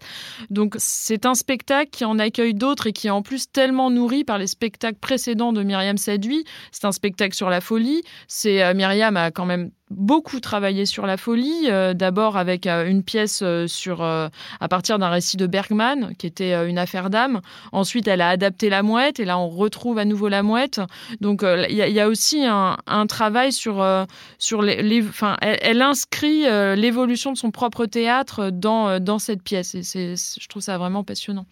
Donc, 0.50 0.74
c'est 0.78 1.26
un 1.26 1.34
spectacle 1.34 1.90
qui 1.90 2.04
en 2.04 2.18
accueille 2.18 2.54
d'autres 2.54 2.88
et 2.88 2.92
qui 2.92 3.06
est 3.06 3.10
en 3.10 3.22
plus 3.22 3.50
tellement 3.50 3.90
nourri 3.90 4.24
par 4.24 4.38
les 4.38 4.46
spectacles 4.46 4.98
précédents 4.98 5.52
de 5.52 5.62
Myriam 5.62 5.96
Sadui. 5.96 6.44
C'est 6.72 6.84
un 6.84 6.92
spectacle 6.92 7.34
sur 7.34 7.50
la 7.50 7.60
folie. 7.60 8.02
C'est 8.26 8.74
Myriam 8.74 9.16
a 9.16 9.30
quand 9.30 9.46
même 9.46 9.70
beaucoup 9.90 10.40
travaillé 10.40 10.86
sur 10.86 11.06
la 11.06 11.16
folie, 11.16 11.66
euh, 11.66 11.94
d'abord 11.94 12.36
avec 12.36 12.66
euh, 12.66 12.86
une 12.86 13.02
pièce 13.02 13.40
euh, 13.42 13.66
sur, 13.66 14.02
à 14.02 14.68
partir 14.68 14.98
d'un 14.98 15.08
récit 15.08 15.36
de 15.36 15.46
Bergman, 15.46 16.14
qui 16.18 16.26
était 16.26 16.68
une 16.68 16.78
affaire 16.78 17.10
d'âme. 17.10 17.40
Ensuite, 17.72 18.08
elle 18.08 18.20
a 18.20 18.28
adapté 18.28 18.68
la 18.68 18.82
mouette, 18.82 19.20
et 19.20 19.24
là, 19.24 19.38
on 19.38 19.48
retrouve 19.48 19.98
à 19.98 20.04
nouveau 20.04 20.28
la 20.28 20.42
mouette. 20.42 20.80
Donc, 21.20 21.42
il 21.42 21.74
y, 21.74 22.00
a 22.00 22.08
aussi 22.08 22.44
un, 22.44 23.06
travail 23.06 23.52
sur, 23.52 23.84
sur 24.38 24.62
les, 24.62 25.02
enfin, 25.02 25.36
elle, 25.40 25.82
inscrit 25.82 26.42
l'évolution 26.76 27.32
de 27.32 27.38
son 27.38 27.50
propre 27.50 27.86
théâtre 27.86 28.50
dans, 28.50 29.00
dans 29.00 29.18
cette 29.18 29.42
pièce, 29.42 29.74
et 29.74 30.14
je 30.16 30.48
trouve 30.48 30.62
ça 30.62 30.78
vraiment 30.78 31.04
passionnant. 31.04 31.46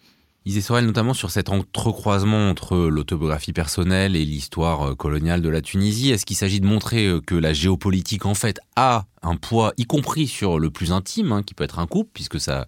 Isée 0.47 0.61
Sorel 0.61 0.85
notamment 0.85 1.13
sur 1.13 1.29
cet 1.29 1.49
entrecroisement 1.49 2.49
entre 2.49 2.77
l'autobiographie 2.77 3.51
personnelle 3.51 4.15
et 4.15 4.23
l'histoire 4.23 4.91
euh, 4.91 4.95
coloniale 4.95 5.41
de 5.41 5.49
la 5.49 5.61
Tunisie. 5.61 6.11
Est-ce 6.11 6.25
qu'il 6.25 6.37
s'agit 6.37 6.61
de 6.61 6.65
montrer 6.65 7.05
euh, 7.05 7.19
que 7.19 7.35
la 7.35 7.51
géopolitique 7.51 8.25
en 8.25 8.33
fait 8.33 8.57
a 8.77 9.07
un 9.23 9.35
poids, 9.35 9.73
y 9.77 9.85
compris 9.85 10.27
sur 10.27 10.59
le 10.59 10.69
plus 10.69 10.91
intime, 10.91 11.31
hein, 11.31 11.43
qui 11.43 11.53
peut 11.53 11.63
être 11.63 11.79
un 11.79 11.87
couple, 11.87 12.09
puisque 12.13 12.39
ça, 12.39 12.67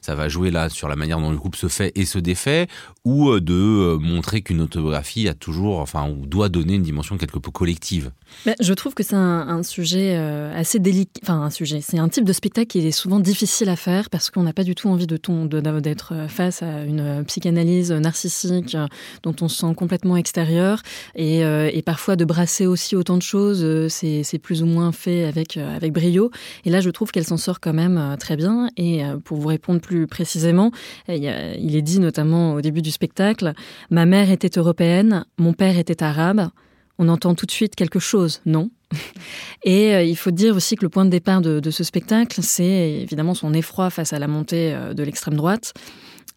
ça 0.00 0.14
va 0.14 0.28
jouer 0.28 0.50
là 0.50 0.68
sur 0.68 0.88
la 0.88 0.96
manière 0.96 1.20
dont 1.20 1.30
le 1.30 1.38
couple 1.38 1.58
se 1.58 1.68
fait 1.68 1.92
et 1.94 2.04
se 2.04 2.18
défait, 2.18 2.68
ou 3.04 3.30
euh, 3.30 3.40
de 3.40 3.54
euh, 3.54 3.98
montrer 3.98 4.42
qu'une 4.42 4.60
autobiographie 4.60 5.28
a 5.28 5.34
toujours, 5.34 5.78
enfin, 5.78 6.08
ou 6.08 6.26
doit 6.26 6.48
donner 6.48 6.74
une 6.74 6.82
dimension 6.82 7.16
quelque 7.16 7.38
peu 7.38 7.50
collective. 7.50 8.10
je 8.60 8.74
trouve 8.74 8.94
que 8.94 9.02
c'est 9.02 9.16
un, 9.16 9.62
sujet 9.62 10.16
euh, 10.16 10.52
assez 10.54 10.78
délicat, 10.78 11.20
enfin 11.22 11.42
un 11.42 11.50
sujet, 11.50 11.80
c'est 11.82 11.98
un 11.98 12.08
type 12.08 12.24
de 12.24 12.32
spectacle 12.32 12.68
qui 12.68 12.86
est 12.86 12.90
souvent 12.92 13.20
difficile 13.20 13.68
à 13.68 13.76
faire 13.76 14.08
parce 14.08 14.30
qu'on 14.30 14.42
n'a 14.42 14.52
pas 14.52 14.64
du 14.64 14.74
tout 14.74 14.88
envie 14.88 15.06
de 15.06 15.20
d'être 15.80 16.26
face 16.28 16.62
à 16.62 16.84
une 16.84 17.24
psychanalyse 17.26 17.92
narcissique 17.92 18.76
dont 19.22 19.34
on 19.42 19.48
se 19.48 19.58
sent 19.58 19.74
complètement 19.76 20.16
extérieur 20.16 20.82
et, 21.14 21.40
et 21.40 21.82
parfois 21.82 22.16
de 22.16 22.24
brasser 22.24 22.66
aussi 22.66 22.96
autant 22.96 23.18
de 23.18 23.22
choses, 23.22 23.88
c'est 23.88 24.38
plus 24.38 24.62
ou 24.62 24.66
moins 24.66 24.92
fait 24.92 25.24
avec 25.24 25.58
brio. 25.90 26.30
Et 26.64 26.70
là, 26.70 26.80
je 26.80 26.90
trouve 26.90 27.10
qu'elle 27.10 27.24
s'en 27.24 27.36
sort 27.36 27.60
quand 27.60 27.72
même 27.72 27.98
euh, 27.98 28.16
très 28.16 28.36
bien. 28.36 28.70
Et 28.76 29.04
euh, 29.04 29.16
pour 29.18 29.38
vous 29.38 29.48
répondre 29.48 29.80
plus 29.80 30.06
précisément, 30.06 30.70
il 31.08 31.76
est 31.76 31.82
dit 31.82 32.00
notamment 32.00 32.54
au 32.54 32.60
début 32.60 32.82
du 32.82 32.90
spectacle, 32.90 33.52
ma 33.90 34.06
mère 34.06 34.30
était 34.30 34.58
européenne, 34.58 35.24
mon 35.38 35.52
père 35.52 35.78
était 35.78 36.02
arabe. 36.02 36.48
On 36.98 37.08
entend 37.08 37.34
tout 37.34 37.46
de 37.46 37.50
suite 37.50 37.74
quelque 37.76 37.98
chose, 37.98 38.42
non 38.44 38.70
et 39.64 39.94
euh, 39.94 40.02
il 40.02 40.16
faut 40.16 40.32
dire 40.32 40.56
aussi 40.56 40.74
que 40.74 40.82
le 40.82 40.88
point 40.88 41.04
de 41.04 41.10
départ 41.10 41.40
de 41.40 41.70
ce 41.70 41.84
spectacle, 41.84 42.40
c'est 42.42 43.00
évidemment 43.02 43.34
son 43.34 43.54
effroi 43.54 43.88
face 43.88 44.12
à 44.12 44.18
la 44.18 44.26
montée 44.26 44.76
de 44.94 45.02
l'extrême 45.04 45.34
droite. 45.34 45.72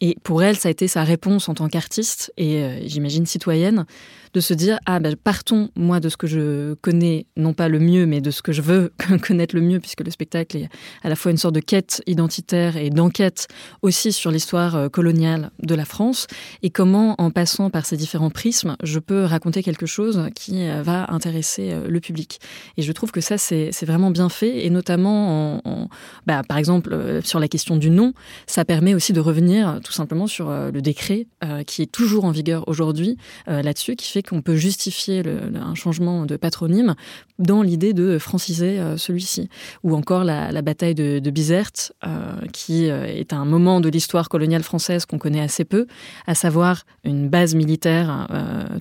Et 0.01 0.17
pour 0.23 0.43
elle, 0.43 0.55
ça 0.55 0.67
a 0.67 0.71
été 0.71 0.87
sa 0.87 1.03
réponse 1.03 1.49
en 1.49 1.55
tant 1.55 1.67
qu'artiste 1.67 2.31
et 2.37 2.83
j'imagine 2.85 3.25
citoyenne 3.25 3.85
de 4.33 4.39
se 4.39 4.53
dire 4.53 4.79
ah 4.85 4.99
ben 4.99 5.15
partons 5.15 5.69
moi 5.75 5.99
de 5.99 6.09
ce 6.09 6.17
que 6.17 6.27
je 6.27 6.73
connais 6.75 7.25
non 7.37 7.53
pas 7.53 7.67
le 7.67 7.79
mieux 7.79 8.05
mais 8.05 8.21
de 8.21 8.31
ce 8.31 8.41
que 8.41 8.51
je 8.51 8.61
veux 8.61 8.91
connaître 9.21 9.55
le 9.55 9.61
mieux 9.61 9.79
puisque 9.79 10.01
le 10.01 10.11
spectacle 10.11 10.57
est 10.57 10.69
à 11.03 11.09
la 11.09 11.15
fois 11.15 11.31
une 11.31 11.37
sorte 11.37 11.55
de 11.55 11.59
quête 11.59 12.01
identitaire 12.07 12.77
et 12.77 12.89
d'enquête 12.89 13.47
aussi 13.81 14.11
sur 14.11 14.31
l'histoire 14.31 14.75
euh, 14.75 14.89
coloniale 14.89 15.51
de 15.61 15.75
la 15.75 15.85
France. 15.85 16.27
Et 16.61 16.69
comment 16.69 17.15
en 17.17 17.31
passant 17.31 17.69
par 17.69 17.85
ces 17.85 17.97
différents 17.97 18.29
prismes 18.29 18.75
je 18.83 18.99
peux 18.99 19.23
raconter 19.23 19.63
quelque 19.63 19.85
chose 19.85 20.29
qui 20.35 20.67
euh, 20.67 20.81
va 20.83 21.11
intéresser 21.11 21.71
euh, 21.71 21.87
le 21.87 21.99
public. 21.99 22.39
Et 22.77 22.81
je 22.81 22.91
trouve 22.91 23.11
que 23.11 23.21
ça 23.21 23.37
c'est 23.37 23.71
vraiment 23.85 24.11
bien 24.11 24.29
fait 24.29 24.65
et 24.65 24.69
notamment 24.69 25.61
en, 25.65 25.89
bah, 26.25 26.41
par 26.47 26.57
exemple 26.57 27.21
sur 27.23 27.39
la 27.39 27.47
question 27.47 27.75
du 27.75 27.89
nom 27.89 28.13
ça 28.47 28.65
permet 28.65 28.93
aussi 28.93 29.13
de 29.13 29.19
revenir 29.19 29.79
tout 29.83 29.91
simplement 29.91 30.27
sur 30.27 30.49
le 30.49 30.81
décret 30.81 31.27
qui 31.67 31.81
est 31.81 31.91
toujours 31.91 32.25
en 32.25 32.31
vigueur 32.31 32.67
aujourd'hui 32.67 33.17
là-dessus 33.47 33.95
qui 33.95 34.09
fait 34.09 34.22
qu'on 34.27 34.41
peut 34.41 34.55
justifier 34.55 35.23
un 35.55 35.75
changement 35.75 36.25
de 36.25 36.35
patronyme 36.37 36.95
dans 37.39 37.61
l'idée 37.61 37.93
de 37.93 38.17
franciser 38.17 38.79
euh, 38.79 38.97
celui-ci. 38.97 39.49
Ou 39.83 39.95
encore 39.95 40.23
la, 40.23 40.61
bataille 40.61 40.95
de, 40.95 41.29
Bizerte, 41.29 41.93
euh, 42.05 42.35
qui 42.51 42.89
euh, 42.89 43.05
est 43.05 43.33
un 43.33 43.45
moment 43.45 43.81
de 43.81 43.89
l'histoire 43.89 44.29
coloniale 44.29 44.63
française 44.63 45.05
qu'on 45.05 45.17
connaît 45.17 45.41
assez 45.41 45.65
peu, 45.65 45.87
à 46.27 46.35
savoir 46.35 46.83
une 47.03 47.27
base 47.27 47.55
militaire 47.55 48.27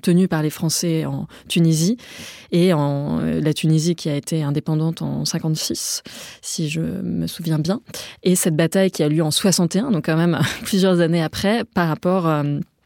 tenue 0.02 0.28
par 0.28 0.42
les 0.42 0.50
Français 0.50 1.04
en 1.06 1.26
Tunisie, 1.48 1.96
et 2.50 2.72
en, 2.72 3.20
la 3.20 3.54
Tunisie 3.54 3.94
qui 3.94 4.08
a 4.08 4.16
été 4.16 4.42
indépendante 4.42 5.02
en 5.02 5.24
56, 5.24 6.02
si 6.42 6.68
je 6.68 6.80
me 6.80 7.26
souviens 7.26 7.58
bien. 7.58 7.80
Et 8.22 8.36
cette 8.36 8.56
bataille 8.56 8.90
qui 8.90 9.02
a 9.02 9.08
lieu 9.08 9.22
en 9.22 9.30
61, 9.30 9.90
donc 9.90 10.04
quand 10.04 10.16
même 10.16 10.38
plusieurs 10.62 11.00
années 11.00 11.22
après, 11.22 11.64
par 11.64 11.88
rapport 11.88 12.26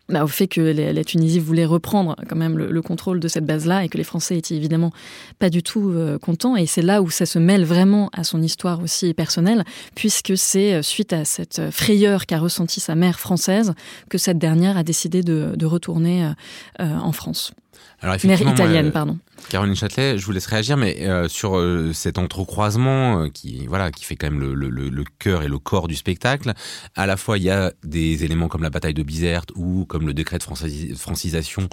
bah, 0.09 0.23
au 0.23 0.29
fait 0.29 0.47
que 0.47 0.61
la, 0.61 1.05
Tunisie 1.05 1.41
voulait 1.41 1.65
reprendre 1.65 2.17
quand 2.29 2.37
même 2.37 2.57
le, 2.57 2.83
contrôle 2.83 3.19
de 3.19 3.29
cette 3.29 3.45
base-là 3.45 3.85
et 3.85 3.89
que 3.89 3.99
les 3.99 4.05
Français 4.05 4.39
étaient 4.39 4.55
évidemment 4.55 4.93
pas 5.39 5.51
du 5.51 5.63
tout 5.63 5.91
euh, 5.91 6.19
contents. 6.19 6.57
Et 6.57 6.67
c'est 6.67 6.83
là 6.83 7.03
où 7.03 7.11
ça 7.11 7.27
se 7.27 7.39
mêle 7.39 7.65
vraiment 7.65 8.09
à 8.13 8.23
son 8.23 8.41
histoire 8.41 8.81
aussi 8.81 9.15
personnelle, 9.15 9.65
puisque 9.95 10.37
c'est 10.37 10.75
euh, 10.75 10.83
suite 10.83 11.13
à 11.13 11.25
cette 11.25 11.71
frayeur 11.71 12.27
qu'a 12.27 12.39
ressentie 12.39 12.81
sa 12.81 12.95
mère 12.95 13.19
française 13.19 13.75
que 14.09 14.19
cette 14.19 14.39
dernière 14.39 14.77
a 14.77 14.85
décidé 14.85 15.23
de, 15.23 15.67
retourner 15.67 16.31
euh, 16.81 16.97
en 16.99 17.11
France. 17.11 17.53
Alors 18.01 18.17
Mère 18.25 18.41
italienne, 18.41 18.93
pardon. 18.93 19.19
Caroline 19.49 19.77
Châtelet, 19.77 20.19
je 20.19 20.27
vous 20.27 20.33
laisse 20.33 20.47
réagir, 20.47 20.77
mais 20.77 21.07
euh, 21.07 21.29
sur 21.29 21.57
euh, 21.57 21.93
cet 21.93 22.19
entrecroisement 22.19 23.23
euh, 23.23 23.29
qui, 23.29 23.67
voilà, 23.67 23.91
qui 23.91 24.05
fait 24.05 24.17
quand 24.17 24.31
même 24.31 24.41
le, 24.41 24.55
le, 24.55 25.05
cœur 25.19 25.43
et 25.43 25.49
le 25.49 25.59
corps 25.59 25.89
du 25.89 25.95
spectacle, 25.95 26.53
à 26.95 27.07
la 27.07 27.17
fois 27.17 27.39
il 27.39 27.45
y 27.45 27.51
a 27.51 27.73
des 27.85 28.25
éléments 28.25 28.49
comme 28.49 28.63
la 28.63 28.71
bataille 28.71 28.95
de 28.95 29.03
Bizerte 29.03 29.51
ou 29.55 29.87
comme 29.87 30.07
le 30.07 30.15
décret 30.15 30.39
de 30.39 30.43
francisation 30.43 31.69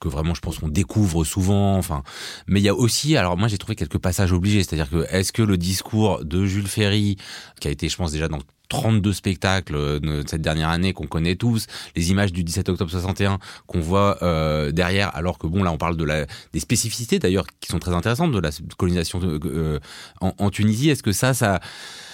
que, 0.00 0.08
vraiment 0.08 0.34
je 0.34 0.40
pense 0.40 0.58
qu'on 0.58 0.68
découvre 0.68 1.24
souvent. 1.24 1.76
Enfin, 1.76 2.02
mais 2.46 2.60
il 2.60 2.64
y 2.64 2.68
a 2.68 2.74
aussi, 2.74 3.16
alors 3.16 3.36
moi 3.36 3.48
j'ai 3.48 3.58
trouvé 3.58 3.74
quelques 3.74 3.98
passages 3.98 4.32
obligés, 4.32 4.62
c'est-à-dire 4.62 4.88
que 4.88 5.06
est-ce 5.10 5.32
que 5.32 5.42
le 5.42 5.56
discours 5.56 6.24
de 6.24 6.46
Jules 6.46 6.68
Ferry, 6.68 7.16
qui 7.60 7.68
a 7.68 7.70
été, 7.70 7.88
je 7.88 7.96
pense 7.96 8.12
déjà 8.12 8.28
dans 8.28 8.38
32 8.68 9.12
spectacles 9.12 9.74
euh, 9.74 9.98
de 9.98 10.24
cette 10.26 10.42
dernière 10.42 10.68
année 10.68 10.92
qu'on 10.92 11.06
connaît 11.06 11.36
tous, 11.36 11.66
les 11.96 12.10
images 12.10 12.32
du 12.32 12.44
17 12.44 12.68
octobre 12.68 12.90
61 12.90 13.38
qu'on 13.66 13.80
voit 13.80 14.18
euh, 14.22 14.72
derrière, 14.72 15.14
alors 15.16 15.38
que 15.38 15.46
bon 15.46 15.62
là 15.62 15.72
on 15.72 15.78
parle 15.78 15.96
de 15.96 16.04
la 16.04 16.26
des 16.52 16.60
spécificités 16.60 17.18
d'ailleurs 17.18 17.46
qui 17.60 17.70
sont 17.70 17.78
très 17.78 17.92
intéressantes 17.92 18.32
de 18.32 18.38
la 18.38 18.50
colonisation 18.76 19.20
euh, 19.22 19.78
en, 20.20 20.34
en, 20.38 20.50
Tunisie. 20.50 20.90
Est-ce 20.90 21.02
que 21.02 21.12
ça, 21.12 21.34
ça 21.34 21.60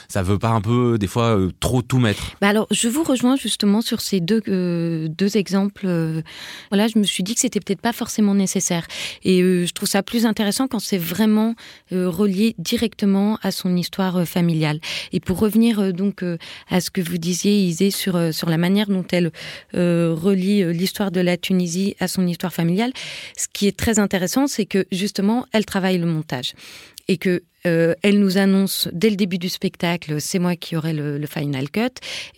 ça 0.09 0.23
veut 0.23 0.39
pas 0.39 0.51
un 0.51 0.61
peu 0.61 0.99
des 0.99 1.07
fois 1.07 1.37
euh, 1.37 1.51
trop 1.61 1.83
tout 1.83 1.99
mettre 1.99 2.37
bah 2.41 2.49
alors 2.49 2.67
je 2.71 2.89
vous 2.89 3.03
rejoins 3.03 3.37
justement 3.37 3.81
sur 3.81 4.01
ces 4.01 4.21
deux 4.21 4.43
euh, 4.49 5.09
deux 5.09 5.37
exemples. 5.37 5.87
Euh, 5.87 6.23
voilà, 6.71 6.89
je 6.89 6.99
me 6.99 7.05
suis 7.05 7.23
dit 7.23 7.35
que 7.35 7.41
c'était 7.41 7.61
peut-être 7.61 7.81
pas 7.81 7.93
forcément 7.93 8.35
nécessaire 8.35 8.87
et 9.23 9.41
je 9.41 9.73
trouve 9.73 9.89
ça 9.89 10.03
plus 10.03 10.27
intéressant 10.27 10.69
quand 10.69 10.79
c'est 10.79 10.99
vraiment 10.99 11.55
relié 11.91 12.55
directement 12.59 13.39
à 13.43 13.51
son 13.51 13.77
histoire 13.77 14.27
familiale. 14.27 14.81
Et 15.13 15.21
pour 15.21 15.39
revenir 15.39 15.93
donc 15.93 16.25
à 16.69 16.81
ce 16.81 16.91
que 16.91 17.01
vous 17.01 17.19
disiez 17.19 17.65
Isée 17.65 17.91
sur 17.91 18.35
sur 18.35 18.49
la 18.49 18.59
manière 18.59 18.89
dont 18.89 19.05
elle 19.11 19.33
relie 19.73 20.65
l'histoire 20.73 21.11
de 21.11 21.21
la 21.21 21.37
Tunisie 21.37 21.97
à 22.01 22.09
son 22.09 22.27
histoire 22.27 22.53
familiale, 22.53 22.93
ce 23.37 23.47
qui 23.53 23.67
est 23.67 23.77
très 23.77 23.99
intéressant, 23.99 24.47
c'est 24.47 24.67
que 24.67 24.87
justement 24.93 25.47
elle 25.53 25.65
travaille 25.65 25.99
le 25.99 26.07
montage 26.07 26.55
et 27.09 27.17
que 27.17 27.43
euh, 27.67 27.95
elle 28.03 28.21
nous 28.21 28.37
annonce 28.37 28.89
dès 28.93 29.09
le 29.09 29.17
début 29.17 29.39
du 29.39 29.49
spectacle, 29.49 30.21
c'est 30.21 30.39
moi 30.39 30.55
qui 30.55 30.77
aurai 30.77 30.93
le, 30.93 31.25
final 31.27 31.71
cut. 31.71 31.81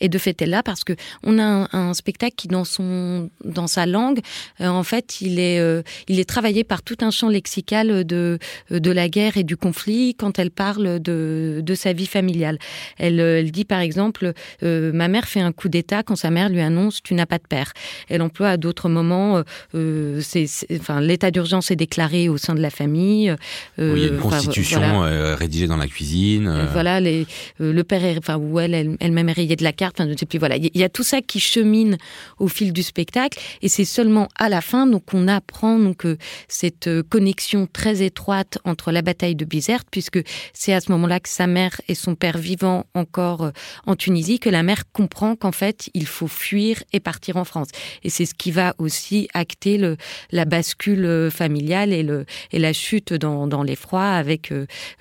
Et 0.01 0.09
de 0.09 0.19
fait, 0.19 0.41
elle 0.41 0.51
là 0.51 0.63
parce 0.63 0.85
que 0.85 0.93
on 1.25 1.41
a 1.41 1.69
un, 1.73 1.95
spectacle 1.95 2.35
qui, 2.37 2.47
dans 2.47 2.65
son, 2.65 3.31
dans 3.45 3.67
sa 3.67 3.87
langue, 3.87 4.21
euh, 4.61 4.69
en 4.69 4.85
fait, 4.85 5.21
il 5.21 5.41
est, 5.41 5.59
euh, 5.59 5.83
il 6.07 6.21
est 6.21 6.29
travaillé 6.29 6.63
par 6.63 6.83
tout 6.83 6.97
un 7.01 7.11
champ 7.11 7.29
lexical 7.29 8.05
de, 8.05 8.39
de 8.71 8.91
la 8.93 9.09
guerre 9.09 9.37
et 9.37 9.43
du 9.43 9.57
conflit 9.57 10.15
quand 10.15 10.39
elle 10.39 10.53
parle 10.53 11.01
de, 11.01 11.61
de 11.61 11.75
sa 11.75 11.93
vie 11.93 12.07
familiale. 12.07 12.59
Elle, 12.99 13.19
elle 13.19 13.51
dit 13.51 13.65
par 13.65 13.81
exemple, 13.81 14.33
ma 14.63 15.09
mère 15.09 15.27
fait 15.27 15.41
un 15.41 15.53
coup 15.53 15.69
d'État 15.69 16.05
quand 16.05 16.17
sa 16.17 16.31
mère 16.31 16.49
lui 16.49 16.61
annonce 16.61 17.03
tu 17.03 17.15
n'as 17.15 17.27
pas 17.27 17.39
de 17.39 17.47
père. 17.49 17.73
Elle 18.09 18.23
emploie 18.23 18.51
à 18.51 18.57
d'autres 18.57 18.89
moments, 18.89 19.43
c'est, 19.75 20.47
enfin, 20.79 21.01
l'état 21.01 21.33
d'urgence 21.33 21.71
est 21.73 21.77
déclaré 21.77 22.29
au 22.29 22.37
sein 22.37 22.55
de 22.55 22.63
la 22.63 22.71
famille. 22.71 23.35
oui, 23.79 23.85
il 23.97 23.99
y 23.99 24.05
a 24.05 24.09
une 24.09 24.19
constitution. 24.19 24.81
Euh, 25.17 25.35
rédigé 25.35 25.67
dans 25.67 25.77
la 25.77 25.87
cuisine. 25.87 26.47
Euh. 26.47 26.67
Voilà, 26.73 26.99
euh, 26.99 27.25
le 27.59 27.85
père, 27.85 28.05
est, 28.05 28.19
enfin, 28.19 28.37
ou 28.37 28.61
elle, 28.61 28.97
elle-même 29.01 29.29
est 29.29 29.33
rayée 29.33 29.57
de 29.57 29.65
la 29.65 29.73
carte. 29.73 29.97
Enfin, 29.99 30.09
je 30.09 30.13
ne 30.13 30.19
sais 30.19 30.27
plus. 30.27 30.39
Voilà, 30.39 30.57
il 30.57 30.71
y 30.75 30.85
a 30.85 30.89
tout 30.89 31.03
ça 31.03 31.23
qui 31.23 31.41
chemine 31.41 31.97
au 32.39 32.49
fil 32.49 32.73
du 32.73 32.83
spectacle, 32.83 33.39
et 33.63 33.69
c'est 33.69 33.85
seulement 33.85 34.29
à 34.37 34.49
la 34.49 34.61
fin 34.61 34.87
donc 34.87 35.15
on 35.15 35.29
apprend 35.29 35.79
donc 35.79 36.07
cette 36.49 36.91
connexion 37.09 37.67
très 37.73 38.03
étroite 38.03 38.59
entre 38.65 38.93
la 38.93 39.03
bataille 39.03 39.35
de 39.35 39.45
Bizerte, 39.45 39.87
puisque 39.91 40.21
c'est 40.53 40.73
à 40.73 40.81
ce 40.81 40.93
moment-là 40.93 41.21
que 41.21 41.29
sa 41.29 41.47
mère 41.47 41.81
et 41.89 41.95
son 41.95 42.15
père 42.15 42.39
vivant 42.39 42.85
encore 42.95 43.51
en 43.87 43.97
Tunisie 43.97 44.39
que 44.39 44.51
la 44.51 44.63
mère 44.63 44.83
comprend 44.93 45.37
qu'en 45.37 45.53
fait 45.53 45.89
il 45.95 46.07
faut 46.07 46.29
fuir 46.29 46.83
et 46.93 47.01
partir 47.01 47.37
en 47.37 47.45
France. 47.45 47.69
Et 48.03 48.11
c'est 48.11 48.27
ce 48.27 48.35
qui 48.35 48.51
va 48.51 48.75
aussi 48.79 49.29
acter 49.35 49.97
la 50.31 50.45
bascule 50.45 51.31
familiale 51.31 51.93
et, 51.93 52.05
la 52.59 52.73
chute 52.73 53.13
dans, 53.13 53.47
dans 53.47 53.63
l'effroi 53.63 54.05
avec 54.05 54.53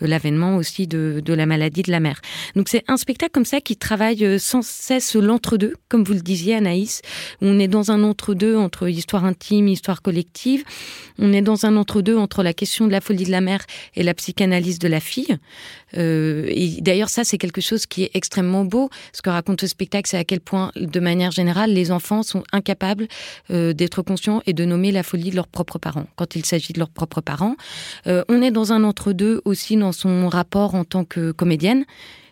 l'avènement 0.06 0.56
aussi 0.56 0.88
de, 0.88 1.22
la 1.28 1.46
maladie 1.46 1.82
de 1.82 1.92
la 1.92 2.00
mère. 2.00 2.22
Donc 2.56 2.70
c'est 2.70 2.84
un 2.88 2.98
spectacle 2.98 3.32
comme 3.32 3.46
ça 3.46 3.62
qui 3.62 3.76
travaille 3.78 4.26
euh, 4.26 4.38
sans 4.40 4.62
cesse 4.62 5.16
l'entre-deux, 5.16 5.74
comme 5.90 6.04
vous 6.04 6.14
le 6.14 6.22
disiez 6.22 6.56
Anaïs. 6.56 7.02
On 7.42 7.60
est 7.60 7.68
dans 7.68 7.92
un 7.92 8.04
entre-deux 8.04 8.56
entre 8.56 8.88
histoire 8.88 9.26
intime, 9.26 9.68
histoire 9.68 10.02
collective. 10.02 10.64
On 11.20 11.34
est 11.34 11.42
dans 11.42 11.66
un 11.66 11.76
entre-deux 11.78 12.18
entre 12.18 12.44
la 12.44 12.54
question 12.54 12.88
de 12.88 12.92
la 12.92 13.02
folie 13.02 13.26
de 13.26 13.32
la 13.32 13.42
mère 13.42 13.66
et 13.96 14.04
la 14.04 14.14
psychanalyse 14.14 14.80
de 14.80 14.88
la 14.88 15.00
fille. 15.00 15.38
Euh, 15.98 16.46
et 16.50 16.82
d'ailleurs 16.82 17.10
ça 17.10 17.24
c'est 17.24 17.38
quelque 17.38 17.62
chose 17.62 17.86
qui 17.86 18.04
est 18.04 18.12
extrêmement 18.14 18.66
beau. 18.66 18.90
Ce 19.14 19.22
que 19.22 19.30
raconte 19.30 19.62
ce 19.62 19.68
spectacle, 19.68 20.10
c'est 20.10 20.18
à 20.18 20.24
quel 20.24 20.42
point, 20.42 20.72
de 20.76 21.00
manière 21.00 21.32
générale, 21.32 21.72
les 21.72 21.92
enfants 21.92 22.24
sont 22.24 22.44
incapables 22.52 23.08
euh, 23.52 23.74
d'être 23.74 24.02
conscients 24.02 24.42
et 24.46 24.54
de 24.54 24.66
nommer 24.66 24.92
la 24.92 25.04
folie 25.04 25.30
de 25.30 25.36
leurs 25.36 25.48
propres 25.48 25.80
parents 25.80 26.08
quand 26.16 26.36
il 26.36 26.46
s'agit 26.46 26.74
de 26.74 26.80
leurs 26.80 26.90
propres 26.90 27.22
parents. 27.22 27.56
on 28.06 28.42
est 28.42 28.52
dans 28.52 28.74
un 28.74 28.84
entre-deux 28.84 29.42
aussi 29.46 29.78
dans 29.78 29.92
son 29.96 30.30
rapport 30.30 30.76
en 30.76 30.84
tant 30.84 31.06
que 31.06 31.32
comédienne 31.32 31.86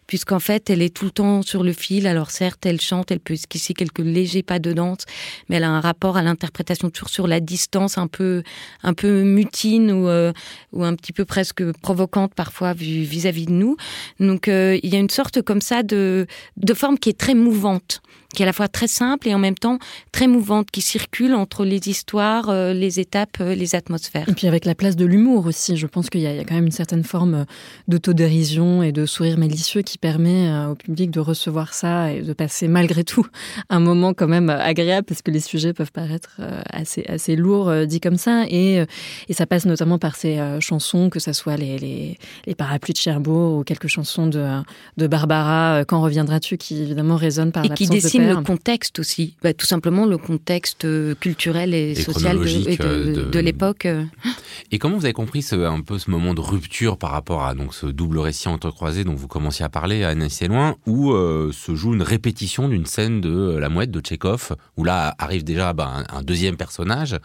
puisqu'en 0.08 0.40
fait, 0.40 0.70
elle 0.70 0.82
est 0.82 0.94
tout 0.94 1.06
le 1.06 1.12
temps 1.12 1.42
sur 1.42 1.64
le 1.64 1.74
fil. 1.74 2.08
Alors 2.08 2.32
certes, 2.32 2.66
elle 2.66 2.82
chante, 2.82 3.12
elle 3.12 3.20
peut 3.20 3.34
esquisser 3.34 3.74
quelques 3.74 4.00
légers 4.00 4.44
pas 4.44 4.60
de 4.60 4.74
danse, 4.74 5.06
mais 5.50 5.58
elle 5.58 5.64
a 5.64 5.70
un 5.70 5.80
rapport 5.80 6.18
à 6.18 6.22
l'interprétation 6.22 6.90
toujours 6.90 7.10
sur 7.10 7.28
la 7.28 7.40
distance, 7.40 7.98
un 7.98 8.08
peu, 8.08 8.44
un 8.84 8.94
peu 8.94 9.24
mutine 9.24 9.92
ou, 9.92 10.08
euh, 10.08 10.34
ou 10.72 10.84
un 10.84 10.96
petit 10.96 11.14
peu 11.14 11.26
presque 11.26 11.64
provocante 11.82 12.34
parfois 12.36 12.74
vis-à-vis 12.74 13.46
de 13.46 13.52
nous. 13.52 13.78
Donc 14.20 14.48
euh, 14.48 14.78
il 14.84 14.94
y 14.94 14.96
a 14.96 15.00
une 15.00 15.10
sorte 15.10 15.42
comme 15.42 15.62
ça 15.62 15.84
de, 15.84 16.28
de 16.58 16.74
forme 16.74 16.98
qui 16.98 17.10
est 17.10 17.18
très 17.18 17.34
mouvante 17.34 18.02
qui 18.34 18.42
est 18.42 18.46
à 18.46 18.48
la 18.48 18.54
fois 18.54 18.68
très 18.68 18.88
simple 18.88 19.28
et 19.28 19.34
en 19.34 19.40
même 19.40 19.56
temps 19.56 19.80
très 20.12 20.28
mouvante, 20.28 20.72
qui 20.72 20.82
circule 20.82 21.34
entre 21.34 21.66
les 21.66 21.88
histoires, 21.88 22.50
euh, 22.50 22.74
les 22.74 23.00
étapes, 23.00 23.38
euh, 23.42 23.56
les 23.56 23.76
atmosphères. 23.76 24.28
Et 24.28 24.34
puis 24.34 24.48
avec 24.48 24.66
la 24.66 24.76
place 24.76 24.96
de 24.96 25.06
l'humour 25.06 25.46
aussi, 25.46 25.78
je 25.78 25.88
pense 25.88 26.10
qu'il 26.10 26.22
y, 26.22 26.28
a 26.28 26.44
quand 26.44 26.56
même 26.56 26.66
une 26.66 26.72
certaine 26.72 27.04
forme 27.04 27.36
euh, 27.36 27.46
d'autodérision 27.88 28.84
et 28.84 28.92
de 28.92 29.06
sourire 29.06 29.38
malicieux 29.38 29.82
qui 29.82 29.98
permet 29.98 30.50
au 30.66 30.76
public 30.76 31.12
de 31.12 31.20
recevoir 31.20 31.74
ça 31.74 32.12
et 32.12 32.22
de 32.22 32.34
passer 32.34 32.68
malgré 32.68 33.04
tout 33.04 33.26
un 33.70 33.80
moment 33.80 34.14
quand 34.14 34.28
même 34.28 34.50
agréable 34.50 35.06
parce 35.06 35.22
que 35.22 35.32
les 35.32 35.40
sujets 35.40 35.74
peuvent 35.74 35.92
paraître 35.92 36.40
assez, 36.70 37.06
assez 37.08 37.36
lourds 37.36 37.86
dit 37.86 38.00
comme 38.00 38.18
ça 38.18 38.46
et, 38.48 38.84
et 39.28 39.34
ça 39.34 39.46
passe 39.46 39.66
notamment 39.66 40.00
par 40.00 40.16
ces 40.16 40.40
chansons, 40.60 41.10
que 41.10 41.20
ce 41.20 41.34
soit 41.34 41.58
les, 41.58 41.78
les, 41.78 42.18
les, 42.48 42.56
parapluies 42.56 42.94
de 42.94 42.98
Cherbourg 43.00 43.60
ou 43.60 43.64
quelques 43.64 43.88
chansons 43.88 44.28
de, 44.28 44.46
de 44.98 45.08
Barbara, 45.08 45.84
Quand 45.86 46.02
reviendras-tu, 46.02 46.58
qui 46.58 46.82
évidemment 46.82 47.16
résonnent 47.16 47.52
par 47.52 47.64
l'absence 47.64 47.90
de 47.90 48.08
le 48.24 48.42
contexte 48.42 49.00
aussi, 49.00 49.36
bah, 49.44 49.54
tout 49.54 49.66
simplement 49.66 50.06
le 50.06 50.18
contexte 50.18 50.86
euh, 50.86 51.16
culturel 51.16 51.74
et, 51.74 51.96
social 51.96 52.38
de, 52.40 53.30
de, 53.30 53.40
l'époque. 53.40 53.86
Euh. 53.86 54.04
Et 54.72 54.80
comment 54.80 54.98
vous 54.98 55.06
avez 55.06 55.14
compris 55.14 55.42
ce, 55.42 55.56
un 55.56 55.82
peu 55.82 56.00
ce 56.00 56.10
moment 56.10 56.34
de 56.34 56.42
rupture 56.42 56.98
par 56.98 57.12
rapport 57.12 57.44
à 57.44 57.54
donc 57.56 57.74
ce 57.74 57.86
double 57.86 58.20
récit 58.20 58.48
entrecroisé 58.48 59.04
dont 59.04 59.16
vous 59.16 59.28
commenciez 59.28 59.66
à 59.66 59.70
parler, 59.70 60.04
à 60.04 60.10
assez 60.10 60.48
loin, 60.48 60.76
où 60.86 61.12
euh, 61.12 61.52
se 61.52 61.76
joue 61.76 61.94
une 61.94 62.02
répétition 62.02 62.70
d'une 62.70 62.86
scène 62.86 63.20
de 63.20 63.58
La 63.58 63.68
Mouette 63.68 63.92
de 63.92 64.00
Tchekhov, 64.00 64.56
où 64.78 64.86
là 64.86 65.16
arrive 65.18 65.44
déjà 65.44 65.74
bah, 65.74 66.04
un, 66.10 66.22
deuxième 66.22 66.56
personnage. 66.56 67.18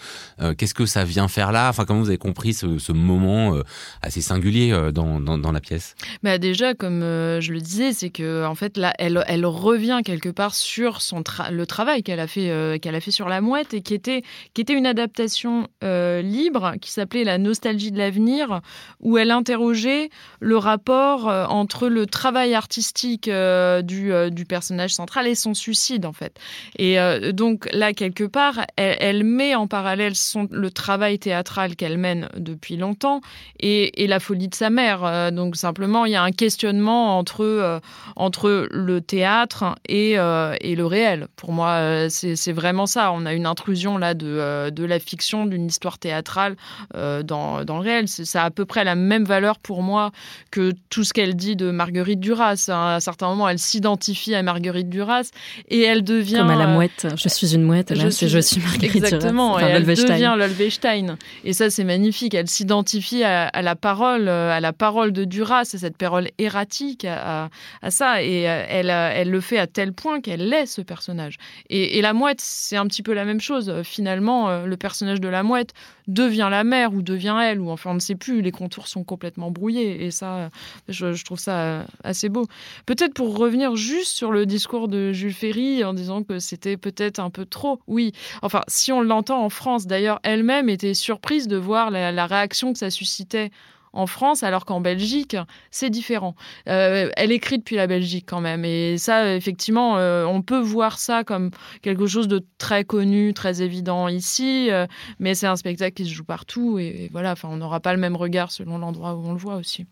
Qu'est-ce 0.57 0.75
que 0.75 0.87
ça 0.87 1.05
vient 1.05 1.29
faire 1.29 1.53
là? 1.53 1.69
Enfin, 1.69 1.85
comment 1.85 2.01
vous 2.01 2.09
avez 2.09 2.19
compris 2.19 2.55
ce, 2.55 2.79
ce 2.79 2.93
moment 2.93 3.55
assez 4.03 4.21
singulier 4.21 4.91
dans, 4.93 5.21
dans, 5.21 5.39
dans, 5.39 5.53
la 5.53 5.61
pièce? 5.61 5.95
Bah 6.25 6.39
Déjà, 6.39 6.75
comme 6.75 7.01
je 7.01 7.53
le 7.53 7.61
disais, 7.61 7.93
c'est 7.93 8.11
que 8.11 8.45
en 8.45 8.57
fait 8.57 8.77
là, 8.77 8.93
elle, 8.99 9.23
elle 9.29 9.47
revient 9.47 10.01
quelque 10.05 10.29
part 10.29 10.55
sur 10.55 10.88
son 10.97 11.23
le 11.51 11.67
travail 11.67 12.03
qu'elle 12.03 12.21
a 12.21 12.27
fait 12.27 12.51
euh, 12.51 12.79
qu'elle 12.79 12.95
a 12.95 13.01
fait 13.01 13.11
sur 13.11 13.29
la 13.29 13.41
mouette 13.41 13.75
et 13.75 13.83
qui 13.83 13.95
était 13.95 14.23
qui 14.55 14.61
était 14.61 14.73
une 14.73 14.87
adaptation 14.87 15.69
euh, 15.85 16.23
libre 16.23 16.75
qui 16.81 16.91
s'appelait 16.91 17.25
La 17.25 17.39
nostalgie 17.39 17.91
de 17.91 17.99
l'avenir 17.99 18.61
où 19.01 19.19
elle 19.19 19.31
interrogeait 19.31 20.11
le 20.41 20.57
rapport 20.57 21.29
euh, 21.29 21.45
entre 21.47 21.89
le 21.89 22.07
travail 22.07 22.55
artistique 22.55 23.29
du, 23.29 24.13
du, 24.31 24.45
personnage 24.45 24.95
central 24.95 25.27
et 25.27 25.35
son 25.35 25.55
suicide 25.55 26.07
en 26.07 26.13
fait. 26.13 26.39
Et 26.79 26.97
donc 27.33 27.69
là 27.73 27.93
quelque 27.93 28.25
part 28.25 28.65
elle, 28.77 29.25
met 29.25 29.55
en 29.55 29.67
parallèle 29.67 30.15
son, 30.15 30.49
le 30.51 30.71
travail 30.71 31.19
théâtral 31.19 31.77
qu'elle 31.77 31.99
mène 31.99 32.29
depuis 32.37 32.77
longtemps 32.77 33.21
et, 33.61 34.03
et, 34.03 34.07
la 34.07 34.21
folie 34.21 34.49
de 34.49 34.55
sa 34.55 34.71
mère. 34.71 35.33
donc 35.33 35.57
simplement 35.57 36.07
il 36.07 36.13
y 36.13 36.17
a 36.17 36.23
un 36.23 36.33
questionnement 36.33 37.19
entre 37.19 37.81
entre 38.17 38.69
le 38.71 39.01
théâtre 39.01 39.75
et, 39.89 40.13
et 40.13 40.77
le 40.79 40.87
réel. 40.87 41.27
Pour 41.37 41.53
moi, 41.53 41.73
euh, 41.73 42.09
c'est 42.09 42.53
vraiment 42.53 42.87
ça. 42.87 43.13
On 43.13 43.27
a 43.27 43.35
une 43.35 43.45
intrusion 43.45 43.99
là 43.99 44.15
de, 44.15 44.27
euh, 44.27 44.71
de 44.71 44.85
la 44.85 44.99
fiction, 44.99 45.45
d'une 45.45 45.67
histoire 45.67 45.99
théâtrale 45.99 46.57
euh, 46.95 47.23
dans, 47.23 47.65
dans, 47.65 47.77
le 47.77 47.83
réel. 47.83 48.09
Ça 48.09 48.43
a 48.43 48.47
à 48.47 48.51
peu 48.51 48.65
près 48.65 48.85
la 48.85 48.95
même 48.95 49.25
valeur 49.25 49.59
pour 49.59 49.83
moi 49.83 50.13
que 50.51 50.73
tout 50.89 51.05
ce 51.05 51.13
qu'elle 51.13 51.35
dit 51.35 51.57
de 51.57 51.71
Marguerite 51.71 52.21
Duras. 52.21 52.67
À 52.69 52.97
un 52.97 53.01
certain 53.01 53.29
moment, 53.29 53.49
elle 53.49 53.59
s'identifie 53.59 54.35
à 54.35 54.43
Marguerite 54.43 54.89
Duras 54.89 55.31
et 55.69 55.83
elle 55.83 56.03
devient... 56.03 56.39
Comme 56.39 56.51
à 56.51 56.57
la 56.57 56.69
mouette. 56.69 57.09
Je 57.17 57.29
suis 57.29 57.55
une 57.55 57.65
mouette, 57.65 57.91
là, 57.91 58.05
je, 58.05 58.09
suis, 58.09 58.29
je 58.29 58.39
suis 58.39 58.61
Marguerite 58.61 59.05
Exactement. 59.05 59.59
et 59.59 59.65
elle 59.65 59.85
devient 59.85 60.35
l'Olvestein. 60.39 61.17
Et 61.45 61.53
ça, 61.53 61.69
c'est 61.71 61.85
magnifique. 61.85 62.35
Elle 62.35 62.49
s'identifie 62.49 63.25
à, 63.25 63.51
la 63.61 63.75
parole, 63.75 64.29
à 64.29 64.61
la 64.61 64.73
parole 64.73 65.13
de 65.13 65.25
Duras, 65.25 65.61
à 65.61 65.65
cette 65.65 65.97
parole 65.97 66.29
erratique, 66.39 67.05
à, 67.05 67.51
à 67.83 67.91
ça. 67.91 68.23
Et 68.23 68.43
elle, 68.43 68.91
elle 68.91 69.31
le 69.31 69.41
fait 69.41 69.59
à 69.59 69.67
tel 69.67 69.93
point 69.93 70.21
qu'elle 70.21 70.49
laisse 70.49 70.68
ce 70.69 70.83
personnage. 70.83 71.37
Et, 71.71 72.01
la 72.01 72.13
mouette, 72.13 72.41
c'est 72.41 72.77
un 72.77 72.87
petit 72.87 73.03
peu 73.03 73.13
la 73.13 73.25
même 73.25 73.41
chose. 73.41 73.73
Finalement, 73.83 74.49
euh, 74.49 74.67
le 74.67 74.77
personnage 74.77 75.21
de 75.21 75.29
la 75.29 75.43
mouette 75.43 75.75
devient 76.07 76.49
la 76.51 76.65
mère 76.65 76.95
ou 76.95 77.03
devient 77.03 77.37
elle, 77.43 77.61
ou 77.61 77.71
enfin 77.71 77.91
on 77.91 77.95
ne 77.95 77.99
sait 77.99 78.15
plus, 78.15 78.41
les 78.41 78.53
contours 78.53 78.89
sont 78.89 79.05
complètement 79.05 79.51
brouillés. 79.51 80.05
Et 80.05 80.11
ça, 80.11 80.51
je, 80.89 81.25
trouve 81.25 81.39
ça 81.39 81.59
euh, 81.61 81.85
assez 82.05 82.29
beau. 82.29 82.47
Peut-être 82.87 83.15
pour 83.15 83.37
revenir 83.37 83.77
juste 83.77 84.17
sur 84.17 84.31
le 84.31 84.47
discours 84.47 84.89
de 84.89 85.13
Jules 85.13 85.35
Ferry 85.35 85.85
en 85.85 85.95
disant 85.95 86.23
que 86.23 86.39
c'était 86.39 86.77
peut-être 86.77 87.19
un 87.19 87.31
peu 87.31 87.45
trop. 87.45 87.81
Oui, 87.87 88.13
enfin, 88.43 88.63
si 88.69 88.93
on 88.93 89.03
l'entend 89.03 89.45
en 89.45 89.51
France, 89.51 89.87
d'ailleurs, 89.87 90.21
elle-même 90.23 90.69
était 90.69 90.95
surprise 90.95 91.49
de 91.49 91.57
voir 91.57 91.91
la 91.91 92.27
réaction 92.27 92.73
que 92.73 92.79
ça 92.79 92.91
suscitait 92.91 93.51
en 93.93 94.07
France, 94.07 94.43
alors 94.43 94.65
qu'en 94.65 94.81
Belgique, 94.81 95.37
c'est 95.71 95.91
différent. 95.91 96.35
Euh, 96.69 97.11
elle 97.17 97.33
écrit 97.33 97.59
depuis 97.59 97.77
la 97.77 97.87
Belgique 97.87 98.27
quand 98.29 98.41
même. 98.41 98.65
Et 98.65 98.99
ça, 98.99 99.35
effectivement, 99.35 99.99
euh, 99.99 100.25
on 100.25 100.43
peut 100.43 100.59
voir 100.59 100.99
ça 100.99 101.25
comme 101.25 101.51
quelque 101.83 102.07
chose 102.07 102.29
de 102.29 102.45
très 102.59 102.85
connu, 102.85 103.35
très 103.35 103.63
évident 103.63 104.09
ici. 104.09 104.71
Euh, 104.71 104.87
mais 105.19 105.35
c'est 105.35 105.47
un 105.47 105.57
spectacle 105.57 105.95
qui 105.95 106.05
se 106.05 106.15
joue 106.15 106.25
partout. 106.25 106.79
Et, 106.79 107.09
voilà, 107.13 107.33
enfin, 107.33 107.49
on 107.51 107.57
n'aura 107.57 107.81
pas 107.81 107.93
le 107.93 108.01
même 108.01 108.17
regard 108.17 108.51
selon 108.51 108.79
l'endroit 108.79 109.15
où 109.15 109.27
on 109.27 109.33
le 109.33 109.39
voit 109.39 109.57
aussi. 109.57 109.87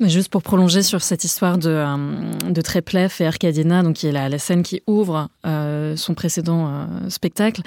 Mais 0.00 0.08
juste 0.08 0.28
pour 0.30 0.42
prolonger 0.42 0.82
sur 0.82 1.02
cette 1.02 1.24
histoire 1.24 1.58
de, 1.58 1.68
euh, 1.68 2.50
de 2.50 2.60
Tréplef 2.60 3.20
et 3.20 3.26
Arcadina, 3.26 3.82
donc 3.82 3.96
qui 3.96 4.06
est 4.06 4.12
la, 4.12 4.38
scène 4.38 4.62
qui 4.62 4.82
ouvre 4.86 5.28
euh, 5.46 5.94
son 5.96 6.14
précédent 6.14 6.68
euh, 6.68 7.08
spectacle, 7.10 7.62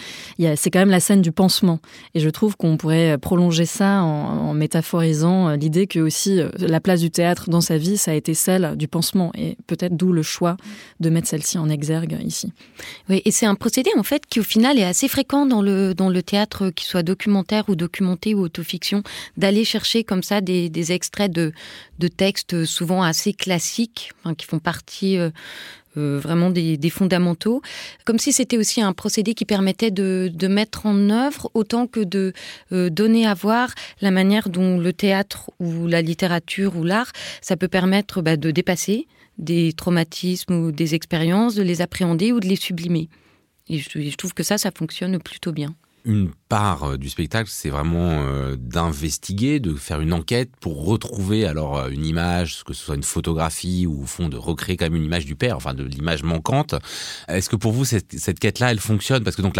c'est 0.56 0.72
quand 0.72 0.80
même 0.80 0.90
la 0.90 1.00
scène 1.00 1.22
du 1.22 1.32
pansement. 1.32 1.80
Et 2.14 2.20
je 2.20 2.30
trouve 2.30 2.58
qu'on 2.58 2.78
pourrait 2.78 3.18
prolonger 3.18 3.66
ça 3.66 4.02
en, 4.02 4.54
métaphorisant 4.54 5.52
l'idée 5.52 5.86
que 5.86 6.00
aussi 6.00 6.40
la 6.60 6.80
place 6.80 7.02
du 7.02 7.12
théâtre 7.12 7.50
dans 7.50 7.62
sa 7.62 7.78
vie, 7.78 7.98
ça 7.98 8.12
a 8.12 8.14
été 8.14 8.34
celle 8.34 8.76
du 8.78 8.88
pansement. 8.88 9.32
Et 9.38 9.58
peut-être 9.68 9.96
d'où 9.96 10.12
le 10.12 10.24
choix 10.24 10.56
de 11.00 11.10
mettre 11.10 11.28
celle-ci 11.28 11.58
en 11.58 11.70
exergue 11.70 12.18
ici. 12.24 12.54
Oui, 13.10 13.22
et 13.26 13.32
c'est 13.32 13.46
un 13.46 13.56
procédé 13.56 13.92
en 13.98 14.04
fait 14.04 14.26
qui 14.26 14.40
au 14.40 14.44
final 14.44 14.80
est 14.80 14.86
assez 14.86 15.08
fréquent 15.08 15.46
dans 15.46 15.62
le, 15.62 15.94
dans 15.94 16.10
le 16.10 16.24
théâtre, 16.24 16.70
qu'il 16.70 16.88
soit 16.88 17.04
documentaire 17.04 17.66
ou 17.68 17.76
documenté 17.76 18.34
ou 18.34 18.42
autofiction, 18.42 19.04
d'aller 19.38 19.66
chercher 19.66 20.04
comme 20.04 20.24
ça 20.24 20.42
des, 20.42 20.70
des 20.70 20.92
extraits 20.92 21.32
de 21.32 21.52
de 22.00 22.08
textes 22.08 22.66
souvent 22.66 23.04
assez 23.04 23.34
classiques, 23.34 24.12
qui 24.38 24.46
font 24.46 24.60
partie 24.60 25.18
euh, 25.18 25.30
euh, 25.98 26.20
vraiment 26.20 26.50
des, 26.50 26.90
fondamentaux, 26.90 27.62
comme 28.04 28.20
si 28.20 28.34
c'était 28.34 28.58
aussi 28.58 28.82
un 28.82 28.92
procédé 28.92 29.34
qui 29.34 29.46
permettait 29.46 29.92
de, 29.92 30.48
mettre 30.48 30.86
en 30.86 31.10
œuvre 31.10 31.50
autant 31.54 31.88
que 31.88 32.02
de 32.02 32.34
euh, 32.72 32.90
donner 32.90 33.26
à 33.26 33.34
voir 33.34 33.74
la 34.02 34.12
manière 34.12 34.50
dont 34.50 34.78
le 34.78 34.92
théâtre 34.92 35.52
ou 35.60 35.88
la 35.88 36.02
littérature 36.02 36.76
ou 36.76 36.84
l'art, 36.84 37.12
ça 37.42 37.56
peut 37.56 37.68
permettre 37.68 38.22
bah, 38.22 38.36
de 38.36 38.52
dépasser 38.52 39.08
des 39.38 39.74
traumatismes 39.74 40.54
ou 40.54 40.72
des 40.72 40.96
expériences, 40.96 41.56
de 41.56 41.64
les 41.64 41.82
appréhender 41.82 42.32
ou 42.32 42.40
de 42.40 42.48
les 42.48 42.56
sublimer. 42.56 43.10
Et 43.68 43.80
je 43.80 44.16
trouve 44.16 44.34
que 44.34 44.44
ça, 44.44 44.58
ça 44.58 44.72
fonctionne 44.72 45.18
plutôt 45.20 45.52
bien 45.52 45.76
part 46.48 46.84
euh, 46.84 46.98
du 46.98 47.10
spectacle, 47.10 47.50
c'est 47.52 47.70
vraiment 47.70 48.24
euh, 48.24 48.56
d'investiguer, 48.56 49.60
de 49.60 49.74
faire 49.74 50.00
une 50.00 50.14
enquête 50.14 50.52
pour 50.60 50.86
retrouver 50.86 51.46
alors 51.46 51.78
euh, 51.78 51.89
une 51.89 52.06
image, 52.06 52.64
que 52.64 52.74
ce 52.74 52.84
soit 52.86 52.96
une 52.96 53.04
photographie 53.04 53.88
ou 53.88 54.04
au 54.04 54.06
fond 54.06 54.30
de 54.30 54.38
recréer 54.38 54.78
quand 54.78 54.86
même 54.86 54.96
une 54.96 55.04
image 55.04 55.26
du 55.26 55.36
père, 55.36 55.58
enfin 55.58 55.74
de 55.74 55.84
l'image 55.84 56.24
manquante. 56.24 56.76
Est-ce 57.28 57.50
que 57.50 57.56
pour 57.56 57.72
vous 57.72 57.86
cette, 57.86 58.18
cette 58.18 58.39
quête-là, 58.39 58.72
elle 58.72 58.80
fonctionne? 58.80 59.24
Parce 59.24 59.36
que 59.36 59.41
donc 59.41 59.56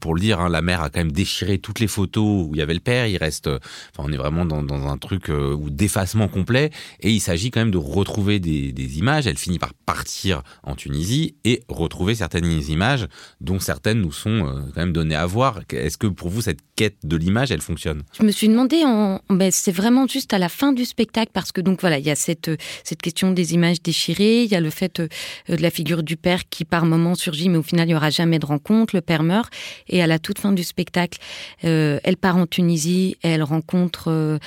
pour, 0.00 0.14
le 0.14 0.20
dire, 0.20 0.40
hein, 0.40 0.48
la 0.48 0.62
mère 0.62 0.82
a 0.82 0.90
quand 0.90 1.00
même 1.00 1.12
déchiré 1.12 1.58
toutes 1.58 1.80
les 1.80 1.88
photos 1.88 2.46
où 2.46 2.50
il 2.54 2.58
y 2.58 2.62
avait 2.62 2.74
le 2.74 2.80
père. 2.80 3.06
Il 3.06 3.16
reste, 3.16 3.46
enfin 3.48 4.08
on 4.08 4.12
est 4.12 4.16
vraiment 4.16 4.44
dans, 4.44 4.88
un 4.88 4.98
truc 4.98 5.28
où 5.28 5.70
d'effacement 5.70 6.28
complet 6.28 6.70
et 7.00 7.10
il 7.10 7.20
s'agit 7.20 7.50
quand 7.50 7.60
même 7.60 7.70
de 7.70 7.78
retrouver 7.78 8.40
des 8.40 8.98
images. 8.98 9.26
Elle 9.26 9.38
finit 9.38 9.58
par 9.58 9.74
partir 9.74 10.42
en 10.62 10.74
Tunisie 10.74 11.36
et 11.44 11.62
retrouver 11.68 12.14
certaines 12.14 12.46
images 12.46 13.06
dont 13.40 13.60
certaines 13.60 14.00
nous 14.00 14.12
sont 14.12 14.44
quand 14.74 14.80
même 14.80 14.92
données 14.92 15.14
à 15.14 15.26
voir 15.26 15.60
est-ce 15.86 15.98
que 15.98 16.06
pour 16.06 16.28
vous, 16.28 16.42
cette 16.42 16.60
quête 16.76 16.98
de 17.04 17.16
l'image, 17.16 17.50
elle 17.50 17.60
fonctionne? 17.60 18.02
Je 18.18 18.22
me 18.22 18.30
suis 18.30 18.48
demandé, 18.48 18.82
en... 18.84 19.20
Ben, 19.30 19.50
c'est 19.50 19.72
vraiment 19.72 20.06
juste 20.06 20.32
à 20.32 20.38
la 20.38 20.48
fin 20.48 20.72
du 20.72 20.84
spectacle, 20.84 21.30
parce 21.32 21.52
que 21.52 21.60
donc 21.60 21.80
voilà, 21.80 21.98
il 21.98 22.06
y 22.06 22.10
a 22.10 22.16
cette, 22.16 22.50
cette 22.84 23.02
question 23.02 23.30
des 23.32 23.54
images 23.54 23.82
déchirées, 23.82 24.42
il 24.44 24.50
y 24.50 24.54
a 24.54 24.60
le 24.60 24.70
fait 24.70 25.00
euh, 25.00 25.08
de 25.48 25.62
la 25.62 25.70
figure 25.70 26.02
du 26.02 26.16
père 26.16 26.48
qui 26.48 26.64
par 26.64 26.86
moment 26.86 27.14
surgit, 27.14 27.48
mais 27.48 27.58
au 27.58 27.62
final, 27.62 27.86
il 27.86 27.90
n'y 27.90 27.94
aura 27.94 28.10
jamais 28.10 28.38
de 28.38 28.46
rencontre, 28.46 28.94
le 28.94 29.00
père 29.00 29.22
meurt, 29.22 29.52
et 29.88 30.02
à 30.02 30.06
la 30.06 30.18
toute 30.18 30.38
fin 30.38 30.52
du 30.52 30.64
spectacle, 30.64 31.18
euh, 31.64 32.00
elle 32.04 32.16
part 32.16 32.36
en 32.36 32.46
Tunisie, 32.46 33.16
elle 33.22 33.42
rencontre 33.42 34.08
euh, 34.08 34.38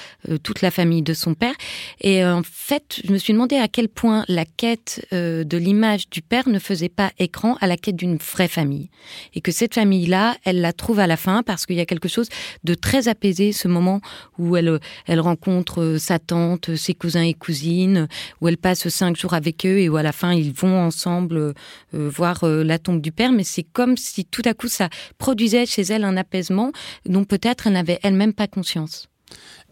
toute 0.44 0.62
la 0.62 0.72
famille 0.72 1.02
de 1.02 1.14
son 1.14 1.34
père, 1.34 1.56
et 2.02 2.26
en 2.26 2.44
fait, 2.44 3.02
je 3.04 3.12
me 3.12 3.18
suis 3.18 3.34
demandé 3.34 3.56
à 3.56 3.68
quel 3.68 3.90
point 3.90 4.26
la 4.28 4.46
quête 4.46 5.06
de 5.12 5.58
l'image 5.58 6.10
du 6.10 6.22
père 6.22 6.48
ne 6.48 6.60
faisait 6.60 6.90
pas 6.90 7.12
écran 7.20 7.58
à 7.62 7.68
la 7.68 7.78
quête 7.78 7.96
d'une 7.96 8.18
vraie 8.18 8.48
famille, 8.48 8.90
et 9.34 9.42
que 9.42 9.52
cette 9.52 9.76
famille-là, 9.76 10.36
elle 10.44 10.62
la 10.62 10.74
trouve 10.74 11.00
à 11.00 11.08
la 11.08 11.18
parce 11.46 11.66
qu'il 11.66 11.76
y 11.76 11.82
a 11.82 11.86
quelque 11.86 12.08
chose 12.08 12.30
de 12.64 12.74
très 12.74 13.08
apaisé, 13.08 13.52
ce 13.52 13.68
moment 13.68 14.02
où 14.38 14.56
elle, 14.56 14.80
elle 15.06 15.20
rencontre 15.20 15.98
sa 16.00 16.20
tante, 16.20 16.76
ses 16.76 16.94
cousins 16.94 17.24
et 17.24 17.34
cousines, 17.34 18.08
où 18.40 18.48
elle 18.48 18.58
passe 18.58 18.88
cinq 18.90 19.16
jours 19.16 19.34
avec 19.34 19.66
eux 19.66 19.80
et 19.80 19.90
où 19.90 19.98
à 19.98 20.04
la 20.04 20.12
fin 20.12 20.34
ils 20.34 20.54
vont 20.54 20.80
ensemble 20.80 21.54
voir 21.94 22.44
la 22.44 22.80
tombe 22.80 23.02
du 23.02 23.12
père. 23.12 23.32
Mais 23.32 23.44
c'est 23.44 23.64
comme 23.64 23.98
si 23.98 24.26
tout 24.26 24.44
à 24.46 24.54
coup 24.54 24.68
ça 24.68 24.90
produisait 25.18 25.66
chez 25.66 25.84
elle 25.84 26.04
un 26.04 26.18
apaisement 26.18 26.72
dont 27.06 27.26
peut-être 27.26 27.68
elle 27.68 27.74
n'avait 27.74 28.00
elle-même 28.04 28.34
pas 28.34 28.48
conscience. 28.48 29.08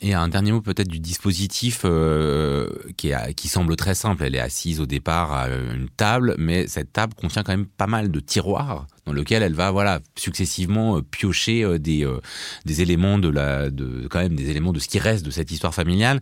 Et 0.02 0.14
un 0.14 0.30
dernier 0.30 0.54
mot 0.54 0.62
peut-être 0.62 0.88
du 0.88 1.00
dispositif 1.00 1.82
euh, 1.84 2.70
qui, 2.96 3.12
qui 3.36 3.48
semble 3.50 3.76
très 3.76 3.96
simple. 3.96 4.24
Elle 4.24 4.36
est 4.36 4.40
assise 4.40 4.80
au 4.80 4.86
départ 4.86 5.34
à 5.34 5.50
une 5.50 5.90
table, 5.90 6.36
mais 6.38 6.68
cette 6.68 6.94
table 6.94 7.14
contient 7.16 7.44
quand 7.44 7.52
même 7.52 7.66
pas 7.66 7.88
mal 7.88 8.10
de 8.10 8.20
tiroirs 8.20 8.88
dans 9.10 9.16
lequel 9.16 9.42
elle 9.42 9.56
va 9.56 9.72
voilà 9.72 10.02
successivement 10.16 10.98
euh, 10.98 11.02
piocher 11.02 11.64
euh, 11.64 11.80
des 11.80 12.06
euh, 12.06 12.20
des 12.66 12.84
éléments 12.84 13.18
de 13.18 13.28
la 13.28 13.72
de 13.72 14.08
quand 14.08 14.20
même 14.20 14.36
des 14.36 14.52
éléments 14.52 14.72
de 14.72 14.78
ce 14.78 14.88
qui 14.88 15.00
reste 15.00 15.26
de 15.26 15.32
cette 15.32 15.50
histoire 15.50 15.74
familiale. 15.74 16.20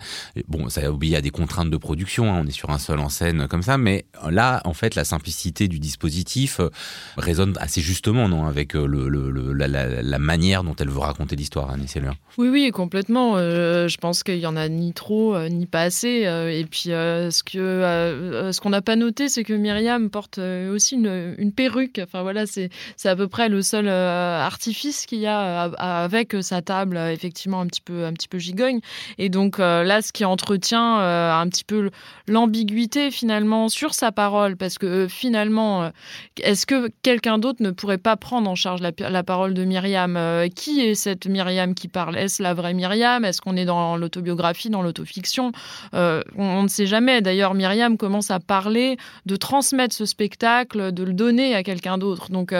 Bon, 0.47 0.69
ça 0.69 0.85
a 0.85 0.89
oublié 0.89 1.17
à 1.17 1.21
des 1.21 1.29
contraintes 1.29 1.69
de 1.69 1.75
production. 1.75 2.33
Hein, 2.33 2.41
on 2.45 2.47
est 2.47 2.51
sur 2.51 2.69
un 2.69 2.77
seul 2.77 2.99
en 2.99 3.09
scène 3.09 3.47
comme 3.49 3.61
ça, 3.61 3.77
mais 3.77 4.05
là 4.29 4.61
en 4.63 4.73
fait 4.73 4.95
la 4.95 5.03
simplicité 5.03 5.67
du 5.67 5.79
dispositif 5.79 6.61
résonne 7.17 7.57
assez 7.59 7.81
justement 7.81 8.29
non 8.29 8.45
avec 8.45 8.73
le, 8.73 9.09
la, 9.53 10.19
manière 10.19 10.63
dont 10.63 10.75
elle 10.79 10.89
veut 10.89 10.99
raconter 10.99 11.35
l'histoire, 11.35 11.69
Annie 11.71 11.89
Seller. 11.89 12.11
Oui 12.37 12.47
oui 12.47 12.71
complètement. 12.71 13.37
je 13.37 13.97
pense 13.97 14.23
qu'il 14.23 14.39
y 14.39 14.47
en 14.47 14.55
a 14.55 14.69
ni 14.69 14.93
trop 14.93 15.37
ni 15.49 15.65
pas 15.65 15.81
assez. 15.81 16.23
et 16.23 16.65
puis 16.69 16.83
ce 16.89 17.43
que 17.43 18.51
ce 18.51 18.61
qu'on 18.61 18.69
n'a 18.69 18.81
pas 18.81 18.95
noté, 18.95 19.27
c'est 19.27 19.43
que 19.43 19.53
Myriam 19.53 20.09
porte 20.09 20.37
aussi 20.37 20.95
une, 20.95 21.35
une 21.37 21.51
perruque. 21.51 21.99
Enfin 22.01 22.21
voilà, 22.21 22.45
c'est 22.45 22.69
c'est 22.95 23.09
à 23.09 23.15
peu 23.15 23.27
près 23.27 23.49
le 23.49 23.61
seul 23.61 23.87
euh, 23.87 24.39
artifice 24.39 25.05
qu'il 25.05 25.19
y 25.19 25.27
a 25.27 25.67
euh, 25.67 25.71
avec 25.77 26.35
sa 26.41 26.61
table, 26.61 26.97
euh, 26.97 27.11
effectivement 27.11 27.61
un 27.61 27.67
petit 27.67 27.81
peu, 27.81 28.05
un 28.05 28.13
petit 28.13 28.27
peu 28.27 28.37
gigogne. 28.37 28.79
Et 29.17 29.29
donc 29.29 29.57
là, 29.57 30.01
ce 30.01 30.11
qui 30.11 30.25
entretient 30.25 30.97
un 30.97 31.47
petit 31.49 31.63
peu 31.63 31.89
l'ambiguïté 32.27 33.11
finalement 33.11 33.69
sur 33.69 33.93
sa 33.93 34.11
parole, 34.11 34.55
parce 34.55 34.77
que 34.77 35.07
finalement, 35.07 35.91
est-ce 36.41 36.65
que 36.65 36.89
quelqu'un 37.01 37.37
d'autre 37.37 37.61
ne 37.61 37.71
pourrait 37.71 37.97
pas 37.97 38.15
prendre 38.15 38.49
en 38.49 38.55
charge 38.55 38.81
la, 38.81 39.23
parole 39.23 39.53
de 39.53 39.63
Myriam 39.63 40.19
Qui 40.55 40.81
est 40.81 40.95
cette 40.95 41.27
Myriam 41.27 41.73
qui 41.73 41.87
parle? 41.87 42.17
Est-ce 42.17 42.43
la 42.43 42.53
vraie 42.53 42.73
Myriam? 42.73 43.25
Est-ce 43.25 43.41
qu'on 43.41 43.55
est 43.57 43.65
dans 43.65 43.97
l'autobiographie, 43.97 44.69
dans 44.69 44.81
l'autofiction? 44.81 45.51
On, 45.93 46.21
on, 46.37 46.63
ne 46.63 46.67
sait 46.67 46.87
jamais. 46.87 47.21
D'ailleurs, 47.21 47.53
Myriam 47.53 47.97
commence 47.97 48.31
à 48.31 48.39
parler 48.39 48.97
de 49.25 49.35
transmettre 49.35 49.95
ce 49.95 50.05
spectacle, 50.05 50.91
de 50.91 51.03
le 51.03 51.13
donner 51.13 51.55
à 51.55 51.63
quelqu'un 51.63 51.97
d'autre. 51.97 52.29
Donc, 52.31 52.53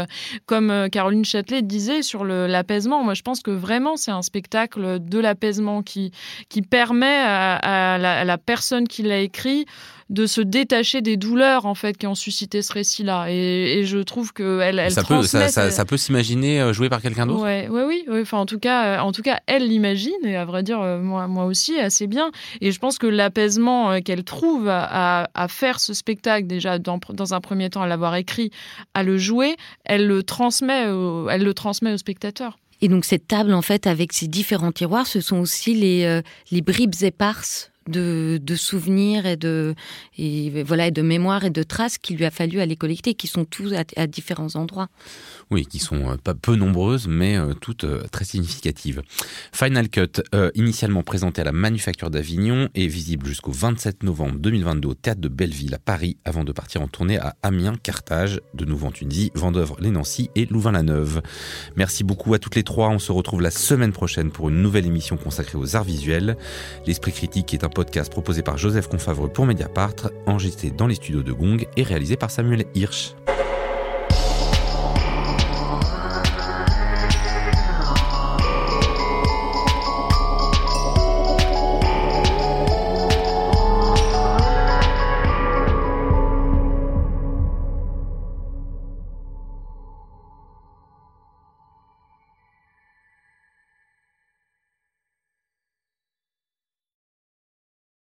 comme 0.46 0.72
euh, 0.72 0.88
Caroline 0.90 1.26
Châtelet 1.26 1.62
disait 1.62 2.02
sur 2.02 2.24
l'apaisement, 2.26 3.04
moi 3.04 3.14
je 3.14 3.22
pense 3.22 3.42
que 3.42 3.52
vraiment 3.52 3.98
c'est 3.98 4.12
un 4.12 4.22
spectacle 4.22 5.00
de 5.00 5.20
l'apaisement 5.20 5.84
qui, 5.84 6.12
qui 6.50 6.62
permet 6.62 7.22
à, 7.24 7.98
la, 7.98 8.38
personne 8.38 8.88
qui 8.88 9.04
l'a 9.04 9.20
écrit 9.20 9.66
de 10.10 10.26
se 10.26 10.40
détacher 10.40 11.02
des 11.02 11.18
douleurs 11.18 11.66
en 11.66 11.76
fait 11.76 11.98
qui 11.98 12.08
ont 12.08 12.16
suscité 12.16 12.62
ce 12.62 12.72
récit-là. 12.72 13.28
Et, 13.30 13.84
je 13.86 14.00
trouve 14.00 14.34
que 14.34 14.60
elle, 14.62 14.80
elle 14.80 14.92
ça, 14.92 15.04
peut, 15.04 15.22
ça, 15.24 15.86
peut 15.86 15.98
s'imaginer 15.98 16.62
euh, 16.62 16.74
joué 16.74 16.90
par 16.90 17.02
quelqu'un 17.02 17.26
d'autre? 17.26 17.44
Ouais, 17.44 17.68
ouais, 17.70 17.84
oui, 17.84 18.06
Enfin, 18.22 18.40
en 18.40 18.46
tout 18.46 18.60
cas, 18.60 18.86
euh, 18.86 19.00
en 19.00 19.12
tout 19.12 19.22
cas, 19.22 19.40
elle 19.48 19.68
l'imagine 19.68 20.12
et 20.24 20.36
à 20.36 20.46
vrai 20.46 20.64
dire, 20.64 20.82
euh, 20.82 21.00
moi, 21.00 21.28
moi 21.28 21.46
aussi, 21.46 21.80
assez 21.80 22.08
bien. 22.08 22.32
Et 22.62 22.72
je 22.72 22.80
pense 22.80 22.98
que 22.98 23.08
l'apaisement 23.08 24.02
qu'elle 24.02 24.24
trouve 24.24 24.68
à, 24.70 25.28
faire 25.50 25.80
ce 25.80 25.94
spectacle 25.94 26.48
déjà 26.48 26.80
dans, 26.80 27.00
dans 27.14 27.34
un 27.34 27.42
premier 27.42 27.70
temps 27.70 27.82
à 27.82 27.88
l'avoir 27.88 28.16
écrit, 28.16 28.52
à 28.94 29.04
le 29.04 29.18
jouer, 29.18 29.56
elle 29.86 30.08
le 30.08 30.24
transmet, 30.24 30.84
elle 30.84 31.44
le 31.44 31.54
transmet 31.54 31.94
au 31.94 31.98
spectateur. 31.98 32.58
Et 32.82 32.90
donc 32.90 33.06
cette 33.06 33.28
table, 33.28 33.54
en 33.54 33.62
fait, 33.62 33.88
avec 33.88 34.14
ses 34.14 34.28
différents 34.28 34.72
tiroirs, 34.72 35.08
ce 35.08 35.22
sont 35.22 35.38
aussi 35.38 35.74
les, 35.74 36.22
les 36.52 36.62
bribes 36.62 36.94
éparses 37.02 37.72
de, 37.90 38.56
souvenirs 38.56 39.26
et 39.26 39.38
de, 39.38 39.76
voilà, 40.66 40.88
et 40.88 40.92
de 40.92 41.02
mémoires 41.02 41.46
et 41.46 41.50
de 41.50 41.64
traces 41.64 41.98
qu'il 41.98 42.18
lui 42.18 42.26
a 42.26 42.32
fallu 42.32 42.60
aller 42.60 42.76
collecter, 42.76 43.14
qui 43.14 43.28
sont 43.28 43.46
tous 43.46 43.74
à 43.74 44.08
différents 44.08 44.56
endroits. 44.56 44.90
Oui, 45.50 45.66
qui 45.66 45.80
sont 45.80 46.10
euh, 46.10 46.34
peu 46.34 46.56
nombreuses, 46.56 47.08
mais 47.08 47.38
euh, 47.38 47.54
toutes 47.54 47.86
euh, 47.86 48.04
très 48.12 48.26
significatives. 48.26 49.02
Final 49.54 49.90
Cut, 49.90 50.22
initialement 50.56 51.04
présenté 51.04 51.42
à 51.42 51.46
la 51.46 51.52
Manufacture 51.52 52.10
d'Avignon, 52.10 52.70
est 52.76 52.88
visible 52.88 53.26
jusqu'au 53.28 53.52
27 53.52 54.04
novembre 54.04 54.40
2022 54.40 54.90
au 54.90 54.94
Théâtre 54.94 55.22
de 55.22 55.30
Belleville 55.30 55.74
à 55.74 55.80
Paris, 55.80 56.18
avant 56.26 56.44
de 56.44 56.52
partir 56.52 56.82
en 56.82 56.88
tournée 56.88 57.18
à 57.18 57.36
Amiens, 57.44 57.76
Carthage, 57.82 58.42
de 58.54 58.66
nouveau 58.66 58.88
en 58.88 58.92
Tunisie, 58.92 59.32
Vendœuvre, 59.36 59.78
les 59.80 59.90
Nancy 59.90 60.30
et 60.36 60.46
Louvain-la-Neuve. 60.46 61.22
Merci 61.76 62.04
beaucoup 62.04 62.34
à 62.34 62.40
toutes 62.40 62.56
les 62.56 62.64
trois. 62.64 62.90
On 62.90 63.00
se 63.00 63.12
retrouve 63.12 63.42
la 63.42 63.52
semaine 63.52 63.94
prochaine 63.94 64.32
pour 64.32 64.50
une 64.50 64.62
nouvelle 64.62 64.86
émission 64.86 65.18
consacrée 65.18 65.58
aux 65.58 65.76
arts 65.76 65.84
visuels. 65.86 66.38
L'Esprit 66.86 67.14
Critique 67.14 67.54
est 67.54 67.64
un 67.64 67.70
podcast 67.78 68.12
proposé 68.12 68.42
par 68.42 68.58
Joseph 68.58 68.88
Confavreux 68.88 69.30
pour 69.30 69.46
Mediapart, 69.46 69.94
enregistré 70.26 70.72
dans 70.72 70.88
les 70.88 70.96
studios 70.96 71.22
de 71.22 71.32
Gong 71.32 71.58
et 71.78 71.84
réalisé 71.84 72.18
par 72.18 72.32
Samuel 72.32 72.66
Hirsch. 72.74 73.14